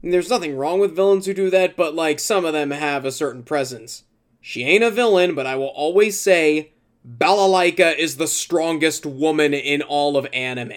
there's 0.03 0.29
nothing 0.29 0.55
wrong 0.55 0.79
with 0.79 0.95
villains 0.95 1.25
who 1.25 1.33
do 1.33 1.49
that, 1.49 1.75
but 1.75 1.95
like 1.95 2.19
some 2.19 2.45
of 2.45 2.53
them 2.53 2.71
have 2.71 3.05
a 3.05 3.11
certain 3.11 3.43
presence. 3.43 4.03
She 4.41 4.63
ain't 4.63 4.83
a 4.83 4.91
villain, 4.91 5.35
but 5.35 5.45
I 5.45 5.55
will 5.55 5.67
always 5.67 6.19
say 6.19 6.71
Balalaika 7.07 7.97
is 7.97 8.17
the 8.17 8.27
strongest 8.27 9.05
woman 9.05 9.53
in 9.53 9.81
all 9.81 10.17
of 10.17 10.27
anime. 10.33 10.73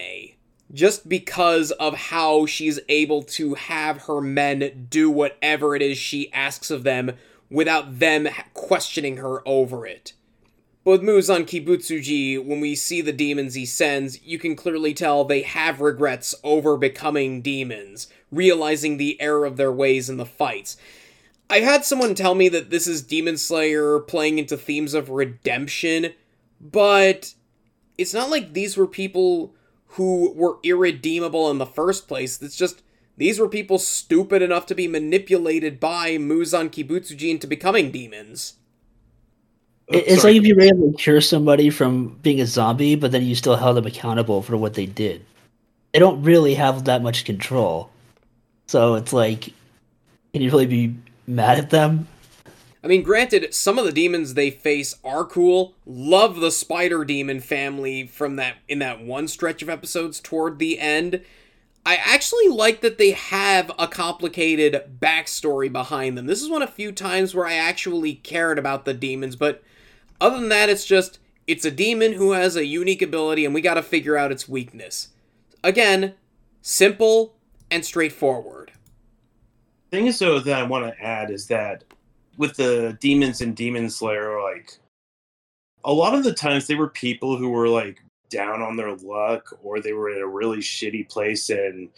Just 0.73 1.09
because 1.09 1.71
of 1.71 1.95
how 1.95 2.45
she's 2.45 2.79
able 2.87 3.23
to 3.23 3.55
have 3.55 4.03
her 4.03 4.21
men 4.21 4.87
do 4.89 5.09
whatever 5.11 5.75
it 5.75 5.81
is 5.81 5.97
she 5.97 6.31
asks 6.31 6.71
of 6.71 6.83
them 6.83 7.11
without 7.49 7.99
them 7.99 8.29
questioning 8.53 9.17
her 9.17 9.45
over 9.45 9.85
it. 9.85 10.13
But 10.83 10.91
with 10.91 11.01
Muzan 11.03 11.43
Kibutsuji, 11.43 12.43
when 12.43 12.59
we 12.59 12.73
see 12.73 13.01
the 13.01 13.13
demons 13.13 13.53
he 13.53 13.67
sends, 13.67 14.21
you 14.23 14.39
can 14.39 14.55
clearly 14.55 14.95
tell 14.95 15.23
they 15.23 15.43
have 15.43 15.79
regrets 15.79 16.33
over 16.43 16.75
becoming 16.75 17.41
demons, 17.41 18.07
realizing 18.31 18.97
the 18.97 19.21
error 19.21 19.45
of 19.45 19.57
their 19.57 19.71
ways 19.71 20.09
in 20.09 20.17
the 20.17 20.25
fights. 20.25 20.77
I 21.51 21.59
had 21.59 21.85
someone 21.85 22.15
tell 22.15 22.33
me 22.33 22.49
that 22.49 22.71
this 22.71 22.87
is 22.87 23.03
Demon 23.03 23.37
Slayer 23.37 23.99
playing 23.99 24.39
into 24.39 24.57
themes 24.57 24.93
of 24.93 25.09
redemption, 25.09 26.13
but 26.59 27.35
it's 27.97 28.13
not 28.13 28.31
like 28.31 28.53
these 28.53 28.75
were 28.75 28.87
people 28.87 29.53
who 29.85 30.31
were 30.33 30.57
irredeemable 30.63 31.51
in 31.51 31.57
the 31.57 31.65
first 31.65 32.07
place. 32.07 32.41
It's 32.41 32.55
just 32.55 32.81
these 33.17 33.37
were 33.37 33.49
people 33.49 33.77
stupid 33.77 34.41
enough 34.41 34.65
to 34.67 34.75
be 34.75 34.87
manipulated 34.87 35.79
by 35.79 36.11
Muzan 36.11 36.69
Kibutsuji 36.69 37.29
into 37.29 37.45
becoming 37.45 37.91
demons. 37.91 38.55
Oh, 39.93 39.97
it's 39.97 40.21
sorry. 40.21 40.33
like 40.35 40.41
if 40.41 40.47
you 40.47 40.55
were 40.55 40.61
able 40.61 40.91
to 40.91 40.97
cure 40.97 41.21
somebody 41.21 41.69
from 41.69 42.17
being 42.23 42.39
a 42.39 42.45
zombie, 42.45 42.95
but 42.95 43.11
then 43.11 43.23
you 43.23 43.35
still 43.35 43.55
held 43.55 43.77
them 43.77 43.85
accountable 43.85 44.41
for 44.41 44.55
what 44.55 44.73
they 44.73 44.85
did. 44.85 45.25
They 45.93 45.99
don't 45.99 46.23
really 46.23 46.55
have 46.55 46.85
that 46.85 47.03
much 47.03 47.25
control. 47.25 47.89
So 48.67 48.95
it's 48.95 49.11
like, 49.11 49.53
can 50.33 50.41
you 50.41 50.49
really 50.49 50.65
be 50.65 50.95
mad 51.27 51.57
at 51.57 51.69
them? 51.71 52.07
I 52.83 52.87
mean, 52.87 53.03
granted, 53.03 53.53
some 53.53 53.77
of 53.77 53.85
the 53.85 53.91
demons 53.91 54.33
they 54.33 54.49
face 54.49 54.95
are 55.03 55.25
cool. 55.25 55.73
Love 55.85 56.39
the 56.39 56.51
spider 56.51 57.03
demon 57.03 57.39
family 57.39 58.07
from 58.07 58.37
that 58.37 58.55
in 58.67 58.79
that 58.79 59.03
one 59.03 59.27
stretch 59.27 59.61
of 59.61 59.69
episodes 59.69 60.19
toward 60.19 60.57
the 60.57 60.79
end. 60.79 61.21
I 61.85 61.95
actually 61.95 62.47
like 62.47 62.81
that 62.81 62.97
they 62.97 63.11
have 63.11 63.71
a 63.77 63.87
complicated 63.87 64.97
backstory 64.99 65.71
behind 65.71 66.17
them. 66.17 66.27
This 66.27 66.41
is 66.41 66.49
one 66.49 66.61
of 66.61 66.71
few 66.71 66.91
times 66.91 67.35
where 67.35 67.45
I 67.45 67.55
actually 67.55 68.15
cared 68.15 68.57
about 68.57 68.85
the 68.85 68.93
demons, 68.93 69.35
but 69.35 69.63
other 70.21 70.39
than 70.39 70.49
that, 70.49 70.69
it's 70.69 70.85
just 70.85 71.19
it's 71.47 71.65
a 71.65 71.71
demon 71.71 72.13
who 72.13 72.31
has 72.31 72.55
a 72.55 72.65
unique 72.65 73.01
ability 73.01 73.43
and 73.43 73.53
we 73.53 73.59
gotta 73.59 73.83
figure 73.83 74.15
out 74.15 74.31
its 74.31 74.47
weakness. 74.47 75.09
Again, 75.63 76.13
simple 76.61 77.35
and 77.69 77.83
straightforward. 77.83 78.71
thing 79.89 80.07
is 80.07 80.19
though 80.19 80.39
that 80.39 80.59
I 80.59 80.63
want 80.63 80.85
to 80.85 81.03
add 81.03 81.31
is 81.31 81.47
that 81.47 81.83
with 82.37 82.55
the 82.55 82.97
demons 83.01 83.41
and 83.41 83.55
Demon 83.55 83.89
Slayer, 83.89 84.41
like 84.41 84.77
a 85.83 85.91
lot 85.91 86.13
of 86.13 86.23
the 86.23 86.33
times 86.33 86.67
they 86.67 86.75
were 86.75 86.89
people 86.89 87.37
who 87.37 87.49
were 87.49 87.67
like 87.67 88.01
down 88.29 88.61
on 88.61 88.77
their 88.77 88.95
luck 88.95 89.53
or 89.61 89.81
they 89.81 89.93
were 89.93 90.09
in 90.09 90.21
a 90.21 90.27
really 90.27 90.59
shitty 90.59 91.09
place 91.09 91.49
and 91.49 91.89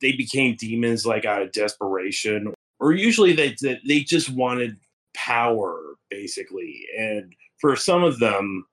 they 0.00 0.12
became 0.12 0.56
demons 0.56 1.06
like 1.06 1.24
out 1.24 1.42
of 1.42 1.52
desperation 1.52 2.52
or 2.80 2.92
usually 2.92 3.32
they 3.32 3.56
they 3.86 4.00
just 4.00 4.28
wanted 4.30 4.76
power 5.14 5.94
basically 6.10 6.84
and 6.98 7.34
for 7.60 7.76
some 7.76 8.02
of 8.02 8.18
them 8.18 8.64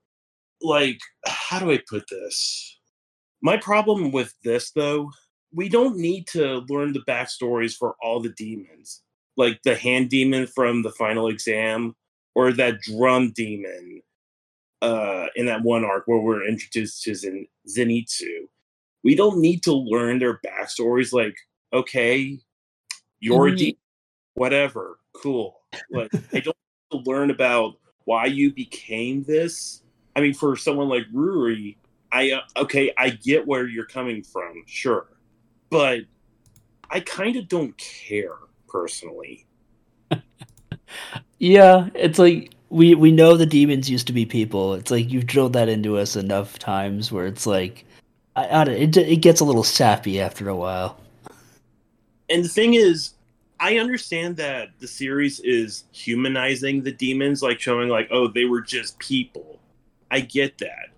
like 0.61 0.99
how 1.25 1.59
do 1.59 1.71
i 1.71 1.79
put 1.89 2.03
this 2.09 2.79
my 3.41 3.57
problem 3.57 4.11
with 4.11 4.33
this 4.43 4.71
though 4.71 5.09
we 5.53 5.69
don't 5.69 5.97
need 5.97 6.27
to 6.27 6.65
learn 6.69 6.93
the 6.93 7.03
backstories 7.07 7.73
for 7.75 7.95
all 8.01 8.19
the 8.19 8.33
demons 8.37 9.03
like 9.37 9.59
the 9.63 9.75
hand 9.75 10.09
demon 10.09 10.47
from 10.47 10.81
the 10.81 10.91
final 10.91 11.27
exam 11.27 11.95
or 12.35 12.51
that 12.51 12.79
drum 12.81 13.31
demon 13.35 14.01
uh, 14.81 15.27
in 15.35 15.45
that 15.47 15.63
one 15.63 15.83
arc 15.83 16.03
where 16.07 16.19
we're 16.19 16.47
introduced 16.47 17.01
to 17.03 17.15
Zen- 17.15 17.47
Zenitsu. 17.67 18.47
We 19.03 19.15
don't 19.15 19.39
need 19.39 19.63
to 19.63 19.73
learn 19.73 20.19
their 20.19 20.39
backstories. 20.45 21.11
Like, 21.11 21.35
okay, 21.73 22.37
you're 23.19 23.47
a 23.47 23.51
Mhm. 23.51 23.57
demon, 23.57 23.77
whatever, 24.35 24.99
cool. 25.13 25.59
Like, 25.89 26.11
I 26.33 26.39
don't 26.41 26.57
need 26.91 27.03
to 27.03 27.09
learn 27.09 27.31
about 27.31 27.79
why 28.07 28.25
you 28.25 28.53
became 28.53 29.23
this. 29.23 29.81
I 30.15 30.21
mean, 30.21 30.33
for 30.33 30.55
someone 30.55 30.87
like 30.87 31.03
Rui, 31.11 31.73
I 32.09 32.31
uh, 32.31 32.61
okay, 32.61 32.93
I 32.97 33.09
get 33.09 33.45
where 33.45 33.67
you're 33.67 33.85
coming 33.85 34.23
from, 34.23 34.63
sure, 34.65 35.07
but 35.69 36.03
I 36.89 37.01
kind 37.01 37.35
of 37.35 37.49
don't 37.49 37.77
care 37.77 38.37
personally. 38.67 39.45
Yeah, 41.39 41.89
it's 41.93 42.17
like 42.17 42.51
we 42.69 42.95
we 42.95 43.11
know 43.11 43.37
the 43.37 43.45
demons 43.45 43.91
used 43.91 44.07
to 44.07 44.13
be 44.13 44.25
people. 44.25 44.73
It's 44.73 44.89
like 44.89 45.11
you've 45.11 45.27
drilled 45.27 45.53
that 45.53 45.69
into 45.69 45.97
us 45.97 46.15
enough 46.15 46.57
times 46.57 47.11
where 47.11 47.27
it's 47.27 47.45
like, 47.45 47.85
I, 48.35 48.61
I 48.61 48.63
don't, 48.63 48.73
it 48.73 48.97
it 48.97 49.17
gets 49.17 49.39
a 49.41 49.45
little 49.45 49.63
sappy 49.63 50.19
after 50.19 50.49
a 50.49 50.55
while. 50.55 50.97
and 52.29 52.43
the 52.43 52.49
thing 52.49 52.73
is 52.73 53.13
i 53.59 53.77
understand 53.77 54.37
that 54.37 54.69
the 54.79 54.87
series 54.87 55.39
is 55.41 55.85
humanizing 55.91 56.83
the 56.83 56.91
demons 56.91 57.41
like 57.41 57.59
showing 57.59 57.89
like 57.89 58.07
oh 58.11 58.27
they 58.27 58.45
were 58.45 58.61
just 58.61 58.97
people 58.99 59.59
i 60.11 60.19
get 60.19 60.57
that 60.59 60.89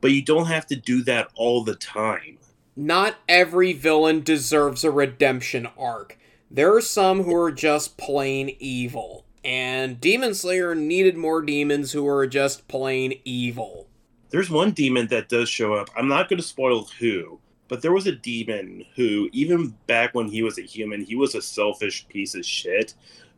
but 0.00 0.12
you 0.12 0.22
don't 0.22 0.46
have 0.46 0.66
to 0.66 0.76
do 0.76 1.02
that 1.02 1.28
all 1.34 1.64
the 1.64 1.74
time 1.76 2.38
Not 2.76 3.16
every 3.28 3.72
villain 3.72 4.22
deserves 4.22 4.82
a 4.84 4.90
redemption 4.90 5.68
arc. 5.78 6.18
There 6.50 6.74
are 6.76 6.80
some 6.82 7.22
who 7.22 7.34
are 7.36 7.52
just 7.52 7.96
plain 7.96 8.56
evil. 8.58 9.24
And 9.44 10.00
Demon 10.00 10.34
Slayer 10.34 10.74
needed 10.74 11.16
more 11.16 11.40
demons 11.42 11.92
who 11.92 12.06
are 12.08 12.26
just 12.26 12.66
plain 12.68 13.14
evil. 13.24 13.86
there's 14.30 14.50
one 14.50 14.72
demon 14.72 15.06
that 15.08 15.28
does 15.28 15.48
show 15.48 15.74
up 15.74 15.88
i'm 15.96 16.08
not 16.08 16.28
going 16.28 16.40
to 16.40 16.46
spoil 16.46 16.84
who 16.98 17.38
but 17.68 17.82
there 17.82 17.92
was 17.92 18.06
a 18.06 18.12
demon 18.12 18.84
who 18.94 19.28
even 19.32 19.74
back 19.86 20.14
when 20.14 20.28
he 20.28 20.42
was 20.42 20.58
a 20.58 20.62
human 20.62 21.02
he 21.02 21.16
was 21.16 21.34
a 21.34 21.42
selfish 21.42 22.06
piece 22.08 22.34
of 22.34 22.44
shit 22.44 22.94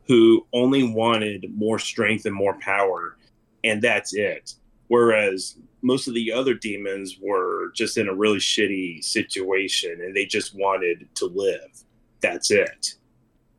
who 0.06 0.46
only 0.52 0.82
wanted 0.82 1.46
more 1.54 1.78
strength 1.78 2.26
and 2.26 2.34
more 2.34 2.54
power 2.60 3.16
and 3.64 3.82
that's 3.82 4.14
it. 4.14 4.54
Whereas 4.88 5.56
most 5.82 6.06
of 6.06 6.14
the 6.14 6.32
other 6.32 6.54
demons 6.54 7.18
were 7.20 7.72
just 7.74 7.98
in 7.98 8.08
a 8.08 8.14
really 8.14 8.38
shitty 8.38 9.02
situation 9.02 10.00
and 10.00 10.14
they 10.14 10.24
just 10.24 10.54
wanted 10.54 11.08
to 11.16 11.26
live. 11.26 11.82
That's 12.20 12.50
it. 12.50 12.94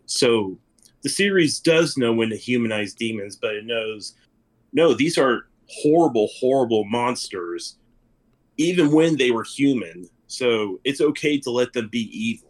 So 0.05 0.57
the 1.03 1.09
series 1.09 1.59
does 1.59 1.97
know 1.97 2.13
when 2.13 2.29
to 2.29 2.37
humanize 2.37 2.93
demons 2.93 3.35
but 3.35 3.55
it 3.55 3.65
knows 3.65 4.15
no 4.73 4.93
these 4.93 5.17
are 5.17 5.47
horrible 5.69 6.29
horrible 6.39 6.83
monsters. 6.85 7.77
Even 8.59 8.91
when 8.91 9.17
they 9.17 9.31
were 9.31 9.43
human 9.43 10.09
so 10.27 10.79
it's 10.83 11.01
okay 11.01 11.39
to 11.39 11.49
let 11.49 11.73
them 11.73 11.87
be 11.87 12.09
evil 12.11 12.47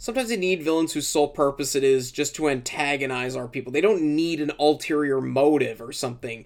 Sometimes 0.00 0.28
they 0.28 0.36
need 0.36 0.62
villains 0.62 0.92
whose 0.92 1.08
sole 1.08 1.26
purpose 1.26 1.74
it 1.74 1.82
is 1.82 2.12
just 2.12 2.36
to 2.36 2.48
antagonize 2.48 3.34
our 3.34 3.48
people. 3.48 3.72
They 3.72 3.80
don't 3.80 4.00
need 4.00 4.40
an 4.40 4.52
ulterior 4.58 5.20
motive 5.20 5.82
or 5.82 5.90
something. 5.90 6.44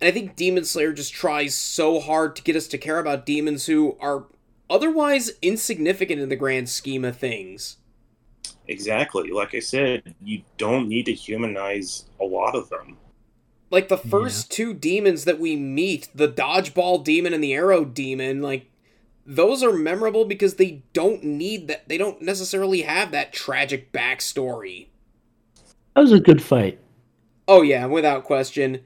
And 0.00 0.08
I 0.08 0.10
think 0.10 0.36
Demon 0.36 0.64
Slayer 0.64 0.94
just 0.94 1.12
tries 1.12 1.54
so 1.54 2.00
hard 2.00 2.34
to 2.36 2.42
get 2.42 2.56
us 2.56 2.66
to 2.68 2.78
care 2.78 2.98
about 2.98 3.26
demons 3.26 3.66
who 3.66 3.98
are 4.00 4.24
otherwise 4.70 5.32
insignificant 5.42 6.20
in 6.20 6.30
the 6.30 6.36
grand 6.36 6.70
scheme 6.70 7.04
of 7.04 7.18
things. 7.18 7.76
Exactly. 8.68 9.30
Like 9.30 9.54
I 9.54 9.60
said, 9.60 10.14
you 10.22 10.42
don't 10.56 10.88
need 10.88 11.04
to 11.04 11.12
humanize 11.12 12.06
a 12.18 12.24
lot 12.24 12.54
of 12.54 12.70
them. 12.70 12.96
Like 13.70 13.88
the 13.88 13.98
first 13.98 14.50
two 14.50 14.72
demons 14.72 15.24
that 15.26 15.38
we 15.38 15.56
meet, 15.56 16.08
the 16.14 16.28
dodgeball 16.28 17.04
demon 17.04 17.34
and 17.34 17.44
the 17.44 17.52
arrow 17.52 17.84
demon, 17.84 18.40
like 18.40 18.70
those 19.26 19.62
are 19.62 19.72
memorable 19.72 20.24
because 20.24 20.54
they 20.54 20.82
don't 20.92 21.24
need 21.24 21.68
that 21.68 21.88
they 21.88 21.98
don't 21.98 22.22
necessarily 22.22 22.82
have 22.82 23.10
that 23.12 23.32
tragic 23.32 23.92
backstory. 23.92 24.88
That 25.94 26.02
was 26.02 26.12
a 26.12 26.20
good 26.20 26.42
fight. 26.42 26.78
Oh 27.46 27.62
yeah, 27.62 27.86
without 27.86 28.24
question. 28.24 28.80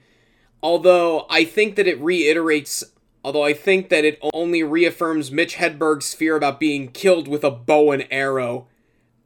Although 0.63 1.27
I 1.31 1.45
think 1.45 1.77
that 1.77 1.87
it 1.87 2.01
reiterates 2.01 2.85
although 3.25 3.45
I 3.45 3.53
think 3.53 3.89
that 3.89 4.05
it 4.05 4.19
only 4.33 4.63
reaffirms 4.63 5.31
Mitch 5.31 5.57
Hedberg's 5.57 6.15
fear 6.15 6.37
about 6.37 6.61
being 6.61 6.89
killed 6.89 7.29
with 7.29 7.45
a 7.45 7.51
bow 7.51 7.93
and 7.93 8.07
arrow. 8.11 8.69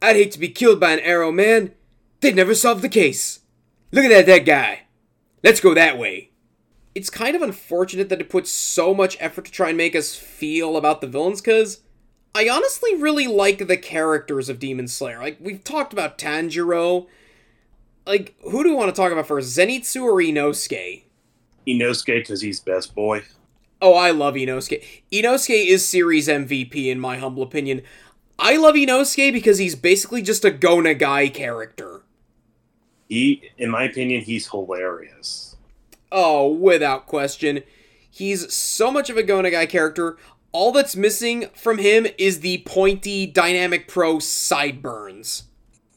I'd 0.01 0.17
hate 0.17 0.33
to 0.33 0.41
be 0.41 0.49
killed 0.49 0.81
by 0.81 0.93
an 0.93 1.01
arrow, 1.01 1.31
man. 1.31 1.73
They'd 2.21 2.35
never 2.35 2.55
solve 2.55 2.83
the 2.83 2.89
case. 2.89 3.41
Look 3.93 4.05
at 4.05 4.09
that 4.09 4.27
dead 4.27 4.47
guy. 4.47 4.83
Let's 5.45 5.61
go 5.61 5.75
that 5.75 5.99
way. 5.99 6.32
It's 6.95 7.11
kind 7.11 7.35
of 7.35 7.43
unfortunate 7.43 8.09
that 8.11 8.21
it 8.21 8.29
puts 8.29 8.51
so 8.51 8.93
much 8.95 9.17
effort 9.19 9.47
to 9.47 9.53
try 9.53 9.69
and 9.69 9.77
make 9.77 9.97
us 9.97 10.15
feel 10.15 10.77
about 10.77 11.01
the 11.01 11.07
villains, 11.07 11.41
because 11.41 11.81
I 12.35 12.49
honestly 12.49 12.95
really 12.97 13.27
like 13.27 13.67
the 13.67 13.77
characters 13.77 14.49
of 14.49 14.59
Demon 14.59 14.89
Slayer. 14.89 15.19
Like, 15.19 15.39
we've 15.41 15.65
talked 15.65 15.93
about 15.93 16.19
Tanjiro. 16.19 17.07
Like, 18.07 18.35
who 18.43 18.63
do 18.63 18.71
we 18.71 18.75
want 18.75 18.95
to 18.95 19.01
talk 19.01 19.13
about 19.13 19.27
first, 19.27 19.57
Zenitsu 19.57 20.03
or 20.03 20.15
Inosuke? 20.15 21.05
Inosuke 21.67 22.07
because 22.07 22.41
he's 22.41 22.61
best 22.61 22.95
boy. 22.95 23.23
Oh, 23.81 23.95
I 23.95 24.11
love 24.11 24.35
Inosuke. 24.35 24.85
Inosuke 25.11 25.67
is 25.67 25.87
series 25.87 26.29
MVP 26.29 26.87
in 26.87 27.01
my 27.01 27.17
humble 27.19 27.43
opinion. 27.43 27.83
I 28.39 28.57
love 28.57 28.75
Inosuke 28.75 29.33
because 29.33 29.59
he's 29.59 29.77
basically 29.77 30.23
just 30.23 30.45
a 30.45 30.51
Go 30.51 30.79
Nagai 30.79 31.33
character. 31.33 32.03
He, 33.09 33.51
in 33.59 33.71
my 33.71 33.85
opinion, 33.85 34.23
he's 34.23 34.49
hilarious. 34.49 35.52
Oh, 36.15 36.47
without 36.47 37.07
question. 37.07 37.63
He's 38.11 38.53
so 38.53 38.91
much 38.91 39.09
of 39.09 39.17
a 39.17 39.23
Go 39.23 39.41
Nagai 39.41 39.67
character. 39.67 40.19
All 40.53 40.71
that's 40.71 40.95
missing 40.95 41.47
from 41.55 41.79
him 41.79 42.07
is 42.19 42.41
the 42.41 42.63
pointy 42.67 43.25
Dynamic 43.27 43.89
Pro 43.89 44.19
sideburns. 44.19 45.45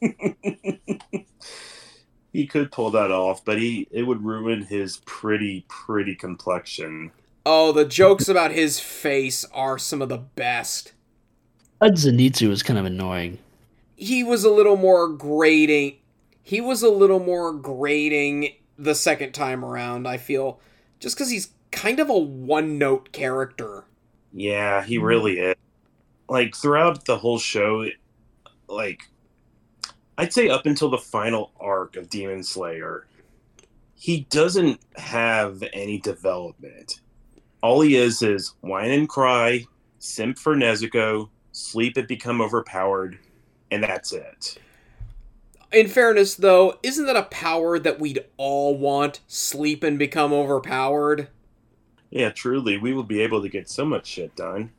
he 2.32 2.46
could 2.46 2.72
pull 2.72 2.90
that 2.92 3.10
off, 3.10 3.44
but 3.44 3.58
he 3.58 3.86
it 3.90 4.04
would 4.04 4.24
ruin 4.24 4.62
his 4.62 4.96
pretty 5.04 5.66
pretty 5.68 6.14
complexion. 6.14 7.12
Oh, 7.44 7.72
the 7.72 7.84
jokes 7.84 8.26
about 8.26 8.52
his 8.52 8.80
face 8.80 9.44
are 9.52 9.76
some 9.78 10.00
of 10.00 10.08
the 10.08 10.16
best. 10.18 10.94
That 11.82 11.92
Zenitsu 11.92 12.48
was 12.48 12.62
kind 12.62 12.78
of 12.78 12.86
annoying. 12.86 13.38
He 13.94 14.24
was 14.24 14.44
a 14.44 14.50
little 14.50 14.76
more 14.76 15.08
grating. 15.08 15.98
He 16.42 16.62
was 16.62 16.82
a 16.82 16.88
little 16.88 17.20
more 17.20 17.52
grating 17.52 18.54
the 18.78 18.94
second 18.94 19.32
time 19.32 19.64
around, 19.64 20.06
I 20.06 20.16
feel. 20.16 20.60
Just 21.00 21.16
because 21.16 21.30
he's 21.30 21.50
kind 21.70 22.00
of 22.00 22.08
a 22.08 22.18
one 22.18 22.78
note 22.78 23.12
character. 23.12 23.84
Yeah, 24.32 24.82
he 24.82 24.96
mm-hmm. 24.96 25.04
really 25.04 25.38
is. 25.38 25.56
Like 26.28 26.56
throughout 26.56 27.04
the 27.04 27.18
whole 27.18 27.38
show, 27.38 27.86
like 28.68 29.02
I'd 30.18 30.32
say 30.32 30.48
up 30.48 30.66
until 30.66 30.90
the 30.90 30.98
final 30.98 31.52
arc 31.60 31.96
of 31.96 32.08
Demon 32.08 32.42
Slayer, 32.42 33.06
he 33.94 34.26
doesn't 34.30 34.80
have 34.96 35.62
any 35.72 35.98
development. 35.98 37.00
All 37.62 37.80
he 37.80 37.96
is 37.96 38.22
is 38.22 38.54
whine 38.60 38.90
and 38.90 39.08
cry, 39.08 39.64
simp 39.98 40.38
for 40.38 40.54
Nezuko, 40.54 41.28
sleep 41.52 41.96
and 41.96 42.06
become 42.08 42.40
overpowered, 42.40 43.18
and 43.70 43.82
that's 43.82 44.12
it. 44.12 44.58
In 45.72 45.88
fairness, 45.88 46.34
though, 46.34 46.78
isn't 46.82 47.06
that 47.06 47.16
a 47.16 47.24
power 47.24 47.78
that 47.78 47.98
we'd 47.98 48.24
all 48.36 48.76
want? 48.76 49.20
Sleep 49.26 49.82
and 49.82 49.98
become 49.98 50.32
overpowered? 50.32 51.28
Yeah, 52.10 52.30
truly, 52.30 52.78
we 52.78 52.94
would 52.94 53.08
be 53.08 53.20
able 53.20 53.42
to 53.42 53.48
get 53.48 53.68
so 53.68 53.84
much 53.84 54.06
shit 54.06 54.36
done. 54.36 54.70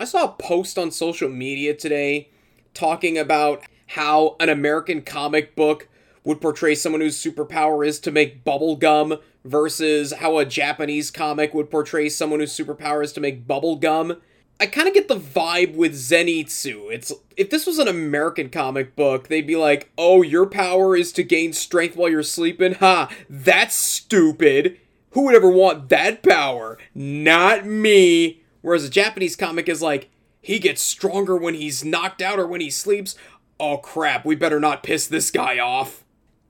I 0.00 0.04
saw 0.04 0.24
a 0.24 0.28
post 0.42 0.76
on 0.76 0.90
social 0.90 1.28
media 1.28 1.72
today 1.74 2.30
talking 2.74 3.16
about 3.16 3.62
how 3.88 4.36
an 4.40 4.48
American 4.48 5.02
comic 5.02 5.54
book 5.54 5.88
would 6.24 6.40
portray 6.40 6.74
someone 6.74 7.00
whose 7.00 7.22
superpower 7.22 7.86
is 7.86 8.00
to 8.00 8.10
make 8.10 8.44
bubble 8.44 8.76
gum 8.76 9.18
versus 9.44 10.12
how 10.14 10.38
a 10.38 10.44
Japanese 10.44 11.10
comic 11.10 11.54
would 11.54 11.70
portray 11.70 12.08
someone 12.08 12.40
whose 12.40 12.56
superpower 12.56 13.04
is 13.04 13.12
to 13.12 13.20
make 13.20 13.46
bubble 13.46 13.76
gum. 13.76 14.20
I 14.60 14.66
kind 14.66 14.86
of 14.86 14.94
get 14.94 15.08
the 15.08 15.18
vibe 15.18 15.74
with 15.74 15.94
Zenitsu. 15.94 16.92
It's 16.92 17.12
if 17.36 17.50
this 17.50 17.66
was 17.66 17.78
an 17.78 17.88
American 17.88 18.50
comic 18.50 18.94
book, 18.94 19.28
they'd 19.28 19.46
be 19.46 19.56
like, 19.56 19.90
"Oh, 19.98 20.22
your 20.22 20.46
power 20.46 20.96
is 20.96 21.12
to 21.12 21.22
gain 21.22 21.52
strength 21.52 21.96
while 21.96 22.08
you're 22.08 22.22
sleeping." 22.22 22.74
Ha, 22.74 23.10
that's 23.28 23.74
stupid. 23.74 24.78
Who 25.10 25.22
would 25.22 25.34
ever 25.34 25.50
want 25.50 25.88
that 25.90 26.22
power? 26.22 26.78
Not 26.94 27.66
me. 27.66 28.42
Whereas 28.62 28.84
a 28.84 28.90
Japanese 28.90 29.36
comic 29.36 29.68
is 29.68 29.82
like, 29.82 30.08
he 30.40 30.58
gets 30.58 30.82
stronger 30.82 31.36
when 31.36 31.54
he's 31.54 31.84
knocked 31.84 32.20
out 32.20 32.38
or 32.38 32.46
when 32.46 32.60
he 32.60 32.70
sleeps. 32.70 33.14
Oh 33.60 33.78
crap, 33.78 34.24
we 34.24 34.34
better 34.34 34.58
not 34.58 34.82
piss 34.82 35.06
this 35.06 35.30
guy 35.30 35.58
off. 35.58 36.04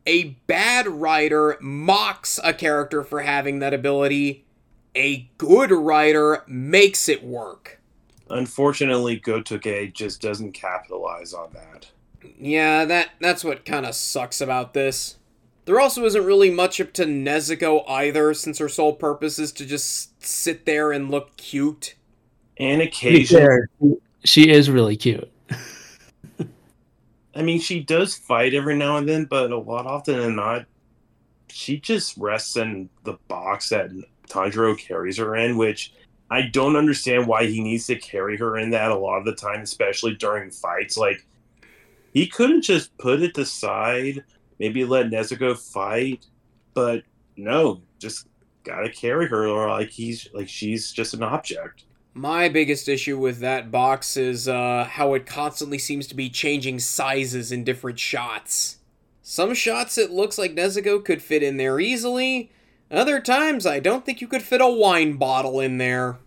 A 0.06 0.36
bad 0.46 0.86
writer 0.86 1.58
mocks 1.60 2.40
a 2.42 2.52
character 2.52 3.02
for 3.02 3.20
having 3.20 3.58
that 3.58 3.74
ability. 3.74 4.44
A 4.96 5.28
good 5.38 5.70
writer 5.70 6.42
makes 6.46 7.08
it 7.08 7.22
work. 7.22 7.80
Unfortunately, 8.30 9.20
Gotoge 9.20 9.92
just 9.92 10.20
doesn't 10.20 10.52
capitalize 10.52 11.34
on 11.34 11.50
that. 11.52 11.90
Yeah, 12.38 12.84
that 12.86 13.10
that's 13.20 13.44
what 13.44 13.64
kind 13.64 13.84
of 13.84 13.94
sucks 13.94 14.40
about 14.40 14.72
this. 14.74 15.18
There 15.66 15.80
also 15.80 16.04
isn't 16.04 16.24
really 16.24 16.50
much 16.50 16.80
up 16.80 16.92
to 16.94 17.04
Nezuko 17.04 17.88
either, 17.88 18.34
since 18.34 18.58
her 18.58 18.68
sole 18.68 18.94
purpose 18.94 19.38
is 19.38 19.52
to 19.52 19.64
just 19.64 20.22
sit 20.22 20.66
there 20.66 20.92
and 20.92 21.10
look 21.10 21.36
cute. 21.36 21.94
And 22.58 22.82
occasionally, 22.82 23.66
she 24.24 24.50
is 24.50 24.70
really 24.70 24.96
cute. 24.96 25.30
I 27.34 27.42
mean, 27.42 27.60
she 27.60 27.80
does 27.80 28.14
fight 28.14 28.54
every 28.54 28.76
now 28.76 28.96
and 28.96 29.08
then, 29.08 29.24
but 29.24 29.50
a 29.50 29.58
lot 29.58 29.86
often 29.86 30.18
than 30.18 30.36
not, 30.36 30.66
she 31.48 31.80
just 31.80 32.16
rests 32.16 32.56
in 32.56 32.88
the 33.02 33.14
box 33.28 33.70
that 33.70 33.90
Tanjiro 34.28 34.78
carries 34.78 35.16
her 35.18 35.34
in, 35.36 35.56
which 35.56 35.92
I 36.30 36.42
don't 36.42 36.76
understand 36.76 37.26
why 37.26 37.46
he 37.46 37.60
needs 37.60 37.86
to 37.86 37.96
carry 37.96 38.36
her 38.38 38.56
in 38.58 38.70
that 38.70 38.90
a 38.90 38.96
lot 38.96 39.18
of 39.18 39.24
the 39.24 39.34
time, 39.34 39.60
especially 39.60 40.14
during 40.14 40.50
fights. 40.50 40.96
Like, 40.96 41.26
he 42.12 42.26
couldn't 42.26 42.62
just 42.62 42.96
put 42.98 43.22
it 43.22 43.36
aside, 43.36 44.24
maybe 44.58 44.84
let 44.84 45.06
Nezuko 45.06 45.56
fight, 45.56 46.26
but 46.72 47.02
no, 47.36 47.82
just 47.98 48.26
gotta 48.62 48.90
carry 48.90 49.28
her, 49.28 49.46
or 49.46 49.68
like 49.68 49.90
he's 49.90 50.28
like 50.32 50.48
she's 50.48 50.92
just 50.92 51.14
an 51.14 51.22
object. 51.22 51.84
My 52.14 52.48
biggest 52.48 52.88
issue 52.88 53.18
with 53.18 53.40
that 53.40 53.72
box 53.72 54.16
is 54.16 54.46
uh, 54.46 54.84
how 54.88 55.14
it 55.14 55.26
constantly 55.26 55.78
seems 55.78 56.06
to 56.06 56.14
be 56.14 56.30
changing 56.30 56.78
sizes 56.78 57.50
in 57.50 57.64
different 57.64 57.98
shots. 57.98 58.78
Some 59.22 59.54
shots 59.54 59.98
it 59.98 60.12
looks 60.12 60.38
like 60.38 60.54
Nezuko 60.54 61.04
could 61.04 61.22
fit 61.22 61.42
in 61.42 61.56
there 61.56 61.80
easily. 61.80 62.52
Other 62.90 63.20
times 63.20 63.66
I 63.66 63.80
don't 63.80 64.04
think 64.04 64.20
you 64.20 64.28
could 64.28 64.42
fit 64.42 64.60
a 64.60 64.68
wine 64.68 65.14
bottle 65.14 65.60
in 65.60 65.78
there. 65.78 66.18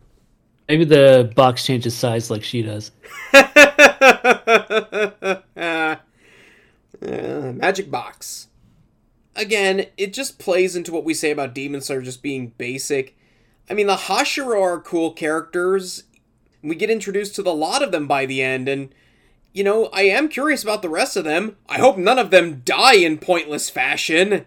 Maybe 0.68 0.84
the 0.84 1.32
box 1.36 1.66
changes 1.66 1.95
size 1.95 2.30
like 2.30 2.43
she 2.43 2.62
does. 2.62 2.91
Uh, 7.01 7.53
magic 7.53 7.91
box. 7.91 8.47
Again, 9.36 9.86
it 9.97 10.14
just 10.14 10.39
plays 10.39 10.76
into 10.76 10.91
what 10.91 11.03
we 11.03 11.14
say 11.14 11.30
about 11.30 11.53
Demon 11.53 11.82
Slayer 11.82 12.01
just 12.01 12.24
being 12.24 12.53
basic. 12.58 13.16
I 13.70 13.76
mean, 13.76 13.88
the 13.88 13.95
Hashira 13.95 14.60
are 14.60 14.82
cool 14.82 15.12
characters. 15.12 16.03
We 16.64 16.76
get 16.76 16.89
introduced 16.89 17.36
to 17.36 17.43
the 17.43 17.53
lot 17.53 17.84
of 17.84 17.91
them 17.91 18.08
by 18.08 18.26
the 18.26 18.41
end, 18.41 18.68
and 18.68 18.89
you 19.53 19.64
know, 19.64 19.89
I 19.93 20.03
am 20.03 20.28
curious 20.28 20.64
about 20.64 20.82
the 20.82 20.89
rest 20.89 21.16
of 21.16 21.24
them. 21.24 21.58
I 21.70 21.78
hope 21.78 21.97
none 21.97 22.18
of 22.18 22.32
them 22.32 22.62
die 22.66 22.95
in 22.95 23.20
pointless 23.20 23.70
fashion. 23.70 24.45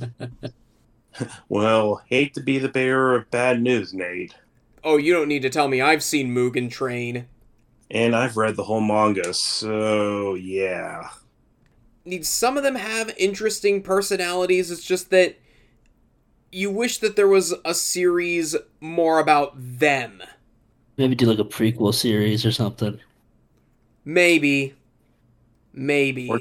Well, 1.48 2.02
hate 2.06 2.34
to 2.34 2.40
be 2.40 2.58
the 2.58 2.68
bearer 2.68 3.14
of 3.16 3.30
bad 3.30 3.60
news, 3.62 3.92
Nate. 3.94 4.34
Oh, 4.82 4.96
you 4.96 5.12
don't 5.12 5.28
need 5.28 5.42
to 5.42 5.50
tell 5.50 5.68
me 5.68 5.80
I've 5.80 6.02
seen 6.02 6.34
Mugen 6.34 6.70
Train. 6.70 7.26
And 7.90 8.14
I've 8.14 8.36
read 8.36 8.56
the 8.56 8.64
whole 8.64 8.80
manga, 8.80 9.34
so 9.34 10.34
yeah. 10.34 11.10
Need 12.04 12.24
some 12.24 12.56
of 12.56 12.62
them 12.62 12.76
have 12.76 13.12
interesting 13.18 13.82
personalities. 13.82 14.70
It's 14.70 14.84
just 14.84 15.10
that 15.10 15.36
you 16.52 16.70
wish 16.70 16.98
that 16.98 17.16
there 17.16 17.28
was 17.28 17.54
a 17.64 17.74
series 17.74 18.56
more 18.80 19.18
about 19.18 19.52
them. 19.56 20.22
Maybe 20.96 21.14
do 21.14 21.26
like 21.26 21.38
a 21.38 21.44
prequel 21.44 21.94
series 21.94 22.46
or 22.46 22.52
something. 22.52 23.00
Maybe. 24.04 24.74
Maybe. 25.72 26.28
Or- 26.30 26.40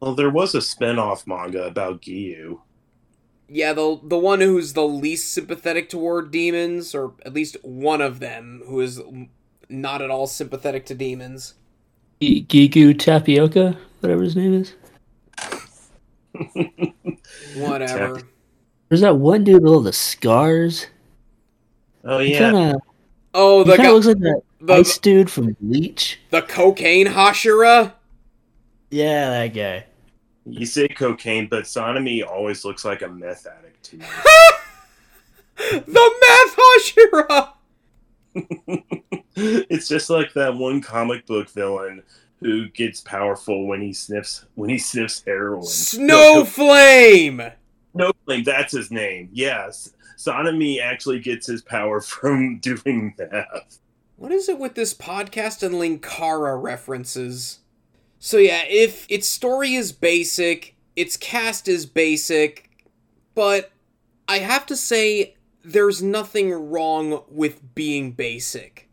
Well, 0.00 0.14
there 0.14 0.30
was 0.30 0.54
a 0.54 0.60
spin 0.62 0.98
off 0.98 1.26
manga 1.26 1.64
about 1.64 2.02
Giyu. 2.02 2.60
Yeah, 3.54 3.74
the 3.74 4.00
the 4.02 4.16
one 4.18 4.40
who's 4.40 4.72
the 4.72 4.86
least 4.86 5.34
sympathetic 5.34 5.90
toward 5.90 6.30
demons, 6.30 6.94
or 6.94 7.12
at 7.26 7.34
least 7.34 7.58
one 7.62 8.00
of 8.00 8.18
them 8.18 8.62
who 8.66 8.80
is 8.80 8.98
not 9.68 10.00
at 10.00 10.10
all 10.10 10.26
sympathetic 10.26 10.86
to 10.86 10.94
demons. 10.94 11.52
G- 12.22 12.46
Gigu 12.48 12.98
Tapioca, 12.98 13.76
whatever 14.00 14.22
his 14.22 14.36
name 14.36 14.54
is. 14.54 14.74
Whatever. 17.56 18.22
There's 18.88 19.02
that 19.02 19.16
one 19.16 19.44
dude 19.44 19.62
with 19.62 19.72
all 19.72 19.80
the 19.80 19.92
scars. 19.92 20.86
Oh 22.04 22.20
yeah, 22.20 22.38
kind 22.38 22.74
of 22.74 22.82
Oh, 23.34 23.64
the 23.64 23.76
guy, 23.76 23.86
of 23.86 23.92
looks 23.92 24.06
like 24.06 24.18
that 24.20 24.42
the, 24.62 24.72
ice 24.74 24.96
dude 24.96 25.30
from 25.30 25.56
Bleach. 25.60 26.18
the 26.30 26.40
cocaine 26.40 27.08
Hashira. 27.08 27.92
Yeah, 28.90 29.28
that 29.28 29.48
guy. 29.48 29.86
You 30.44 30.66
say 30.66 30.88
cocaine, 30.88 31.48
but 31.48 31.64
Sanemi 31.64 32.26
always 32.26 32.64
looks 32.64 32.84
like 32.84 33.02
a 33.02 33.08
meth 33.08 33.46
addict 33.46 33.82
to 33.84 33.96
me. 33.96 34.06
The 35.54 36.10
meth 36.20 36.56
Hashira. 36.56 37.52
it's 39.36 39.86
just 39.88 40.10
like 40.10 40.32
that 40.32 40.56
one 40.56 40.80
comic 40.80 41.26
book 41.26 41.48
villain 41.50 42.02
who 42.40 42.68
gets 42.70 43.00
powerful 43.00 43.66
when 43.66 43.80
he 43.80 43.92
sniffs 43.92 44.46
when 44.54 44.70
he 44.70 44.78
sniffs 44.78 45.22
heroin. 45.24 45.62
Snowflame. 45.64 47.52
No, 47.94 48.10
like 48.24 48.46
that's 48.46 48.72
his 48.72 48.90
name. 48.90 49.28
Yes, 49.34 49.92
Sanemi 50.16 50.80
actually 50.80 51.20
gets 51.20 51.46
his 51.46 51.60
power 51.60 52.00
from 52.00 52.58
doing 52.58 53.12
that. 53.18 53.76
What 54.16 54.32
is 54.32 54.48
it 54.48 54.58
with 54.58 54.76
this 54.76 54.94
podcast 54.94 55.62
and 55.62 55.74
Linkara 55.74 56.60
references? 56.60 57.58
So 58.24 58.38
yeah, 58.38 58.62
if 58.68 59.04
its 59.08 59.26
story 59.26 59.74
is 59.74 59.90
basic, 59.90 60.76
its 60.94 61.16
cast 61.16 61.66
is 61.66 61.86
basic, 61.86 62.70
but 63.34 63.72
I 64.28 64.38
have 64.38 64.64
to 64.66 64.76
say 64.76 65.34
there's 65.64 66.04
nothing 66.04 66.52
wrong 66.52 67.24
with 67.28 67.74
being 67.74 68.12
basic. 68.12 68.88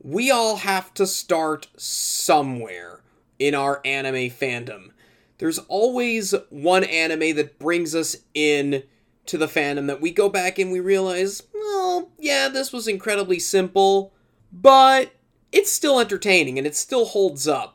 We 0.00 0.30
all 0.30 0.58
have 0.58 0.94
to 0.94 1.04
start 1.04 1.66
somewhere 1.76 3.02
in 3.40 3.56
our 3.56 3.80
anime 3.84 4.30
fandom. 4.30 4.90
There's 5.38 5.58
always 5.58 6.32
one 6.48 6.84
anime 6.84 7.34
that 7.34 7.58
brings 7.58 7.92
us 7.92 8.14
in 8.34 8.84
to 9.26 9.36
the 9.36 9.48
fandom 9.48 9.88
that 9.88 10.00
we 10.00 10.12
go 10.12 10.28
back 10.28 10.60
and 10.60 10.70
we 10.70 10.78
realize, 10.78 11.42
well, 11.52 12.12
yeah, 12.20 12.48
this 12.48 12.72
was 12.72 12.86
incredibly 12.86 13.40
simple, 13.40 14.12
but 14.52 15.10
it's 15.50 15.72
still 15.72 15.98
entertaining 15.98 16.56
and 16.56 16.68
it 16.68 16.76
still 16.76 17.06
holds 17.06 17.48
up. 17.48 17.73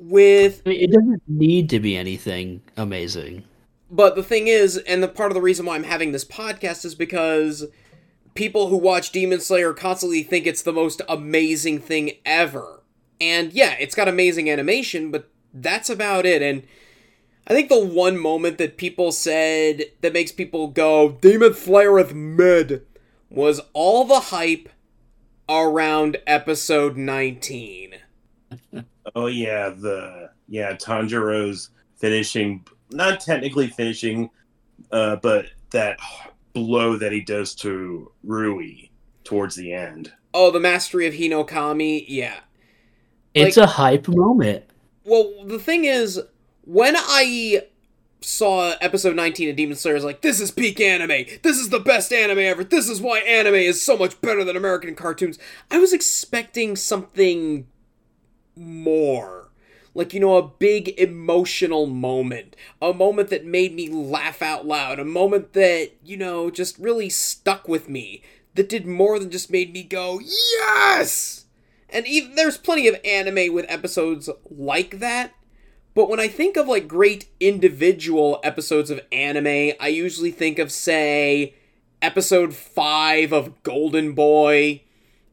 With 0.00 0.62
I 0.64 0.70
mean, 0.70 0.80
it 0.80 0.92
doesn't 0.92 1.22
need 1.26 1.68
to 1.70 1.80
be 1.80 1.96
anything 1.96 2.62
amazing. 2.76 3.44
but 3.90 4.14
the 4.14 4.22
thing 4.22 4.46
is, 4.46 4.76
and 4.76 5.02
the 5.02 5.08
part 5.08 5.30
of 5.30 5.34
the 5.34 5.40
reason 5.40 5.66
why 5.66 5.74
I'm 5.74 5.82
having 5.84 6.12
this 6.12 6.24
podcast 6.24 6.84
is 6.84 6.94
because 6.94 7.64
people 8.34 8.68
who 8.68 8.76
watch 8.76 9.10
Demon 9.10 9.40
Slayer 9.40 9.72
constantly 9.72 10.22
think 10.22 10.46
it's 10.46 10.62
the 10.62 10.72
most 10.72 11.02
amazing 11.08 11.80
thing 11.80 12.12
ever. 12.24 12.82
And 13.20 13.52
yeah, 13.52 13.74
it's 13.80 13.96
got 13.96 14.06
amazing 14.06 14.48
animation, 14.48 15.10
but 15.10 15.28
that's 15.52 15.90
about 15.90 16.24
it. 16.24 16.40
And 16.42 16.62
I 17.48 17.54
think 17.54 17.68
the 17.68 17.84
one 17.84 18.16
moment 18.16 18.58
that 18.58 18.76
people 18.76 19.10
said 19.10 19.86
that 20.02 20.12
makes 20.12 20.30
people 20.30 20.68
go, 20.68 21.18
Demon 21.20 21.54
Slayer 21.54 21.98
is 21.98 22.14
mid, 22.14 22.86
was 23.30 23.60
all 23.72 24.04
the 24.04 24.20
hype 24.20 24.68
around 25.48 26.18
episode 26.26 26.96
19. 26.96 27.94
Oh 29.14 29.26
yeah, 29.26 29.70
the 29.70 30.30
yeah 30.48 30.74
Tanjiro's 30.74 31.70
finishing, 31.96 32.64
not 32.90 33.20
technically 33.20 33.68
finishing, 33.68 34.30
uh, 34.92 35.16
but 35.16 35.46
that 35.70 35.98
blow 36.52 36.96
that 36.96 37.12
he 37.12 37.20
does 37.20 37.54
to 37.56 38.10
Rui 38.24 38.88
towards 39.24 39.54
the 39.56 39.72
end. 39.72 40.12
Oh, 40.34 40.50
the 40.50 40.60
mastery 40.60 41.06
of 41.06 41.14
Hinokami? 41.14 42.04
Yeah. 42.08 42.40
It's 43.34 43.56
Like- 43.56 43.64
a 43.64 43.70
hype 43.70 44.08
moment. 44.08 44.64
Well, 45.04 45.44
the 45.44 45.58
thing 45.58 45.84
is, 45.84 46.20
when 46.64 46.94
I 46.96 47.62
saw 48.20 48.74
episode 48.80 49.16
19 49.16 49.50
of 49.50 49.56
Demon 49.56 49.76
Slayer, 49.76 49.94
I 49.94 49.96
was 49.96 50.04
like, 50.04 50.20
this 50.22 50.40
is 50.40 50.50
peak 50.50 50.80
anime. 50.80 51.24
This 51.42 51.56
is 51.58 51.70
the 51.70 51.78
best 51.80 52.12
anime 52.12 52.40
ever. 52.40 52.64
This 52.64 52.88
is 52.88 53.00
why 53.00 53.20
anime 53.20 53.54
is 53.54 53.80
so 53.80 53.96
much 53.96 54.20
better 54.20 54.44
than 54.44 54.56
American 54.56 54.94
cartoons. 54.94 55.38
I 55.70 55.78
was 55.78 55.92
expecting 55.92 56.76
something 56.76 57.66
more. 58.58 59.48
Like, 59.94 60.12
you 60.14 60.20
know, 60.20 60.36
a 60.36 60.46
big 60.46 60.90
emotional 60.98 61.86
moment. 61.86 62.54
A 62.80 62.92
moment 62.92 63.30
that 63.30 63.44
made 63.44 63.74
me 63.74 63.88
laugh 63.88 64.42
out 64.42 64.66
loud. 64.66 64.98
A 64.98 65.04
moment 65.04 65.54
that, 65.54 65.90
you 66.04 66.16
know, 66.16 66.50
just 66.50 66.78
really 66.78 67.08
stuck 67.08 67.66
with 67.66 67.88
me. 67.88 68.22
That 68.54 68.68
did 68.68 68.86
more 68.86 69.18
than 69.18 69.30
just 69.30 69.50
made 69.50 69.72
me 69.72 69.82
go, 69.82 70.20
yes! 70.20 71.46
And 71.90 72.06
even 72.06 72.34
there's 72.34 72.58
plenty 72.58 72.86
of 72.86 73.00
anime 73.04 73.52
with 73.52 73.66
episodes 73.68 74.28
like 74.50 74.98
that. 75.00 75.32
But 75.94 76.08
when 76.08 76.20
I 76.20 76.28
think 76.28 76.56
of 76.56 76.68
like 76.68 76.86
great 76.86 77.26
individual 77.40 78.40
episodes 78.44 78.90
of 78.90 79.00
anime, 79.10 79.72
I 79.80 79.88
usually 79.88 80.30
think 80.30 80.58
of 80.58 80.70
say 80.70 81.54
episode 82.00 82.54
5 82.54 83.32
of 83.32 83.62
Golden 83.62 84.12
Boy, 84.12 84.82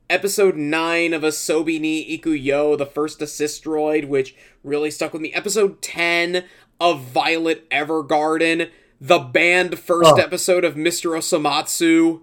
episode 0.10 0.56
9 0.56 1.14
of 1.14 1.22
Asobi 1.24 1.80
ni 1.80 2.18
Ikuyo, 2.18 2.78
the 2.78 2.86
first 2.86 3.20
assistroid, 3.20 4.08
which 4.08 4.36
really 4.64 4.91
stuck 4.91 5.14
with 5.14 5.22
me, 5.22 5.34
episode 5.34 5.82
10 5.82 6.43
of 6.80 7.01
Violet 7.01 7.70
Evergarden, 7.70 8.70
the 8.99 9.20
banned 9.20 9.80
first 9.80 10.14
Oh. 10.14 10.22
episode 10.22 10.64
of 10.64 10.76
Mr. 10.76 11.18
Osomatsu. 11.18 12.22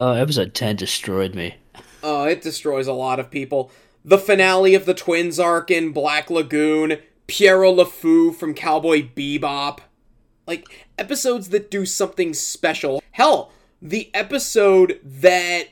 Uh, 0.00 0.12
episode 0.12 0.54
10 0.54 0.76
destroyed 0.76 1.34
me. 1.34 1.56
Oh, 2.02 2.24
it 2.24 2.42
destroys 2.42 2.86
a 2.86 2.92
lot 2.92 3.20
of 3.20 3.30
people. 3.30 3.70
The 4.04 4.18
finale 4.18 4.74
of 4.74 4.84
the 4.84 4.94
Twins 4.94 5.38
arc 5.38 5.70
in 5.70 5.92
Black 5.92 6.28
Lagoon, 6.30 6.98
Pierrot 7.28 7.76
le 7.76 7.84
Fou 7.86 8.32
from 8.32 8.52
Cowboy 8.54 9.02
Bebop. 9.14 9.78
Like, 10.46 10.86
episodes 10.98 11.50
that 11.50 11.70
do 11.70 11.86
something 11.86 12.34
special. 12.34 13.00
Hell, 13.12 13.52
the 13.80 14.10
episode 14.12 14.98
that 15.04 15.68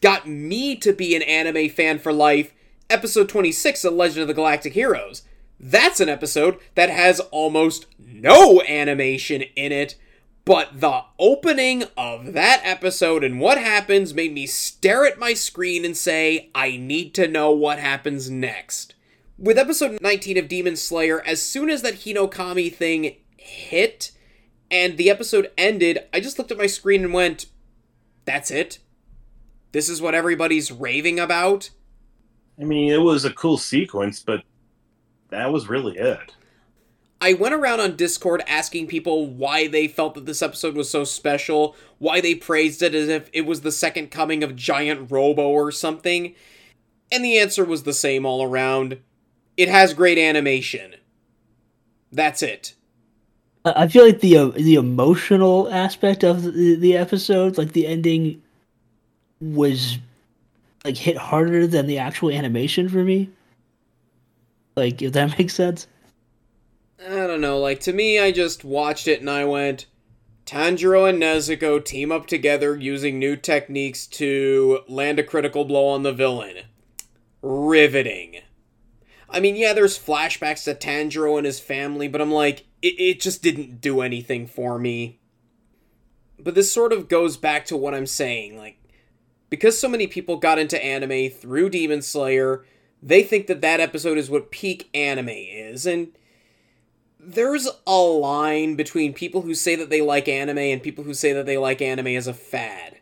got 0.00 0.28
me 0.28 0.76
to 0.76 0.92
be 0.92 1.14
an 1.14 1.22
anime 1.22 1.68
fan 1.68 1.98
for 1.98 2.12
life, 2.12 2.52
episode 2.90 3.28
26 3.28 3.84
of 3.84 3.94
Legend 3.94 4.22
of 4.22 4.28
the 4.28 4.34
Galactic 4.34 4.72
Heroes. 4.74 5.22
That's 5.58 6.00
an 6.00 6.08
episode 6.08 6.58
that 6.74 6.90
has 6.90 7.20
almost 7.30 7.86
no 7.98 8.62
animation 8.62 9.42
in 9.42 9.72
it, 9.72 9.96
but 10.44 10.80
the 10.80 11.02
opening 11.18 11.84
of 11.96 12.34
that 12.34 12.60
episode 12.62 13.24
and 13.24 13.40
what 13.40 13.58
happens 13.58 14.14
made 14.14 14.32
me 14.32 14.46
stare 14.46 15.06
at 15.06 15.18
my 15.18 15.34
screen 15.34 15.84
and 15.84 15.96
say, 15.96 16.50
I 16.54 16.76
need 16.76 17.14
to 17.14 17.26
know 17.26 17.50
what 17.50 17.78
happens 17.78 18.30
next. 18.30 18.94
With 19.38 19.58
episode 19.58 19.98
19 20.00 20.38
of 20.38 20.48
Demon 20.48 20.76
Slayer, 20.76 21.20
as 21.22 21.42
soon 21.42 21.68
as 21.68 21.82
that 21.82 21.94
Hinokami 21.94 22.72
thing 22.72 23.16
hit 23.36 24.12
and 24.70 24.96
the 24.96 25.10
episode 25.10 25.50
ended, 25.58 25.98
I 26.12 26.20
just 26.20 26.38
looked 26.38 26.50
at 26.50 26.58
my 26.58 26.66
screen 26.66 27.04
and 27.04 27.12
went, 27.12 27.46
That's 28.24 28.50
it? 28.50 28.78
This 29.76 29.90
is 29.90 30.00
what 30.00 30.14
everybody's 30.14 30.72
raving 30.72 31.20
about? 31.20 31.68
I 32.58 32.64
mean, 32.64 32.90
it 32.90 33.02
was 33.02 33.26
a 33.26 33.32
cool 33.34 33.58
sequence, 33.58 34.22
but 34.22 34.42
that 35.28 35.52
was 35.52 35.68
really 35.68 35.98
it. 35.98 36.34
I 37.20 37.34
went 37.34 37.52
around 37.52 37.80
on 37.80 37.94
Discord 37.94 38.42
asking 38.48 38.86
people 38.86 39.26
why 39.26 39.66
they 39.68 39.86
felt 39.86 40.14
that 40.14 40.24
this 40.24 40.40
episode 40.40 40.76
was 40.76 40.88
so 40.88 41.04
special, 41.04 41.76
why 41.98 42.22
they 42.22 42.34
praised 42.34 42.80
it 42.80 42.94
as 42.94 43.10
if 43.10 43.28
it 43.34 43.42
was 43.42 43.60
the 43.60 43.70
second 43.70 44.10
coming 44.10 44.42
of 44.42 44.56
Giant 44.56 45.10
Robo 45.10 45.46
or 45.46 45.70
something. 45.70 46.34
And 47.12 47.22
the 47.22 47.38
answer 47.38 47.62
was 47.62 47.82
the 47.82 47.92
same 47.92 48.24
all 48.24 48.42
around. 48.42 49.00
It 49.58 49.68
has 49.68 49.92
great 49.92 50.16
animation. 50.16 50.94
That's 52.10 52.42
it. 52.42 52.72
I 53.66 53.82
I 53.82 53.88
feel 53.88 54.06
like 54.06 54.20
the 54.20 54.38
uh, 54.38 54.46
the 54.56 54.76
emotional 54.76 55.70
aspect 55.70 56.24
of 56.24 56.44
the, 56.44 56.76
the 56.76 56.96
episode, 56.96 57.58
like 57.58 57.74
the 57.74 57.86
ending, 57.86 58.40
was 59.40 59.98
like 60.84 60.96
hit 60.96 61.16
harder 61.16 61.66
than 61.66 61.86
the 61.86 61.98
actual 61.98 62.30
animation 62.30 62.88
for 62.88 63.02
me. 63.02 63.30
Like, 64.76 65.02
if 65.02 65.12
that 65.12 65.38
makes 65.38 65.54
sense. 65.54 65.86
I 67.04 67.26
don't 67.26 67.40
know, 67.40 67.58
like 67.58 67.80
to 67.80 67.92
me, 67.92 68.18
I 68.18 68.32
just 68.32 68.64
watched 68.64 69.06
it 69.06 69.20
and 69.20 69.28
I 69.28 69.44
went, 69.44 69.86
Tanjiro 70.46 71.08
and 71.08 71.20
Nezuko 71.20 71.84
team 71.84 72.12
up 72.12 72.26
together 72.26 72.76
using 72.76 73.18
new 73.18 73.36
techniques 73.36 74.06
to 74.06 74.80
land 74.88 75.18
a 75.18 75.24
critical 75.24 75.64
blow 75.64 75.88
on 75.88 76.04
the 76.04 76.12
villain. 76.12 76.58
Riveting. 77.42 78.36
I 79.28 79.40
mean, 79.40 79.56
yeah, 79.56 79.72
there's 79.72 79.98
flashbacks 79.98 80.64
to 80.64 80.74
Tanjiro 80.74 81.36
and 81.36 81.44
his 81.44 81.58
family, 81.58 82.06
but 82.06 82.20
I'm 82.20 82.30
like, 82.30 82.64
it, 82.80 82.94
it 82.98 83.20
just 83.20 83.42
didn't 83.42 83.80
do 83.80 84.00
anything 84.00 84.46
for 84.46 84.78
me. 84.78 85.18
But 86.38 86.54
this 86.54 86.72
sort 86.72 86.92
of 86.92 87.08
goes 87.08 87.36
back 87.36 87.66
to 87.66 87.76
what 87.76 87.94
I'm 87.94 88.06
saying. 88.06 88.56
Like, 88.56 88.78
because 89.50 89.78
so 89.78 89.88
many 89.88 90.06
people 90.06 90.36
got 90.36 90.58
into 90.58 90.82
anime 90.82 91.30
through 91.30 91.70
Demon 91.70 92.02
Slayer, 92.02 92.64
they 93.02 93.22
think 93.22 93.46
that 93.46 93.60
that 93.60 93.80
episode 93.80 94.18
is 94.18 94.30
what 94.30 94.50
peak 94.50 94.88
anime 94.94 95.28
is, 95.28 95.86
and 95.86 96.08
there's 97.18 97.68
a 97.86 97.96
line 97.96 98.76
between 98.76 99.12
people 99.12 99.42
who 99.42 99.54
say 99.54 99.74
that 99.74 99.90
they 99.90 100.00
like 100.00 100.28
anime 100.28 100.58
and 100.58 100.82
people 100.82 101.04
who 101.04 101.14
say 101.14 101.32
that 101.32 101.46
they 101.46 101.58
like 101.58 101.82
anime 101.82 102.08
as 102.08 102.26
a 102.26 102.34
fad. 102.34 102.98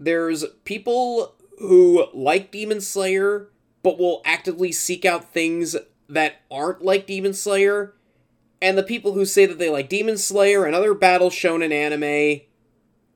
There's 0.00 0.44
people 0.64 1.34
who 1.58 2.06
like 2.12 2.50
Demon 2.50 2.80
Slayer 2.80 3.48
but 3.82 3.98
will 3.98 4.20
actively 4.24 4.72
seek 4.72 5.04
out 5.04 5.32
things 5.32 5.76
that 6.08 6.40
aren't 6.50 6.82
like 6.82 7.06
Demon 7.06 7.34
Slayer, 7.34 7.94
and 8.60 8.76
the 8.76 8.82
people 8.82 9.12
who 9.12 9.24
say 9.24 9.46
that 9.46 9.58
they 9.58 9.70
like 9.70 9.88
Demon 9.88 10.18
Slayer 10.18 10.64
and 10.64 10.74
other 10.74 10.94
battle 10.94 11.30
shonen 11.30 11.72
anime 11.72 12.42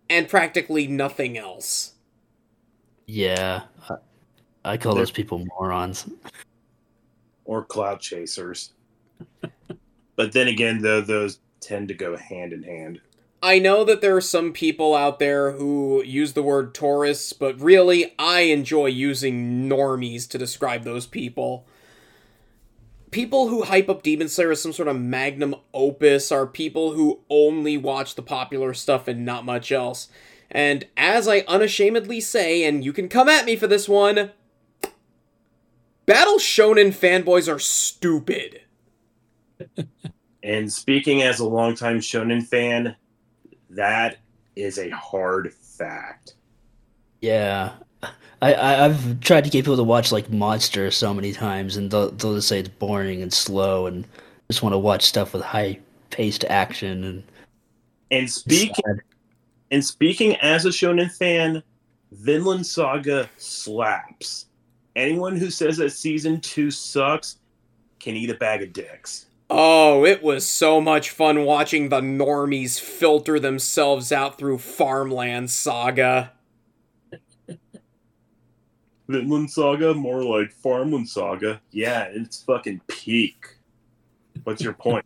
and 0.09 0.29
practically 0.29 0.87
nothing 0.87 1.39
else. 1.39 1.90
Yeah, 3.13 3.63
I, 3.89 3.95
I 4.65 4.77
call 4.77 4.95
those 4.95 5.11
people 5.11 5.45
morons. 5.59 6.09
or 7.45 7.65
cloud 7.65 7.99
chasers. 7.99 8.73
but 10.17 10.31
then 10.33 10.47
again, 10.47 10.81
though, 10.81 11.01
those 11.01 11.41
tend 11.59 11.89
to 11.89 11.95
go 11.95 12.17
hand 12.17 12.53
in 12.53 12.63
hand. 12.63 13.01
I 13.43 13.59
know 13.59 13.83
that 13.83 14.01
there 14.01 14.15
are 14.15 14.21
some 14.21 14.53
people 14.53 14.95
out 14.95 15.19
there 15.19 15.51
who 15.53 16.05
use 16.05 16.35
the 16.35 16.43
word 16.45 16.73
tourists, 16.73 17.33
but 17.33 17.61
really, 17.61 18.15
I 18.17 18.43
enjoy 18.43 18.87
using 18.87 19.69
normies 19.69 20.29
to 20.29 20.39
describe 20.39 20.85
those 20.85 21.07
people. 21.07 21.67
People 23.11 23.49
who 23.49 23.63
hype 23.63 23.89
up 23.89 24.05
Demon 24.05 24.29
Slayer 24.29 24.53
as 24.53 24.63
some 24.63 24.73
sort 24.73 24.87
of 24.87 25.01
magnum 25.01 25.57
opus 25.75 26.31
are 26.31 26.47
people 26.47 26.93
who 26.93 27.23
only 27.29 27.77
watch 27.77 28.15
the 28.15 28.23
popular 28.23 28.73
stuff 28.73 29.09
and 29.09 29.25
not 29.25 29.45
much 29.45 29.73
else. 29.73 30.09
And 30.51 30.87
as 30.97 31.29
I 31.29 31.41
unashamedly 31.41 32.21
say, 32.21 32.65
and 32.65 32.85
you 32.85 32.93
can 32.93 33.09
come 33.09 33.29
at 33.29 33.45
me 33.45 33.57
for 33.57 33.67
this 33.67 33.89
one, 33.89 34.33
Battle 36.07 36.39
Shonen 36.39 36.89
fanboys 36.89 37.53
are 37.53 37.61
stupid. 37.61 38.63
And 40.43 40.73
speaking 40.73 41.23
as 41.23 41.39
a 41.39 41.45
longtime 41.45 42.01
shonen 42.01 42.45
fan, 42.45 42.97
that 43.69 44.17
is 44.57 44.79
a 44.79 44.91
hard 44.91 45.53
fact. 45.53 46.35
Yeah, 47.21 47.73
I, 48.41 48.55
I 48.55 48.85
I've 48.87 49.21
tried 49.21 49.45
to 49.45 49.51
get 49.51 49.65
people 49.65 49.77
to 49.77 49.85
watch 49.85 50.11
like 50.13 50.31
Monster 50.31 50.91
so 50.91 51.13
many 51.13 51.33
times, 51.33 51.77
and 51.77 51.91
they'll 51.91 52.11
they'll 52.13 52.35
just 52.35 52.49
say 52.49 52.61
it's 52.61 52.69
boring 52.69 53.23
and 53.23 53.33
slow, 53.33 53.87
and 53.87 54.07
just 54.51 54.63
want 54.63 54.73
to 54.73 54.79
watch 54.79 55.05
stuff 55.05 55.35
with 55.35 55.43
high 55.43 55.79
paced 56.09 56.45
action 56.47 57.05
and 57.05 57.23
And 58.11 58.31
speaking 58.31 58.75
sad. 58.87 59.01
And 59.71 59.85
speaking 59.85 60.37
as 60.37 60.67
a 60.67 60.71
shonen 60.71 61.11
fan, 61.11 61.63
Vinland 62.13 62.67
Saga 62.67 63.29
slaps. 63.37 64.47
Anyone 64.97 65.37
who 65.37 65.51
says 65.51 65.77
that 65.77 65.91
season 65.91 66.41
two 66.41 66.71
sucks 66.71 67.39
can 68.01 68.17
eat 68.17 68.31
a 68.31 68.35
bag 68.35 68.63
of 68.63 68.73
dicks. 68.73 69.27
Oh, 69.49 70.05
it 70.05 70.23
was 70.23 70.47
so 70.47 70.81
much 70.81 71.11
fun 71.11 71.45
watching 71.45 71.89
the 71.89 72.01
normies 72.01 72.81
filter 72.81 73.41
themselves 73.41 74.13
out 74.13 74.39
through 74.39 74.59
Farmland 74.59 75.51
Saga. 75.51 76.33
Vinland 79.09 79.51
Saga, 79.51 79.93
more 79.95 80.23
like 80.23 80.53
Farmland 80.53 81.09
Saga. 81.09 81.61
Yeah, 81.73 82.05
it's 82.05 82.43
fucking 82.43 82.81
peak. 82.87 83.45
What's 84.45 84.63
your 84.63 84.73
point? 84.73 85.05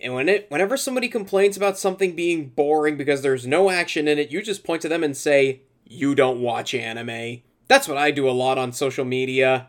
And 0.00 0.14
when 0.14 0.28
it 0.28 0.50
whenever 0.50 0.76
somebody 0.76 1.08
complains 1.08 1.56
about 1.56 1.78
something 1.78 2.14
being 2.14 2.50
boring 2.50 2.96
because 2.96 3.22
there's 3.22 3.46
no 3.46 3.70
action 3.70 4.06
in 4.06 4.18
it, 4.18 4.30
you 4.30 4.42
just 4.42 4.64
point 4.64 4.82
to 4.82 4.88
them 4.88 5.02
and 5.02 5.16
say, 5.16 5.62
"You 5.84 6.14
don't 6.14 6.40
watch 6.40 6.74
anime." 6.74 7.42
That's 7.66 7.88
what 7.88 7.98
I 7.98 8.10
do 8.10 8.28
a 8.28 8.32
lot 8.32 8.58
on 8.58 8.72
social 8.72 9.04
media. 9.04 9.68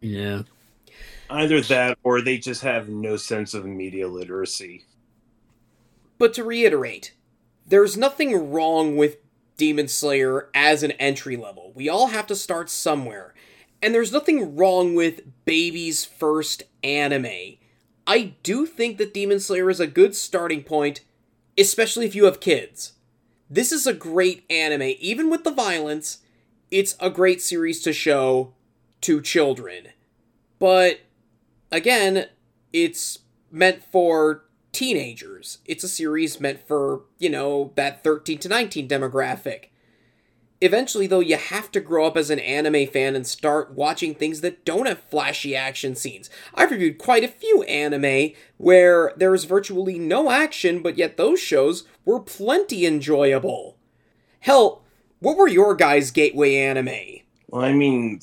yeah. 0.00 0.42
Either 1.28 1.60
that 1.60 1.98
or 2.04 2.20
they 2.20 2.38
just 2.38 2.62
have 2.62 2.88
no 2.88 3.16
sense 3.16 3.52
of 3.52 3.64
media 3.64 4.06
literacy. 4.06 4.84
But 6.18 6.32
to 6.34 6.44
reiterate, 6.44 7.14
there's 7.66 7.96
nothing 7.96 8.52
wrong 8.52 8.96
with 8.96 9.16
Demon 9.56 9.88
Slayer 9.88 10.50
as 10.54 10.82
an 10.82 10.92
entry 10.92 11.36
level. 11.36 11.72
We 11.74 11.88
all 11.88 12.08
have 12.08 12.26
to 12.28 12.36
start 12.36 12.70
somewhere. 12.70 13.34
And 13.82 13.94
there's 13.94 14.12
nothing 14.12 14.56
wrong 14.56 14.94
with 14.94 15.22
baby's 15.44 16.04
first 16.04 16.62
anime. 16.82 17.56
I 18.06 18.34
do 18.42 18.66
think 18.66 18.98
that 18.98 19.14
Demon 19.14 19.40
Slayer 19.40 19.68
is 19.68 19.80
a 19.80 19.86
good 19.86 20.14
starting 20.14 20.62
point, 20.62 21.00
especially 21.58 22.06
if 22.06 22.14
you 22.14 22.24
have 22.24 22.40
kids. 22.40 22.92
This 23.50 23.72
is 23.72 23.86
a 23.86 23.92
great 23.92 24.44
anime, 24.50 24.94
even 25.00 25.30
with 25.30 25.44
the 25.44 25.52
violence, 25.52 26.18
it's 26.70 26.96
a 27.00 27.10
great 27.10 27.40
series 27.40 27.80
to 27.82 27.92
show 27.92 28.52
to 29.02 29.20
children. 29.20 29.88
But 30.58 31.00
again, 31.70 32.26
it's 32.72 33.20
meant 33.50 33.84
for 33.84 34.44
teenagers. 34.72 35.58
It's 35.64 35.84
a 35.84 35.88
series 35.88 36.40
meant 36.40 36.66
for, 36.66 37.02
you 37.18 37.30
know, 37.30 37.72
that 37.76 38.02
13 38.02 38.38
to 38.38 38.48
19 38.48 38.88
demographic. 38.88 39.66
Eventually, 40.60 41.06
though, 41.06 41.20
you 41.20 41.36
have 41.36 41.70
to 41.72 41.80
grow 41.80 42.06
up 42.06 42.16
as 42.16 42.30
an 42.30 42.38
anime 42.38 42.86
fan 42.86 43.14
and 43.14 43.26
start 43.26 43.72
watching 43.72 44.14
things 44.14 44.40
that 44.40 44.64
don't 44.64 44.86
have 44.86 45.00
flashy 45.00 45.54
action 45.54 45.94
scenes. 45.94 46.30
I've 46.54 46.70
reviewed 46.70 46.96
quite 46.96 47.24
a 47.24 47.28
few 47.28 47.62
anime 47.64 48.32
where 48.56 49.12
there 49.16 49.34
is 49.34 49.44
virtually 49.44 49.98
no 49.98 50.30
action, 50.30 50.80
but 50.80 50.96
yet 50.96 51.18
those 51.18 51.40
shows 51.40 51.84
were 52.06 52.20
plenty 52.20 52.86
enjoyable. 52.86 53.76
Hell, 54.40 54.82
what 55.20 55.36
were 55.36 55.48
your 55.48 55.74
guys' 55.74 56.10
gateway 56.10 56.56
anime? 56.56 57.20
Well, 57.48 57.64
I 57.64 57.72
mean, 57.72 58.20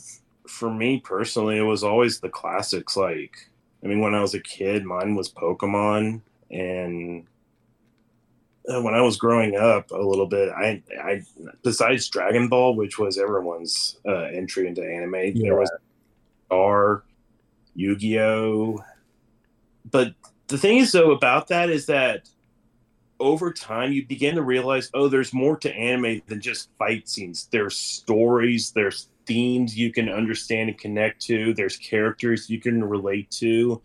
for 0.47 0.71
me 0.71 0.99
personally, 0.99 1.57
it 1.57 1.63
was 1.63 1.84
always 1.84 2.19
the 2.19 2.29
classics. 2.29 2.97
Like, 2.97 3.36
I 3.84 3.88
mean, 3.88 3.99
when 3.99 4.15
I 4.15 4.21
was 4.21 4.34
a 4.34 4.39
kid, 4.39 4.86
mine 4.86 5.13
was 5.13 5.29
Pokemon, 5.29 6.21
and 6.49 7.25
when 8.66 8.93
I 8.93 9.01
was 9.01 9.18
growing 9.18 9.57
up 9.57 9.91
a 9.91 9.97
little 9.97 10.28
bit, 10.28 10.49
I, 10.49 10.82
I 11.01 11.22
besides 11.64 12.07
Dragon 12.09 12.47
Ball, 12.47 12.76
which 12.76 12.97
was 12.97 13.18
everyone's 13.18 13.97
uh, 14.07 14.24
entry 14.24 14.68
into 14.68 14.84
anime, 14.84 15.41
there 15.41 15.55
was 15.55 15.72
Star, 16.45 17.03
Yu 17.76 17.95
Gi 17.95 18.20
Oh. 18.20 18.84
But 19.89 20.14
the 20.47 20.57
thing 20.57 20.78
is, 20.78 20.91
though, 20.91 21.11
about 21.11 21.47
that 21.49 21.70
is 21.70 21.88
that 21.88 22.30
over 23.20 23.51
time 23.51 23.91
you 23.91 24.05
begin 24.05 24.36
to 24.36 24.41
realize, 24.41 24.89
oh, 24.93 25.07
there's 25.07 25.34
more 25.34 25.57
to 25.57 25.74
anime 25.74 26.22
than 26.28 26.41
just 26.41 26.70
fight 26.78 27.07
scenes. 27.07 27.47
There's 27.51 27.78
stories, 27.78 28.72
there's 28.72 29.09
themes 29.26 29.78
you 29.78 29.91
can 29.91 30.09
understand 30.09 30.70
and 30.70 30.78
connect 30.78 31.22
to, 31.24 31.53
there's 31.53 31.78
characters 31.78 32.49
you 32.49 32.59
can 32.59 32.84
relate 32.84 33.30
to. 33.32 33.82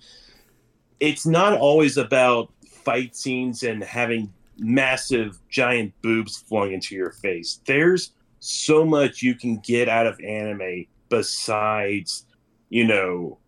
It's 1.01 1.27
not 1.27 1.53
always 1.53 1.97
about 1.97 2.53
fight 2.67 3.15
scenes 3.15 3.63
and 3.63 3.83
having 3.83 4.33
massive 4.59 5.39
giant 5.49 5.93
boobs 6.03 6.37
flung 6.37 6.73
into 6.73 6.95
your 6.95 7.13
face. 7.13 7.61
There's 7.67 8.13
so 8.41 8.85
much 8.85 9.23
you 9.23 9.35
can 9.35 9.59
get 9.59 9.89
out 9.89 10.07
of 10.07 10.21
anime 10.21 10.87
besides, 11.09 12.27
you 12.71 12.87
know, 12.87 13.39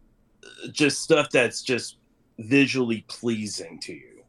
just 0.72 1.02
stuff 1.02 1.30
that's 1.30 1.62
just 1.62 1.96
visually 2.38 3.04
pleasing 3.08 3.78
to 3.80 3.92
you. 3.92 4.22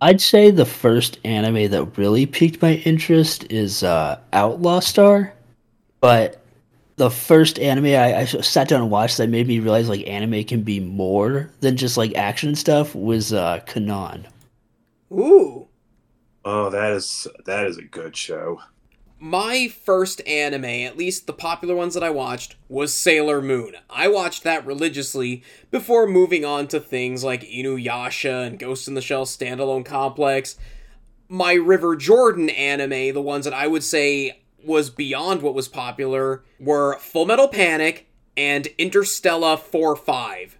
I'd 0.00 0.20
say 0.20 0.50
the 0.50 0.66
first 0.66 1.18
anime 1.24 1.70
that 1.70 1.96
really 1.96 2.26
piqued 2.26 2.60
my 2.60 2.74
interest 2.84 3.50
is 3.50 3.82
uh, 3.82 4.18
Outlaw 4.32 4.80
Star, 4.80 5.32
but 6.00 6.42
the 6.96 7.10
first 7.10 7.58
anime 7.58 7.86
I, 7.86 8.18
I 8.18 8.24
sat 8.24 8.68
down 8.68 8.82
and 8.82 8.90
watched 8.90 9.16
that 9.18 9.28
made 9.28 9.48
me 9.48 9.58
realize 9.58 9.88
like 9.88 10.06
anime 10.06 10.44
can 10.44 10.62
be 10.62 10.78
more 10.78 11.50
than 11.60 11.76
just 11.76 11.96
like 11.96 12.14
action 12.14 12.54
stuff 12.54 12.94
was 12.94 13.32
uh, 13.32 13.60
Kanon. 13.66 14.24
Ooh. 15.12 15.63
Oh, 16.44 16.68
that 16.70 16.92
is 16.92 17.26
that 17.46 17.66
is 17.66 17.78
a 17.78 17.82
good 17.82 18.16
show. 18.16 18.60
My 19.18 19.68
first 19.68 20.20
anime, 20.26 20.64
at 20.64 20.98
least 20.98 21.26
the 21.26 21.32
popular 21.32 21.74
ones 21.74 21.94
that 21.94 22.02
I 22.02 22.10
watched, 22.10 22.56
was 22.68 22.92
Sailor 22.92 23.40
Moon. 23.40 23.76
I 23.88 24.08
watched 24.08 24.42
that 24.42 24.66
religiously 24.66 25.42
before 25.70 26.06
moving 26.06 26.44
on 26.44 26.68
to 26.68 26.80
things 26.80 27.24
like 27.24 27.42
Inuyasha 27.42 28.46
and 28.46 28.58
Ghost 28.58 28.86
in 28.86 28.92
the 28.92 29.00
Shell 29.00 29.24
Standalone 29.24 29.86
Complex. 29.86 30.58
My 31.28 31.54
River 31.54 31.96
Jordan 31.96 32.50
anime, 32.50 33.14
the 33.14 33.22
ones 33.22 33.46
that 33.46 33.54
I 33.54 33.66
would 33.66 33.82
say 33.82 34.42
was 34.62 34.90
beyond 34.90 35.40
what 35.40 35.54
was 35.54 35.68
popular, 35.68 36.44
were 36.60 36.98
Full 36.98 37.24
Metal 37.24 37.48
Panic 37.48 38.06
and 38.36 38.66
Interstellar 38.76 39.56
4 39.56 39.96
5. 39.96 40.58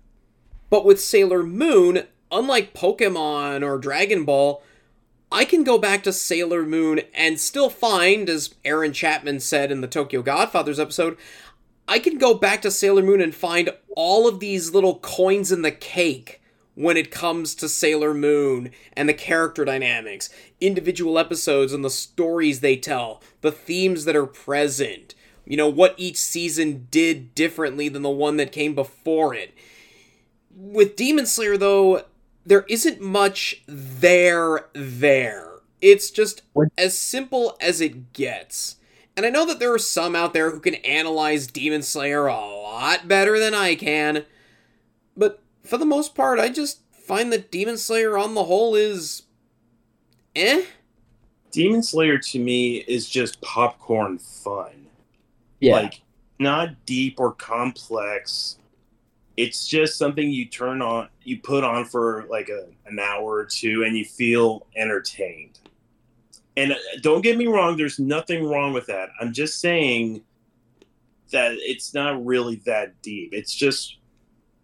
But 0.71 0.87
with 0.87 1.03
Sailor 1.03 1.43
Moon, 1.43 2.05
unlike 2.33 2.73
Pokemon 2.73 3.63
or 3.63 3.79
Dragon 3.79 4.25
Ball, 4.25 4.63
I 5.33 5.45
can 5.45 5.65
go 5.65 5.79
back 5.79 6.03
to 6.05 6.13
Sailor 6.13 6.65
Moon 6.65 7.01
and 7.13 7.41
still 7.41 7.71
find, 7.71 8.29
as 8.29 8.55
Aaron 8.65 8.93
Chapman 8.93 9.41
said 9.41 9.73
in 9.73 9.81
the 9.81 9.89
Tokyo 9.89 10.23
Godfathers 10.23 10.79
episode, 10.79 11.17
I 11.89 11.99
can 11.99 12.19
go 12.19 12.35
back 12.35 12.63
to 12.63 12.71
Sailor 12.71 13.03
Moon 13.03 13.21
and 13.21 13.35
find 13.35 13.71
all 13.97 14.29
of 14.29 14.41
these 14.41 14.73
little 14.73 14.99
coins 15.01 15.53
in 15.53 15.63
the 15.63 15.73
cake 15.73 16.41
when 16.75 16.97
it 16.97 17.11
comes 17.11 17.55
to 17.55 17.69
Sailor 17.69 18.15
Moon 18.15 18.71
and 18.95 19.09
the 19.09 19.15
character 19.15 19.65
dynamics, 19.65 20.31
individual 20.61 21.19
episodes 21.19 21.73
and 21.73 21.85
the 21.85 21.91
stories 21.91 22.61
they 22.61 22.77
tell, 22.77 23.23
the 23.43 23.53
themes 23.53 24.05
that 24.07 24.17
are 24.17 24.27
present, 24.27 25.15
you 25.45 25.57
know, 25.57 25.69
what 25.69 25.95
each 25.97 26.17
season 26.17 26.89
did 26.91 27.35
differently 27.35 27.89
than 27.89 28.03
the 28.03 28.11
one 28.11 28.39
that 28.39 28.53
came 28.53 28.75
before 28.75 29.35
it. 29.35 29.55
With 30.57 30.97
Demon 30.97 31.27
Slayer, 31.27 31.57
though, 31.57 32.05
there 32.47 32.65
isn't 32.69 33.01
much 33.01 33.63
there 33.67 34.67
there. 34.75 35.51
It's 35.81 36.11
just 36.11 36.43
What- 36.53 36.69
as 36.79 36.97
simple 36.99 37.57
as 37.61 37.81
it 37.81 38.13
gets. 38.13 38.77
And 39.17 39.25
I 39.25 39.31
know 39.31 39.47
that 39.47 39.59
there 39.61 39.73
are 39.73 39.79
some 39.79 40.17
out 40.17 40.33
there 40.33 40.51
who 40.51 40.61
can 40.61 40.75
analyze 40.77 41.47
Demon 41.47 41.83
Slayer 41.83 42.27
a 42.27 42.35
lot 42.37 43.07
better 43.07 43.39
than 43.39 43.55
I 43.55 43.75
can, 43.77 44.25
but 45.17 45.41
for 45.63 45.79
the 45.79 45.87
most 45.87 46.15
part, 46.15 46.39
I 46.41 46.49
just 46.49 46.81
find 46.93 47.33
that 47.33 47.51
Demon 47.51 47.79
Slayer 47.79 48.19
on 48.19 48.35
the 48.35 48.45
whole 48.45 48.75
is 48.75 49.23
eh. 50.35 50.65
Demon 51.53 51.83
Slayer 51.83 52.19
to 52.19 52.39
me 52.41 52.79
is 52.89 53.09
just 53.09 53.41
popcorn 53.41 54.19
fun. 54.19 54.87
Yeah. 55.61 55.75
Like 55.75 56.01
not 56.41 56.85
deep 56.85 57.21
or 57.21 57.33
complex. 57.33 58.57
It's 59.37 59.67
just 59.67 59.99
something 59.99 60.31
you 60.31 60.47
turn 60.47 60.81
on, 60.81 61.09
you 61.23 61.41
put 61.41 61.65
on 61.65 61.85
for 61.85 62.25
like 62.31 62.49
a, 62.49 62.67
an 62.87 62.99
hour 62.99 63.25
or 63.25 63.45
two, 63.45 63.83
and 63.85 63.97
you 63.97 64.05
feel 64.05 64.67
entertained. 64.77 65.59
And 66.57 66.73
uh, 66.73 66.77
don't 67.03 67.23
get 67.23 67.37
me 67.37 67.47
wrong, 67.47 67.77
there's 67.77 67.99
nothing 67.99 68.45
wrong 68.45 68.73
with 68.73 68.87
that. 68.87 69.11
I'm 69.21 69.33
just 69.33 69.61
saying 69.61 70.23
that 71.33 71.53
it's 71.59 71.95
not 71.95 72.25
really 72.25 72.63
that 72.67 73.03
deep. 73.03 73.31
It's 73.33 73.55
just 73.55 73.99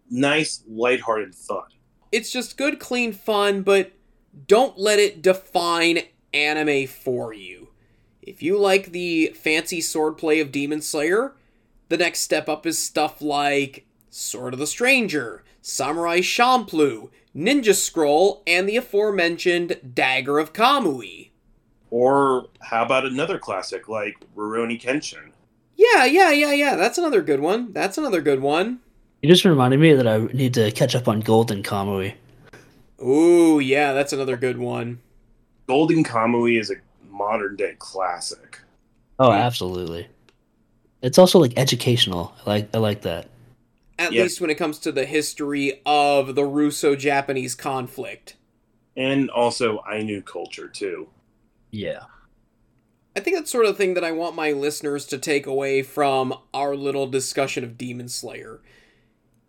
nice, 0.09 0.63
lighthearted 0.69 1.35
fun. 1.35 1.63
It's 2.11 2.31
just 2.31 2.57
good, 2.57 2.79
clean 2.79 3.11
fun, 3.11 3.63
but 3.63 3.91
don't 4.47 4.77
let 4.77 4.99
it 4.99 5.21
define 5.21 5.99
anime 6.33 6.87
for 6.87 7.33
you. 7.33 7.69
If 8.21 8.41
you 8.41 8.57
like 8.57 8.91
the 8.91 9.27
fancy 9.35 9.79
swordplay 9.79 10.41
of 10.41 10.51
Demon 10.51 10.81
Slayer, 10.81 11.33
the 11.89 11.97
next 11.97 12.21
step 12.21 12.47
up 12.47 12.65
is 12.65 12.79
stuff 12.79 13.21
like 13.21 13.85
Sword 14.11 14.53
of 14.53 14.59
the 14.59 14.67
Stranger, 14.67 15.41
Samurai 15.61 16.19
Champloo, 16.19 17.09
Ninja 17.35 17.73
Scroll, 17.73 18.43
and 18.45 18.67
the 18.67 18.75
aforementioned 18.75 19.79
Dagger 19.95 20.37
of 20.37 20.51
Kamui. 20.51 21.29
Or 21.89 22.47
how 22.59 22.83
about 22.85 23.05
another 23.05 23.39
classic 23.39 23.87
like 23.87 24.15
Rurouni 24.35 24.79
Kenshin? 24.79 25.31
Yeah, 25.77 26.05
yeah, 26.05 26.31
yeah, 26.31 26.51
yeah. 26.51 26.75
That's 26.75 26.97
another 26.97 27.21
good 27.21 27.39
one. 27.39 27.71
That's 27.71 27.97
another 27.97 28.21
good 28.21 28.41
one. 28.41 28.79
You 29.21 29.29
just 29.29 29.45
reminded 29.45 29.79
me 29.79 29.93
that 29.93 30.07
I 30.07 30.17
need 30.33 30.53
to 30.55 30.71
catch 30.71 30.93
up 30.93 31.07
on 31.07 31.21
Golden 31.21 31.63
Kamui. 31.63 32.15
Ooh, 33.01 33.59
yeah, 33.59 33.93
that's 33.93 34.13
another 34.13 34.35
good 34.35 34.57
one. 34.57 34.99
Golden 35.67 36.03
Kamui 36.03 36.59
is 36.59 36.69
a 36.69 36.75
modern 37.09 37.55
day 37.55 37.75
classic. 37.79 38.59
Oh, 39.19 39.31
absolutely. 39.31 40.07
It's 41.01 41.17
also 41.17 41.39
like 41.39 41.53
educational. 41.55 42.33
I 42.45 42.49
like 42.49 42.69
I 42.75 42.77
like 42.79 43.01
that. 43.03 43.29
At 44.01 44.13
Yeah. 44.13 44.23
least 44.23 44.41
when 44.41 44.49
it 44.49 44.55
comes 44.55 44.79
to 44.79 44.91
the 44.91 45.05
history 45.05 45.79
of 45.85 46.33
the 46.33 46.43
Russo 46.43 46.95
Japanese 46.95 47.53
conflict. 47.53 48.35
And 48.97 49.29
also 49.29 49.83
Ainu 49.89 50.21
culture 50.23 50.67
too. 50.67 51.09
Yeah. 51.69 52.05
I 53.15 53.19
think 53.19 53.37
that's 53.37 53.51
sort 53.51 53.65
of 53.65 53.73
the 53.73 53.77
thing 53.77 53.93
that 53.93 54.03
I 54.03 54.11
want 54.11 54.35
my 54.35 54.53
listeners 54.53 55.05
to 55.07 55.17
take 55.19 55.45
away 55.45 55.83
from 55.83 56.33
our 56.53 56.75
little 56.75 57.05
discussion 57.07 57.63
of 57.63 57.77
Demon 57.77 58.09
Slayer. 58.09 58.61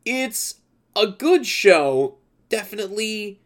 It's 0.04 0.56
a 0.94 1.06
good 1.06 1.46
show, 1.46 2.18
definitely, 2.50 3.40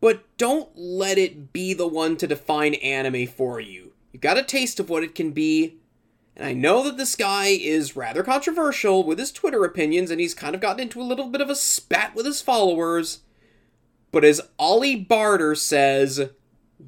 but 0.00 0.24
don't 0.38 0.70
let 0.74 1.18
it 1.18 1.52
be 1.52 1.74
the 1.74 1.86
one 1.88 2.16
to 2.16 2.26
define 2.26 2.74
anime 2.74 3.26
for 3.26 3.60
you. 3.60 3.92
You've 4.12 4.22
got 4.22 4.38
a 4.38 4.42
taste 4.42 4.80
of 4.80 4.88
what 4.88 5.02
it 5.02 5.14
can 5.14 5.32
be, 5.32 5.76
and 6.36 6.46
I 6.46 6.52
know 6.52 6.84
that 6.84 6.98
this 6.98 7.16
guy 7.16 7.46
is 7.46 7.96
rather 7.96 8.22
controversial 8.22 9.02
with 9.02 9.18
his 9.18 9.32
Twitter 9.32 9.64
opinions, 9.64 10.10
and 10.10 10.20
he's 10.20 10.34
kind 10.34 10.54
of 10.54 10.60
gotten 10.60 10.80
into 10.82 11.00
a 11.00 11.02
little 11.02 11.28
bit 11.28 11.40
of 11.40 11.48
a 11.48 11.54
spat 11.54 12.14
with 12.14 12.26
his 12.26 12.42
followers. 12.42 13.20
But 14.12 14.22
as 14.22 14.42
Ollie 14.58 14.96
Barter 14.96 15.54
says, 15.54 16.28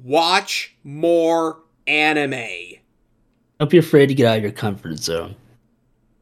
watch 0.03 0.75
more 0.83 1.61
anime. 1.87 2.77
Don't 3.59 3.71
be 3.71 3.79
afraid 3.79 4.07
to 4.07 4.13
get 4.13 4.27
out 4.27 4.37
of 4.37 4.43
your 4.43 4.51
comfort 4.51 4.99
zone. 4.99 5.35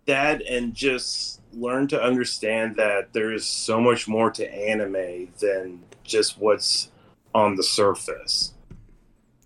That 0.06 0.42
and 0.44 0.74
just 0.74 1.42
learn 1.52 1.90
to 1.90 2.02
understand 2.02 2.78
that 2.78 3.12
there 3.12 3.34
is 3.34 3.46
so 3.46 3.82
much 3.82 4.08
more 4.08 4.32
to 4.32 4.54
anime 4.54 5.34
than 5.40 5.84
just 6.06 6.38
what's 6.38 6.92
on 7.36 7.56
the 7.56 7.64
surface. 7.64 8.54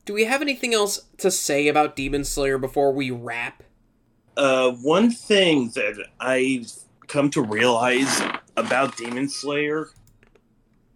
Do 0.05 0.13
we 0.13 0.25
have 0.25 0.41
anything 0.41 0.73
else 0.73 1.01
to 1.17 1.31
say 1.31 1.67
about 1.67 1.95
Demon 1.95 2.23
Slayer 2.23 2.59
before 2.59 2.91
we 2.91 3.09
wrap? 3.09 3.63
Uh, 4.37 4.71
one 4.71 5.11
thing 5.11 5.69
that 5.75 6.07
I've 6.19 6.71
come 7.07 7.29
to 7.31 7.41
realize 7.41 8.21
about 8.57 8.95
Demon 8.97 9.27
Slayer 9.27 9.89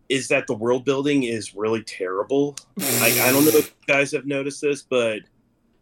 is 0.07 0.27
that 0.27 0.47
the 0.47 0.53
world 0.53 0.86
building 0.86 1.23
is 1.23 1.55
really 1.55 1.83
terrible. 1.83 2.55
Like 2.77 3.17
I 3.17 3.31
don't 3.31 3.43
know 3.43 3.51
if 3.51 3.69
you 3.69 3.93
guys 3.93 4.11
have 4.11 4.25
noticed 4.25 4.61
this, 4.61 4.83
but 4.83 5.19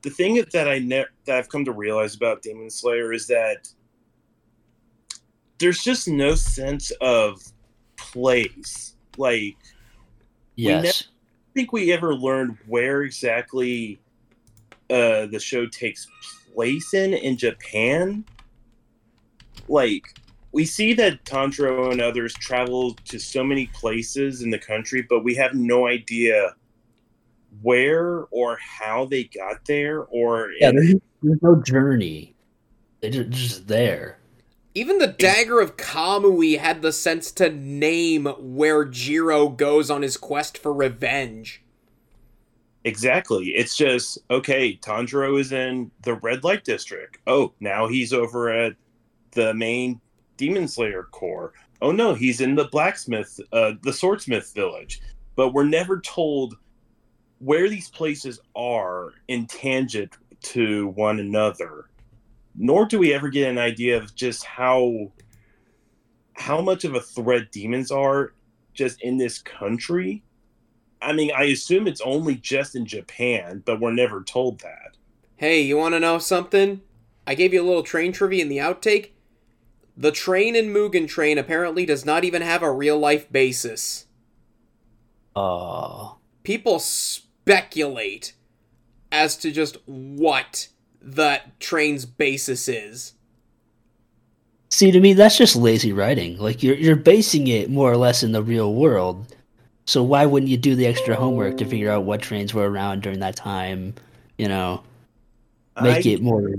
the 0.01 0.09
thing 0.09 0.43
that 0.53 0.67
I 0.67 0.79
ne- 0.79 1.05
that 1.25 1.37
I've 1.37 1.49
come 1.49 1.65
to 1.65 1.71
realize 1.71 2.15
about 2.15 2.41
Demon 2.41 2.69
Slayer 2.69 3.13
is 3.13 3.27
that 3.27 3.67
there's 5.59 5.83
just 5.83 6.07
no 6.07 6.35
sense 6.35 6.91
of 7.01 7.41
place. 7.97 8.95
Like 9.17 9.57
Yes. 10.55 11.03
I 11.07 11.53
think 11.53 11.71
we 11.71 11.91
ever 11.91 12.15
learned 12.15 12.57
where 12.67 13.03
exactly 13.03 13.99
uh, 14.89 15.27
the 15.27 15.39
show 15.39 15.67
takes 15.67 16.05
place 16.05 16.42
in 16.93 17.13
in 17.13 17.37
Japan. 17.37 18.25
Like 19.67 20.03
we 20.51 20.65
see 20.65 20.93
that 20.93 21.25
Tanjiro 21.25 21.91
and 21.91 21.99
others 21.99 22.33
travel 22.33 22.93
to 23.05 23.19
so 23.19 23.43
many 23.43 23.67
places 23.67 24.41
in 24.43 24.51
the 24.51 24.59
country, 24.59 25.01
but 25.01 25.23
we 25.23 25.35
have 25.35 25.55
no 25.55 25.87
idea 25.87 26.55
where 27.61 28.25
or 28.31 28.57
how 28.57 29.05
they 29.05 29.25
got 29.25 29.65
there, 29.65 30.03
or 30.03 30.51
yeah, 30.59 30.71
there's, 30.71 30.95
there's 31.21 31.41
no 31.41 31.61
journey. 31.61 32.35
They're 33.01 33.11
ju- 33.11 33.25
just 33.25 33.67
there. 33.67 34.19
Even 34.75 34.97
the 34.97 35.07
Dagger 35.07 35.59
of 35.59 35.77
Kamui 35.77 36.57
had 36.57 36.81
the 36.81 36.91
sense 36.91 37.31
to 37.33 37.49
name 37.49 38.25
where 38.39 38.85
Jiro 38.85 39.49
goes 39.49 39.91
on 39.91 40.01
his 40.01 40.17
quest 40.17 40.57
for 40.57 40.73
revenge. 40.73 41.62
Exactly. 42.85 43.49
It's 43.49 43.75
just 43.77 44.17
okay. 44.29 44.77
Tanjiro 44.77 45.39
is 45.39 45.51
in 45.51 45.89
the 46.01 46.15
red 46.15 46.43
light 46.43 46.63
district. 46.63 47.17
Oh, 47.27 47.53
now 47.59 47.87
he's 47.87 48.11
over 48.11 48.49
at 48.49 48.73
the 49.31 49.53
main 49.53 50.01
Demon 50.37 50.67
Slayer 50.67 51.07
Corps. 51.11 51.53
Oh 51.81 51.91
no, 51.91 52.13
he's 52.13 52.41
in 52.41 52.55
the 52.55 52.65
blacksmith, 52.65 53.39
uh, 53.51 53.73
the 53.83 53.93
swordsmith 53.93 54.53
village. 54.53 55.01
But 55.35 55.53
we're 55.53 55.63
never 55.63 55.99
told 56.01 56.55
where 57.39 57.69
these 57.69 57.89
places 57.89 58.39
are 58.55 59.11
in 59.27 59.45
tangent 59.47 60.17
to 60.41 60.87
one 60.89 61.19
another. 61.19 61.89
Nor 62.55 62.85
do 62.85 62.99
we 62.99 63.13
ever 63.13 63.29
get 63.29 63.49
an 63.49 63.57
idea 63.57 63.97
of 63.97 64.13
just 64.15 64.43
how 64.45 65.11
how 66.35 66.61
much 66.61 66.83
of 66.83 66.95
a 66.95 67.01
threat 67.01 67.51
demons 67.51 67.91
are 67.91 68.33
just 68.73 69.01
in 69.01 69.17
this 69.17 69.41
country. 69.41 70.23
I 71.03 71.13
mean, 71.13 71.31
I 71.35 71.43
assume 71.45 71.87
it's 71.87 72.01
only 72.01 72.35
just 72.35 72.75
in 72.75 72.85
Japan, 72.85 73.63
but 73.65 73.79
we're 73.79 73.91
never 73.91 74.23
told 74.23 74.59
that. 74.61 74.97
Hey, 75.35 75.61
you 75.61 75.77
want 75.77 75.93
to 75.93 75.99
know 75.99 76.19
something? 76.19 76.81
I 77.27 77.35
gave 77.35 77.53
you 77.53 77.61
a 77.61 77.65
little 77.65 77.83
train 77.83 78.11
trivia 78.11 78.41
in 78.41 78.49
the 78.49 78.57
outtake. 78.57 79.09
The 79.95 80.11
train 80.11 80.55
in 80.55 80.73
Mugen 80.73 81.07
Train 81.07 81.37
apparently 81.37 81.85
does 81.85 82.05
not 82.05 82.23
even 82.23 82.41
have 82.41 82.63
a 82.63 82.71
real 82.71 82.97
life 82.97 83.31
basis. 83.31 84.07
Oh. 85.35 86.17
People 86.43 86.79
speculate 86.79 88.33
as 89.11 89.37
to 89.37 89.51
just 89.51 89.77
what 89.85 90.69
that 91.01 91.59
train's 91.59 92.05
basis 92.05 92.67
is. 92.67 93.13
See, 94.69 94.89
to 94.91 94.99
me, 94.99 95.13
that's 95.13 95.37
just 95.37 95.55
lazy 95.55 95.93
writing. 95.93 96.39
Like 96.39 96.63
you're 96.63 96.75
you're 96.75 96.95
basing 96.95 97.47
it 97.47 97.69
more 97.69 97.91
or 97.91 97.97
less 97.97 98.23
in 98.23 98.31
the 98.31 98.41
real 98.41 98.73
world. 98.73 99.35
So 99.85 100.01
why 100.03 100.25
wouldn't 100.25 100.49
you 100.49 100.57
do 100.57 100.75
the 100.75 100.85
extra 100.85 101.15
homework 101.15 101.57
to 101.57 101.65
figure 101.65 101.91
out 101.91 102.03
what 102.03 102.21
trains 102.21 102.53
were 102.53 102.69
around 102.69 103.01
during 103.01 103.19
that 103.19 103.35
time? 103.35 103.95
You 104.37 104.47
know, 104.47 104.83
make 105.81 106.05
I, 106.05 106.09
it 106.09 106.21
more. 106.21 106.53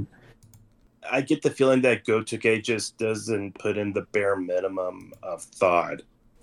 I 1.10 1.20
get 1.20 1.42
the 1.42 1.50
feeling 1.50 1.82
that 1.82 2.04
Gotoge 2.04 2.62
just 2.62 2.98
doesn't 2.98 3.58
put 3.58 3.76
in 3.76 3.92
the 3.92 4.02
bare 4.12 4.36
minimum 4.36 5.12
of 5.22 5.42
thought. 5.42 6.02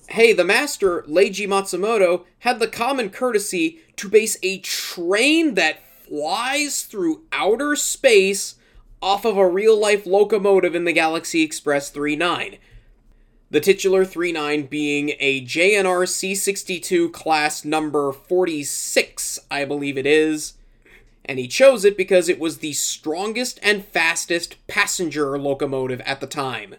Hey, 0.10 0.34
the 0.34 0.44
master, 0.44 1.04
Leiji 1.04 1.48
Matsumoto, 1.48 2.26
had 2.40 2.60
the 2.60 2.68
common 2.68 3.10
courtesy 3.10 3.80
to 3.96 4.10
base 4.10 4.38
a 4.44 4.60
train 4.60 5.54
that 5.54 5.82
flies 5.88 6.84
through 6.84 7.24
outer 7.32 7.76
space 7.76 8.56
off 9.02 9.24
of 9.26 9.38
a 9.38 9.48
real 9.48 9.80
life 9.80 10.06
locomotive 10.06 10.76
in 10.76 10.84
the 10.84 10.94
Galaxy 10.94 11.42
Express 11.44 11.90
39. 11.90 12.58
The 13.52 13.60
titular 13.60 14.06
39 14.06 14.68
being 14.68 15.12
a 15.20 15.44
JNR 15.44 16.08
C62 16.08 17.12
class 17.12 17.66
number 17.66 18.14
46, 18.14 19.40
I 19.52 19.66
believe 19.66 19.98
it 19.98 20.06
is. 20.06 20.54
And 21.26 21.38
he 21.38 21.50
chose 21.50 21.84
it 21.84 21.98
because 21.98 22.30
it 22.30 22.40
was 22.40 22.60
the 22.60 22.72
strongest 22.72 23.60
and 23.62 23.84
fastest 23.84 24.56
passenger 24.68 25.38
locomotive 25.38 26.00
at 26.02 26.22
the 26.22 26.28
time. 26.28 26.76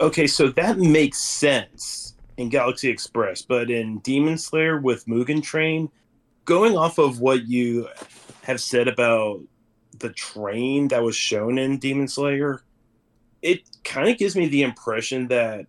Okay, 0.00 0.26
so 0.26 0.48
that 0.48 0.78
makes 0.78 1.20
sense. 1.20 2.16
in 2.36 2.48
Galaxy 2.48 2.88
Express, 2.88 3.42
but 3.42 3.70
in 3.70 3.98
Demon 3.98 4.38
Slayer 4.38 4.80
with 4.80 5.06
Mugen 5.06 5.40
Train, 5.40 5.88
going 6.44 6.76
off 6.76 6.98
of 6.98 7.20
what 7.20 7.46
you 7.46 7.86
have 8.42 8.60
said 8.60 8.88
about 8.88 9.40
the 10.00 10.10
train 10.10 10.88
that 10.88 11.02
was 11.02 11.14
shown 11.14 11.58
in 11.58 11.78
Demon 11.78 12.08
Slayer, 12.08 12.62
it 13.40 13.62
kind 13.84 14.08
of 14.08 14.18
gives 14.18 14.34
me 14.34 14.48
the 14.48 14.62
impression 14.62 15.28
that 15.28 15.66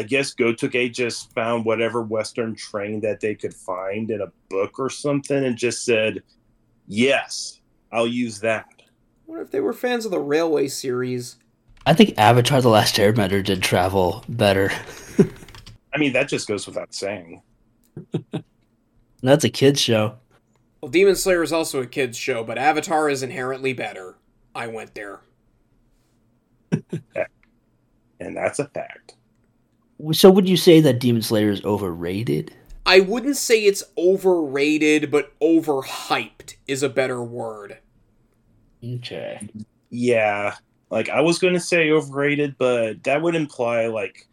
I 0.00 0.02
guess 0.02 0.34
Gotoge 0.34 0.94
just 0.94 1.30
found 1.34 1.66
whatever 1.66 2.00
Western 2.00 2.54
train 2.54 3.00
that 3.00 3.20
they 3.20 3.34
could 3.34 3.52
find 3.52 4.10
in 4.10 4.22
a 4.22 4.32
book 4.48 4.78
or 4.78 4.88
something 4.88 5.44
and 5.44 5.58
just 5.58 5.84
said, 5.84 6.22
Yes, 6.86 7.60
I'll 7.92 8.06
use 8.06 8.40
that. 8.40 8.80
What 9.26 9.40
if 9.40 9.50
they 9.50 9.60
were 9.60 9.74
fans 9.74 10.06
of 10.06 10.10
the 10.10 10.18
Railway 10.18 10.68
series? 10.68 11.36
I 11.84 11.92
think 11.92 12.14
Avatar: 12.16 12.62
The 12.62 12.70
Last 12.70 12.96
Airbender 12.96 13.44
did 13.44 13.62
travel 13.62 14.24
better. 14.26 14.72
I 15.92 15.98
mean, 15.98 16.14
that 16.14 16.30
just 16.30 16.48
goes 16.48 16.66
without 16.66 16.94
saying. 16.94 17.42
That's 19.22 19.44
a 19.44 19.50
kids 19.50 19.82
show. 19.82 20.16
Well, 20.80 20.90
Demon 20.90 21.14
Slayer 21.14 21.42
is 21.42 21.52
also 21.52 21.82
a 21.82 21.86
kids' 21.86 22.16
show, 22.16 22.42
but 22.42 22.56
Avatar 22.56 23.10
is 23.10 23.22
inherently 23.22 23.74
better. 23.74 24.16
I 24.54 24.66
went 24.68 24.94
there. 24.94 25.20
And 28.20 28.36
that's 28.36 28.58
a 28.58 28.66
fact. 28.66 29.14
So 30.12 30.30
would 30.30 30.48
you 30.48 30.56
say 30.56 30.80
that 30.80 31.00
Demon 31.00 31.22
Slayer 31.22 31.50
is 31.50 31.64
overrated? 31.64 32.54
I 32.86 33.00
wouldn't 33.00 33.36
say 33.36 33.64
it's 33.64 33.84
overrated, 33.98 35.10
but 35.10 35.38
overhyped 35.40 36.54
is 36.66 36.82
a 36.82 36.88
better 36.88 37.22
word. 37.22 37.78
Okay. 38.82 39.48
Yeah. 39.90 40.56
Like 40.90 41.08
I 41.08 41.20
was 41.20 41.38
going 41.38 41.54
to 41.54 41.60
say 41.60 41.90
overrated, 41.90 42.56
but 42.58 43.04
that 43.04 43.22
would 43.22 43.34
imply 43.34 43.86
like 43.86 44.26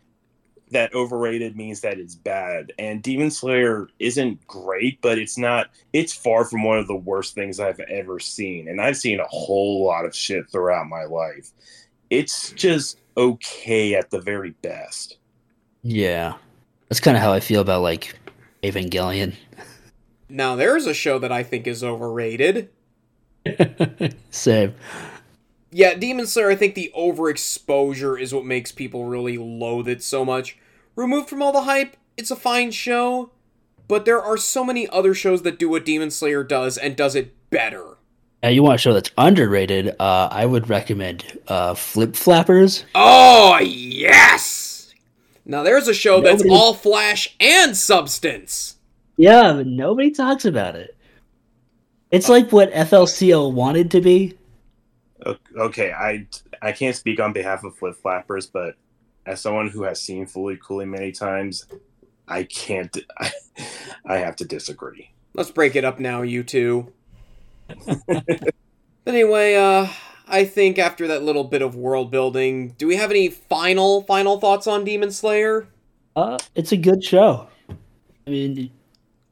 that 0.71 0.93
overrated 0.93 1.55
means 1.55 1.81
that 1.81 1.99
it's 1.99 2.15
bad. 2.15 2.73
And 2.77 3.01
Demon 3.01 3.31
Slayer 3.31 3.87
isn't 3.99 4.45
great, 4.47 5.01
but 5.01 5.17
it's 5.17 5.37
not 5.37 5.69
it's 5.93 6.13
far 6.13 6.45
from 6.45 6.63
one 6.63 6.77
of 6.77 6.87
the 6.87 6.95
worst 6.95 7.35
things 7.35 7.59
I've 7.59 7.79
ever 7.79 8.19
seen. 8.19 8.67
And 8.67 8.81
I've 8.81 8.97
seen 8.97 9.19
a 9.19 9.27
whole 9.27 9.85
lot 9.85 10.05
of 10.05 10.15
shit 10.15 10.49
throughout 10.51 10.87
my 10.87 11.03
life. 11.03 11.51
It's 12.09 12.51
just 12.51 12.99
okay 13.17 13.95
at 13.95 14.09
the 14.09 14.21
very 14.21 14.51
best. 14.61 15.17
Yeah. 15.83 16.35
That's 16.89 16.99
kind 16.99 17.17
of 17.17 17.23
how 17.23 17.33
I 17.33 17.39
feel 17.39 17.61
about 17.61 17.81
like 17.81 18.17
Evangelion. 18.63 19.35
Now, 20.29 20.55
there's 20.55 20.85
a 20.85 20.93
show 20.93 21.19
that 21.19 21.31
I 21.31 21.43
think 21.43 21.67
is 21.67 21.83
overrated. 21.83 22.69
Same. 24.29 24.75
Yeah, 25.71 25.93
Demon 25.95 26.27
Slayer, 26.27 26.49
I 26.49 26.55
think 26.55 26.75
the 26.75 26.91
overexposure 26.97 28.19
is 28.19 28.33
what 28.33 28.45
makes 28.45 28.71
people 28.71 29.05
really 29.05 29.37
loathe 29.37 29.87
it 29.87 30.03
so 30.03 30.25
much. 30.25 30.57
Removed 30.95 31.29
from 31.29 31.41
all 31.41 31.51
the 31.51 31.61
hype, 31.61 31.95
it's 32.15 32.31
a 32.31 32.35
fine 32.35 32.71
show, 32.71 33.31
but 33.87 34.05
there 34.05 34.21
are 34.21 34.37
so 34.37 34.63
many 34.63 34.87
other 34.89 35.13
shows 35.13 35.43
that 35.43 35.59
do 35.59 35.69
what 35.69 35.85
Demon 35.85 36.09
Slayer 36.09 36.43
does 36.43 36.77
and 36.77 36.95
does 36.95 37.15
it 37.15 37.33
better. 37.49 37.97
Now 38.43 38.49
you 38.49 38.63
want 38.63 38.75
a 38.75 38.77
show 38.77 38.93
that's 38.93 39.11
underrated? 39.17 39.95
Uh, 39.99 40.29
I 40.31 40.45
would 40.45 40.69
recommend 40.69 41.39
uh, 41.47 41.73
Flip 41.73 42.15
Flappers. 42.15 42.85
Oh, 42.95 43.59
yes! 43.61 44.66
Now, 45.49 45.63
there's 45.63 45.87
a 45.87 45.93
show 45.93 46.19
that's 46.19 46.43
all 46.49 46.73
flash 46.73 47.33
and 47.39 47.75
substance. 47.75 48.75
Yeah, 49.15 49.53
but 49.53 49.65
nobody 49.65 50.11
talks 50.11 50.43
about 50.43 50.75
it. 50.75 50.97
It's 52.11 52.27
like 52.27 52.51
what 52.51 52.71
FLCL 52.73 53.53
wanted 53.53 53.89
to 53.91 54.01
be. 54.01 54.37
Okay, 55.57 55.91
I 55.93 56.27
I 56.61 56.73
can't 56.73 56.95
speak 56.95 57.19
on 57.21 57.31
behalf 57.31 57.63
of 57.63 57.75
Flip 57.77 57.95
Flappers, 57.95 58.45
but 58.45 58.75
as 59.25 59.41
someone 59.41 59.69
who 59.69 59.83
has 59.83 60.01
seen 60.01 60.25
Fooly 60.25 60.59
Cooly 60.59 60.85
many 60.85 61.13
times, 61.13 61.65
I 62.27 62.43
can't. 62.43 62.95
I, 63.17 63.31
I 64.05 64.17
have 64.17 64.35
to 64.37 64.45
disagree. 64.45 65.11
Let's 65.33 65.51
break 65.51 65.75
it 65.77 65.85
up 65.85 65.99
now, 65.99 66.23
you 66.23 66.43
two. 66.43 66.91
but 68.07 68.23
anyway, 69.05 69.55
uh, 69.55 69.87
I 70.27 70.45
think 70.45 70.77
after 70.77 71.07
that 71.07 71.23
little 71.23 71.43
bit 71.43 71.61
of 71.61 71.75
world 71.75 72.11
building, 72.11 72.69
do 72.77 72.87
we 72.87 72.97
have 72.97 73.11
any 73.11 73.29
final, 73.29 74.03
final 74.03 74.39
thoughts 74.39 74.67
on 74.67 74.83
Demon 74.83 75.11
Slayer? 75.11 75.67
Uh, 76.15 76.37
it's 76.55 76.71
a 76.71 76.77
good 76.77 77.03
show. 77.03 77.47
I 77.69 78.29
mean, 78.29 78.71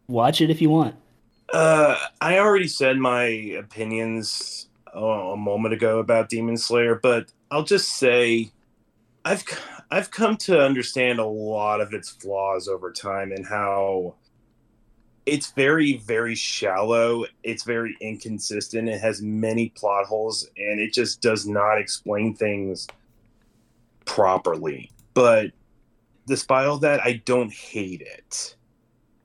watch 0.08 0.42
it 0.42 0.50
if 0.50 0.62
you 0.62 0.70
want. 0.70 0.96
Uh, 1.52 1.98
I 2.22 2.40
already 2.40 2.68
said 2.68 2.98
my 2.98 3.24
opinions 3.24 4.70
uh, 4.96 5.00
a 5.00 5.38
moment 5.38 5.74
ago 5.74 6.00
about 6.00 6.30
Demon 6.30 6.58
Slayer, 6.58 6.96
but 7.02 7.32
I'll 7.52 7.64
just 7.64 7.98
say 7.98 8.52
I've 9.24 9.42
c- 9.42 9.58
I've 9.92 10.12
come 10.12 10.38
to 10.38 10.60
understand 10.60 11.20
a 11.20 11.26
lot 11.26 11.82
of 11.82 11.94
its 11.94 12.10
flaws 12.10 12.68
over 12.68 12.92
time 12.92 13.32
and 13.32 13.46
how 13.46 14.16
it's 15.26 15.52
very 15.52 15.98
very 15.98 16.36
shallow. 16.36 17.26
It's 17.44 17.64
very 17.64 17.98
inconsistent. 18.02 18.90
It 18.90 19.02
has 19.02 19.22
many 19.22 19.70
plot 19.70 20.06
holes, 20.06 20.50
and 20.58 20.80
it 20.80 20.94
just 20.94 21.22
does 21.22 21.48
not 21.48 21.78
explain 21.78 22.36
things 22.36 22.88
properly. 24.06 24.92
But 25.14 25.52
despite 26.28 26.68
all 26.68 26.78
that, 26.80 27.00
I 27.04 27.22
don't 27.26 27.52
hate 27.52 28.02
it 28.02 28.56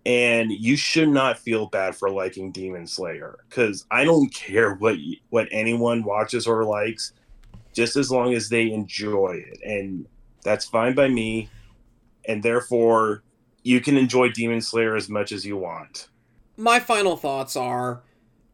and 0.07 0.51
you 0.51 0.76
should 0.76 1.09
not 1.09 1.38
feel 1.38 1.66
bad 1.66 1.94
for 1.94 2.11
liking 2.11 2.53
Demon 2.53 2.86
Slayer 2.86 3.38
because 3.48 3.86
I 3.90 4.05
don't 4.05 4.32
care 4.34 4.74
what 4.74 4.96
what 5.30 5.48
anyone 5.51 6.05
watches 6.05 6.46
or 6.46 6.64
likes, 6.64 7.12
just 7.72 7.96
as 7.96 8.11
long 8.11 8.34
as 8.34 8.48
they 8.48 8.72
enjoy 8.72 9.42
it, 9.46 9.61
and 9.64 10.07
that's 10.42 10.64
fine 10.64 10.94
by 10.94 11.09
me. 11.09 11.48
And 12.26 12.42
therefore, 12.42 13.22
you 13.62 13.80
can 13.80 13.96
enjoy 13.96 14.30
Demon 14.30 14.61
Slayer 14.61 14.96
as 14.96 15.08
much 15.08 15.32
as 15.32 15.44
you 15.44 15.56
want. 15.56 16.08
My 16.56 16.80
final 16.80 17.16
thoughts 17.16 17.56
are 17.56 18.02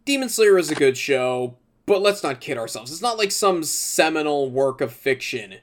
Demon 0.05 0.29
Slayer 0.29 0.59
is 0.59 0.71
a 0.71 0.75
good 0.75 0.97
show, 0.97 1.57
but 1.87 2.03
let's 2.03 2.23
not 2.23 2.41
kid 2.41 2.59
ourselves. 2.59 2.93
It's 2.93 3.03
not 3.03 3.19
like 3.19 3.33
some 3.33 3.65
seminal 3.65 4.51
work 4.51 4.81
of 4.81 4.93
fiction. 4.93 5.57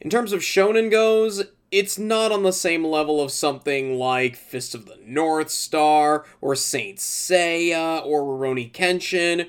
In 0.00 0.10
terms 0.10 0.32
of 0.32 0.40
shonen 0.40 0.90
goes, 0.90 1.44
it's 1.70 1.98
not 1.98 2.32
on 2.32 2.42
the 2.42 2.52
same 2.52 2.84
level 2.84 3.20
of 3.20 3.30
something 3.30 3.96
like 3.96 4.34
Fist 4.34 4.74
of 4.74 4.86
the 4.86 4.98
North 5.04 5.50
Star, 5.50 6.24
or 6.40 6.56
Saint 6.56 6.98
Seiya, 6.98 8.04
or 8.04 8.22
Rurouni 8.22 8.72
Kenshin, 8.72 9.48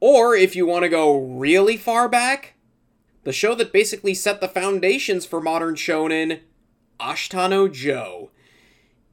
or 0.00 0.34
if 0.34 0.54
you 0.54 0.66
want 0.66 0.82
to 0.82 0.88
go 0.88 1.16
really 1.16 1.76
far 1.76 2.08
back, 2.08 2.54
the 3.22 3.32
show 3.32 3.54
that 3.54 3.72
basically 3.72 4.12
set 4.12 4.40
the 4.40 4.48
foundations 4.48 5.24
for 5.24 5.40
modern 5.40 5.76
shonen, 5.76 6.40
Ashita 7.00 7.48
no 7.48 7.68
Joe. 7.68 8.30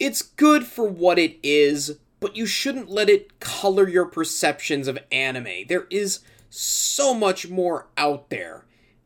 It's 0.01 0.23
good 0.23 0.65
for 0.65 0.87
what 0.87 1.19
it 1.19 1.37
is, 1.43 1.99
but 2.19 2.35
you 2.35 2.47
shouldn't 2.47 2.89
let 2.89 3.07
it 3.07 3.39
color 3.39 3.87
your 3.87 4.07
perceptions 4.07 4.87
of 4.87 4.97
anime. 5.11 5.67
There 5.67 5.85
is 5.91 6.21
so 6.49 7.13
much 7.13 7.49
more 7.49 7.85
out 7.95 8.31
there. 8.31 8.65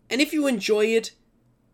And 0.09 0.21
if 0.21 0.31
you 0.31 0.47
enjoy 0.47 0.85
it, 0.85 1.11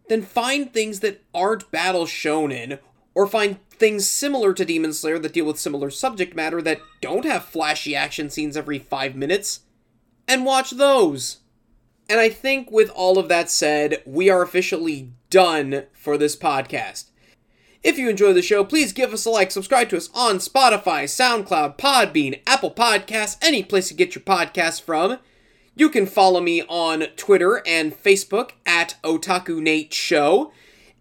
then 0.10 0.24
find 0.24 0.74
things 0.74 1.02
that 1.02 1.24
aren't 1.36 1.70
battle 1.70 2.06
shonen, 2.06 2.80
or 3.14 3.28
find 3.28 3.60
things 3.70 4.10
similar 4.10 4.56
to 4.56 4.66
Demon 4.66 4.92
Slayer 4.92 5.20
that 5.20 5.34
deal 5.34 5.46
with 5.46 5.60
similar 5.60 5.92
subject 5.92 6.36
matter 6.36 6.60
that 6.60 6.82
don't 7.00 7.24
have 7.24 7.46
flashy 7.46 7.96
action 7.96 8.28
scenes 8.28 8.58
every 8.58 8.80
five 8.80 9.16
minutes, 9.16 9.60
and 10.28 10.46
watch 10.48 10.72
those. 10.72 11.42
And 12.10 12.20
I 12.20 12.30
think 12.30 12.72
with 12.72 12.90
all 12.90 13.20
of 13.20 13.30
that 13.30 13.52
said, 13.52 14.02
we 14.04 14.32
are 14.32 14.42
officially 14.42 15.12
done 15.30 15.84
for 15.94 16.18
this 16.18 16.36
podcast. 16.36 17.11
If 17.84 17.98
you 17.98 18.10
enjoy 18.10 18.34
the 18.34 18.44
show, 18.44 18.64
please 18.64 18.94
give 18.94 19.12
us 19.12 19.26
a 19.26 19.32
like, 19.32 19.50
subscribe 19.50 19.90
to 19.90 19.98
us 19.98 20.10
on 20.14 20.38
Spotify, 20.38 21.06
SoundCloud, 21.06 21.78
Podbean, 21.78 22.40
Apple 22.46 22.70
Podcasts, 22.70 23.38
any 23.42 23.64
place 23.64 23.90
you 23.90 23.98
get 23.98 24.14
your 24.14 24.24
podcasts 24.24 24.80
from. 24.80 25.18
You 25.76 25.90
can 25.90 26.06
follow 26.06 26.42
me 26.42 26.62
on 26.70 27.08
Twitter 27.16 27.64
and 27.66 27.92
Facebook 27.92 28.52
at 28.68 28.98
Otaku 29.04 29.60
Nate 29.60 29.94
Show. 29.94 30.52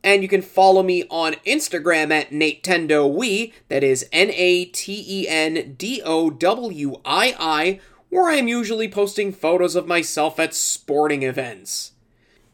And 0.03 0.23
you 0.23 0.29
can 0.29 0.41
follow 0.41 0.83
me 0.83 1.05
on 1.11 1.35
Instagram 1.47 2.11
at 2.11 2.31
Natendo 2.31 3.15
Wii, 3.15 3.53
that 3.69 3.85
is 3.85 4.09
N 4.11 4.31
A 4.33 4.65
T 4.65 5.05
E 5.07 5.29
N 5.29 5.75
D 5.77 6.01
O 6.03 6.31
W 6.31 6.97
I 7.05 7.37
I, 7.39 7.81
where 8.09 8.31
I 8.31 8.37
am 8.37 8.49
usually 8.49 8.89
posting 8.89 9.33
photos 9.33 9.77
of 9.77 9.87
myself 9.87 10.41
at 10.41 10.55
sporting 10.55 11.23
events. 11.23 11.93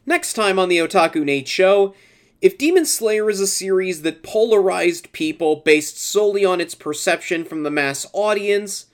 Next 0.05 0.33
time 0.33 0.59
on 0.59 0.67
the 0.67 0.79
Otaku 0.79 1.23
Nate 1.23 1.47
Show, 1.47 1.95
if 2.41 2.57
Demon 2.57 2.85
Slayer 2.85 3.29
is 3.29 3.39
a 3.39 3.47
series 3.47 4.03
that 4.03 4.21
polarized 4.21 5.11
people 5.11 5.57
based 5.57 5.99
solely 5.99 6.45
on 6.45 6.61
its 6.61 6.75
perception 6.75 7.43
from 7.43 7.63
the 7.63 7.71
mass 7.71 8.05
audience, 8.13 8.87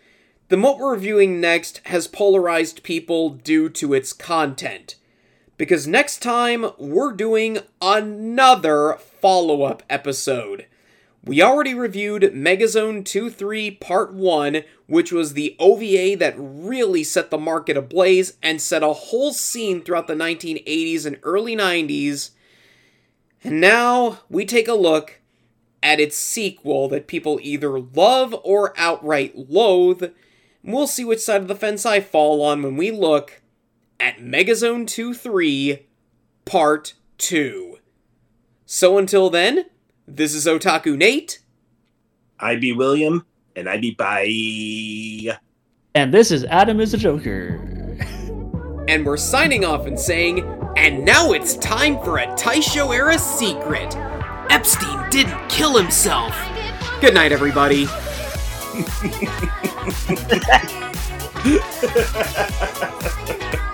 then 0.47 0.61
what 0.61 0.77
we're 0.77 0.93
reviewing 0.93 1.41
next 1.41 1.81
has 1.85 2.07
polarized 2.07 2.83
people 2.83 3.31
due 3.31 3.69
to 3.69 3.93
its 3.93 4.13
content. 4.13 4.95
Because 5.57 5.87
next 5.87 6.21
time, 6.21 6.67
we're 6.77 7.11
doing 7.11 7.59
another 7.81 8.97
follow 9.21 9.63
up 9.63 9.83
episode. 9.89 10.65
We 11.25 11.41
already 11.41 11.73
reviewed 11.73 12.33
Megazone 12.33 13.05
2 13.05 13.29
3 13.29 13.71
Part 13.71 14.13
1, 14.13 14.63
which 14.87 15.11
was 15.11 15.33
the 15.33 15.55
OVA 15.57 16.17
that 16.17 16.35
really 16.37 17.03
set 17.03 17.29
the 17.29 17.37
market 17.37 17.77
ablaze 17.77 18.33
and 18.43 18.61
set 18.61 18.83
a 18.83 18.93
whole 18.93 19.31
scene 19.31 19.81
throughout 19.81 20.07
the 20.07 20.15
1980s 20.15 21.05
and 21.05 21.19
early 21.23 21.55
90s. 21.55 22.31
And 23.43 23.59
now 23.59 24.19
we 24.29 24.45
take 24.45 24.67
a 24.67 24.73
look 24.73 25.19
at 25.81 25.99
its 25.99 26.15
sequel 26.15 26.87
that 26.89 27.07
people 27.07 27.39
either 27.41 27.79
love 27.79 28.33
or 28.43 28.73
outright 28.77 29.33
loathe. 29.35 30.03
And 30.03 30.73
We'll 30.73 30.87
see 30.87 31.03
which 31.03 31.19
side 31.19 31.41
of 31.41 31.47
the 31.47 31.55
fence 31.55 31.85
I 31.85 31.99
fall 31.99 32.41
on 32.41 32.63
when 32.63 32.77
we 32.77 32.89
look 32.89 33.41
at 33.99 34.19
Megazone 34.19 34.87
2 34.87 35.13
3 35.13 35.85
Part 36.45 36.93
2. 37.17 37.77
So 38.65 38.97
until 38.97 39.29
then, 39.29 39.65
this 40.07 40.33
is 40.33 40.45
Otaku 40.45 40.97
Nate. 40.97 41.39
I 42.39 42.55
be 42.55 42.73
William, 42.73 43.25
and 43.55 43.69
I 43.69 43.77
be 43.77 43.91
bye. 43.91 45.37
And 45.95 46.13
this 46.13 46.31
is 46.31 46.43
Adam 46.45 46.79
is 46.79 46.93
a 46.93 46.97
Joker. 46.97 47.59
And 48.87 49.05
we're 49.05 49.17
signing 49.17 49.63
off 49.63 49.85
and 49.87 49.97
saying, 49.97 50.41
and 50.75 51.05
now 51.05 51.31
it's 51.31 51.55
time 51.57 51.97
for 52.03 52.17
a 52.17 52.27
Taisho 52.35 52.93
era 52.93 53.17
secret. 53.17 53.95
Epstein 54.49 55.09
didn't 55.09 55.49
kill 55.49 55.77
himself. 55.77 56.35
Good 56.99 57.13
night, 57.13 57.31
everybody. 57.31 57.87